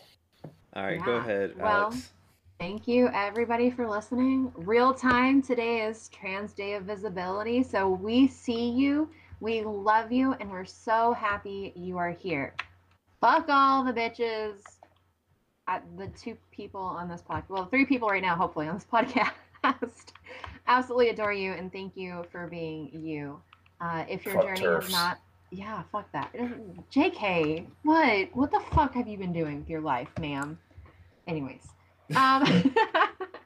All 0.75 0.83
right, 0.83 1.03
go 1.03 1.15
Yeah, 1.15 1.19
ahead, 1.19 1.53
well, 1.57 1.83
Alex. 1.83 2.11
Thank 2.59 2.87
you, 2.87 3.09
everybody, 3.13 3.69
for 3.69 3.87
listening. 3.89 4.51
Real 4.55 4.93
time 4.93 5.41
today 5.41 5.81
is 5.85 6.09
Trans 6.09 6.53
Day 6.53 6.73
of 6.73 6.83
Visibility. 6.83 7.63
So 7.63 7.89
we 7.89 8.27
see 8.27 8.69
you, 8.69 9.09
we 9.39 9.61
love 9.63 10.11
you, 10.11 10.33
and 10.39 10.49
we're 10.49 10.65
so 10.65 11.13
happy 11.13 11.73
you 11.75 11.97
are 11.97 12.11
here. 12.11 12.55
Fuck 13.21 13.47
all 13.49 13.83
the 13.83 13.93
bitches. 13.93 14.61
At 15.67 15.83
the 15.97 16.07
two 16.07 16.37
people 16.51 16.81
on 16.81 17.07
this 17.07 17.21
podcast, 17.21 17.49
well, 17.49 17.65
three 17.65 17.85
people 17.85 18.09
right 18.09 18.21
now, 18.21 18.35
hopefully, 18.35 18.67
on 18.67 18.75
this 18.75 18.85
podcast. 18.91 20.11
Absolutely 20.67 21.09
adore 21.09 21.33
you 21.33 21.51
and 21.53 21.71
thank 21.71 21.95
you 21.95 22.25
for 22.31 22.47
being 22.47 22.89
you. 22.93 23.41
Uh, 23.81 24.05
if 24.09 24.25
your 24.25 24.35
Fuck 24.35 24.43
journey 24.43 24.61
turfs. 24.61 24.85
has 24.87 24.93
not, 24.93 25.19
yeah, 25.51 25.83
fuck 25.91 26.11
that. 26.13 26.33
JK, 26.91 27.65
what? 27.83 28.29
What 28.33 28.51
the 28.51 28.61
fuck 28.71 28.93
have 28.95 29.07
you 29.07 29.17
been 29.17 29.33
doing 29.33 29.59
with 29.59 29.69
your 29.69 29.81
life, 29.81 30.09
ma'am? 30.19 30.57
Anyways. 31.27 31.67
Um, 32.17 32.43
uh, 32.83 33.39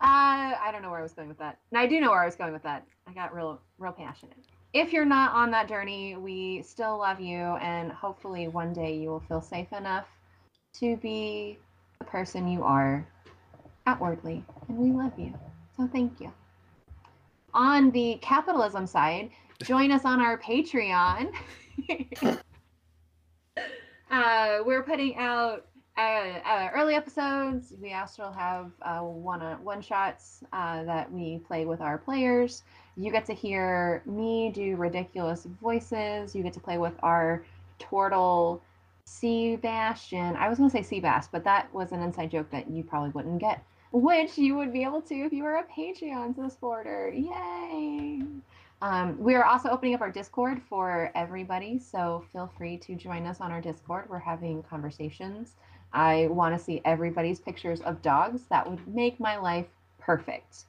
I 0.00 0.70
don't 0.72 0.82
know 0.82 0.90
where 0.90 1.00
I 1.00 1.02
was 1.02 1.12
going 1.12 1.28
with 1.28 1.38
that. 1.38 1.58
And 1.72 1.78
I 1.80 1.86
do 1.86 2.00
know 2.00 2.10
where 2.10 2.22
I 2.22 2.26
was 2.26 2.36
going 2.36 2.52
with 2.52 2.62
that. 2.62 2.86
I 3.08 3.12
got 3.12 3.34
real, 3.34 3.60
real 3.78 3.92
passionate. 3.92 4.36
If 4.72 4.92
you're 4.92 5.04
not 5.04 5.32
on 5.34 5.50
that 5.50 5.68
journey, 5.68 6.16
we 6.16 6.62
still 6.62 6.96
love 6.98 7.20
you, 7.20 7.36
and 7.36 7.92
hopefully 7.92 8.48
one 8.48 8.72
day 8.72 8.96
you 8.96 9.10
will 9.10 9.20
feel 9.20 9.42
safe 9.42 9.70
enough 9.72 10.06
to 10.74 10.96
be 10.98 11.58
the 11.98 12.04
person 12.04 12.48
you 12.48 12.62
are 12.62 13.06
outwardly, 13.86 14.42
and 14.68 14.78
we 14.78 14.90
love 14.92 15.12
you. 15.18 15.34
So 15.76 15.88
thank 15.92 16.20
you. 16.20 16.32
On 17.54 17.90
the 17.90 18.18
capitalism 18.22 18.86
side, 18.86 19.30
join 19.62 19.90
us 19.90 20.04
on 20.04 20.20
our 20.20 20.38
Patreon. 20.38 21.32
uh, 24.10 24.58
we're 24.64 24.82
putting 24.82 25.16
out 25.16 25.66
uh, 25.98 26.00
uh, 26.00 26.70
early 26.74 26.94
episodes. 26.94 27.74
We 27.80 27.92
also 27.92 28.30
have 28.30 28.72
uh, 28.80 29.00
one 29.00 29.42
on 29.42 29.62
one 29.62 29.82
shots 29.82 30.42
uh, 30.52 30.84
that 30.84 31.12
we 31.12 31.38
play 31.46 31.66
with 31.66 31.80
our 31.80 31.98
players. 31.98 32.62
You 32.96 33.12
get 33.12 33.26
to 33.26 33.34
hear 33.34 34.02
me 34.06 34.50
do 34.54 34.76
ridiculous 34.76 35.46
voices. 35.60 36.34
You 36.34 36.42
get 36.42 36.54
to 36.54 36.60
play 36.60 36.78
with 36.78 36.94
our 37.02 37.44
turtle 37.78 38.62
Sebastian. 39.04 40.36
I 40.36 40.48
was 40.48 40.58
gonna 40.58 40.70
say 40.70 40.80
Seabass, 40.80 41.28
but 41.30 41.44
that 41.44 41.72
was 41.74 41.92
an 41.92 42.00
inside 42.00 42.30
joke 42.30 42.50
that 42.50 42.70
you 42.70 42.82
probably 42.82 43.10
wouldn't 43.10 43.40
get, 43.40 43.62
which 43.92 44.38
you 44.38 44.56
would 44.56 44.72
be 44.72 44.82
able 44.82 45.02
to 45.02 45.14
if 45.14 45.32
you 45.32 45.44
were 45.44 45.56
a 45.56 45.64
Patreon 45.64 46.34
supporter. 46.50 47.10
Yay! 47.10 48.22
Um, 48.80 49.16
we 49.18 49.34
are 49.34 49.44
also 49.44 49.68
opening 49.68 49.94
up 49.94 50.00
our 50.00 50.10
Discord 50.10 50.60
for 50.68 51.12
everybody, 51.14 51.78
so 51.78 52.24
feel 52.32 52.50
free 52.58 52.78
to 52.78 52.96
join 52.96 53.26
us 53.26 53.40
on 53.40 53.52
our 53.52 53.60
Discord. 53.60 54.06
We're 54.08 54.18
having 54.18 54.62
conversations. 54.64 55.54
I 55.92 56.26
want 56.28 56.56
to 56.56 56.62
see 56.62 56.80
everybody's 56.84 57.38
pictures 57.38 57.80
of 57.82 58.02
dogs. 58.02 58.42
That 58.50 58.68
would 58.68 58.86
make 58.88 59.20
my 59.20 59.36
life 59.36 59.66
perfect. 60.00 60.64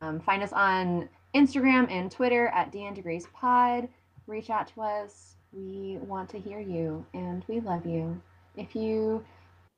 Um, 0.00 0.18
find 0.20 0.42
us 0.42 0.52
on 0.52 1.08
Instagram 1.34 1.90
and 1.90 2.10
Twitter 2.10 2.48
at 2.48 2.72
Dan 2.72 2.94
Degrees 2.94 3.28
Pod. 3.34 3.88
Reach 4.26 4.50
out 4.50 4.68
to 4.68 4.80
us. 4.80 5.36
We 5.52 5.98
want 6.00 6.28
to 6.30 6.38
hear 6.40 6.58
you 6.58 7.04
and 7.14 7.44
we 7.46 7.60
love 7.60 7.86
you. 7.86 8.20
If 8.56 8.74
you 8.74 9.24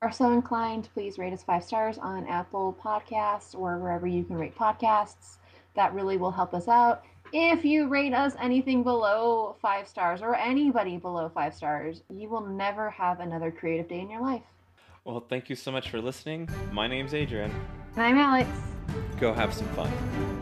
are 0.07 0.13
so 0.13 0.31
inclined, 0.31 0.89
please 0.95 1.19
rate 1.19 1.33
us 1.33 1.43
five 1.43 1.65
stars 1.65 1.99
on 1.99 2.29
Apple 2.29 2.79
Podcasts 2.81 3.57
or 3.57 3.79
wherever 3.79 4.07
you 4.07 4.23
can 4.23 4.37
rate 4.37 4.57
podcasts. 4.57 5.39
That 5.75 5.93
really 5.95 6.17
will 6.17 6.31
help 6.31 6.55
us 6.55 6.69
out. 6.69 7.05
If 7.33 7.65
you 7.65 7.89
rate 7.89 8.15
us 8.15 8.35
anything 8.41 8.85
below 8.85 9.57
five 9.61 9.89
stars 9.89 10.23
or 10.23 10.37
anybody 10.37 10.97
below 10.97 11.29
five 11.29 11.57
stars, 11.57 12.03
you 12.09 12.29
will 12.29 12.47
never 12.47 12.89
have 12.89 13.19
another 13.19 13.51
creative 13.51 13.89
day 13.89 13.99
in 13.99 14.09
your 14.09 14.23
life. 14.23 14.45
Well, 15.05 15.27
thank 15.29 15.51
you 15.51 15.57
so 15.57 15.73
much 15.73 15.91
for 15.91 16.01
listening. 16.01 16.49
My 16.71 16.87
name's 16.87 17.13
Adrian. 17.13 17.53
And 17.97 18.05
I'm 18.05 18.17
Alex. 18.17 18.49
Go 19.19 19.33
have 19.33 19.53
some 19.53 19.67
fun. 19.71 20.36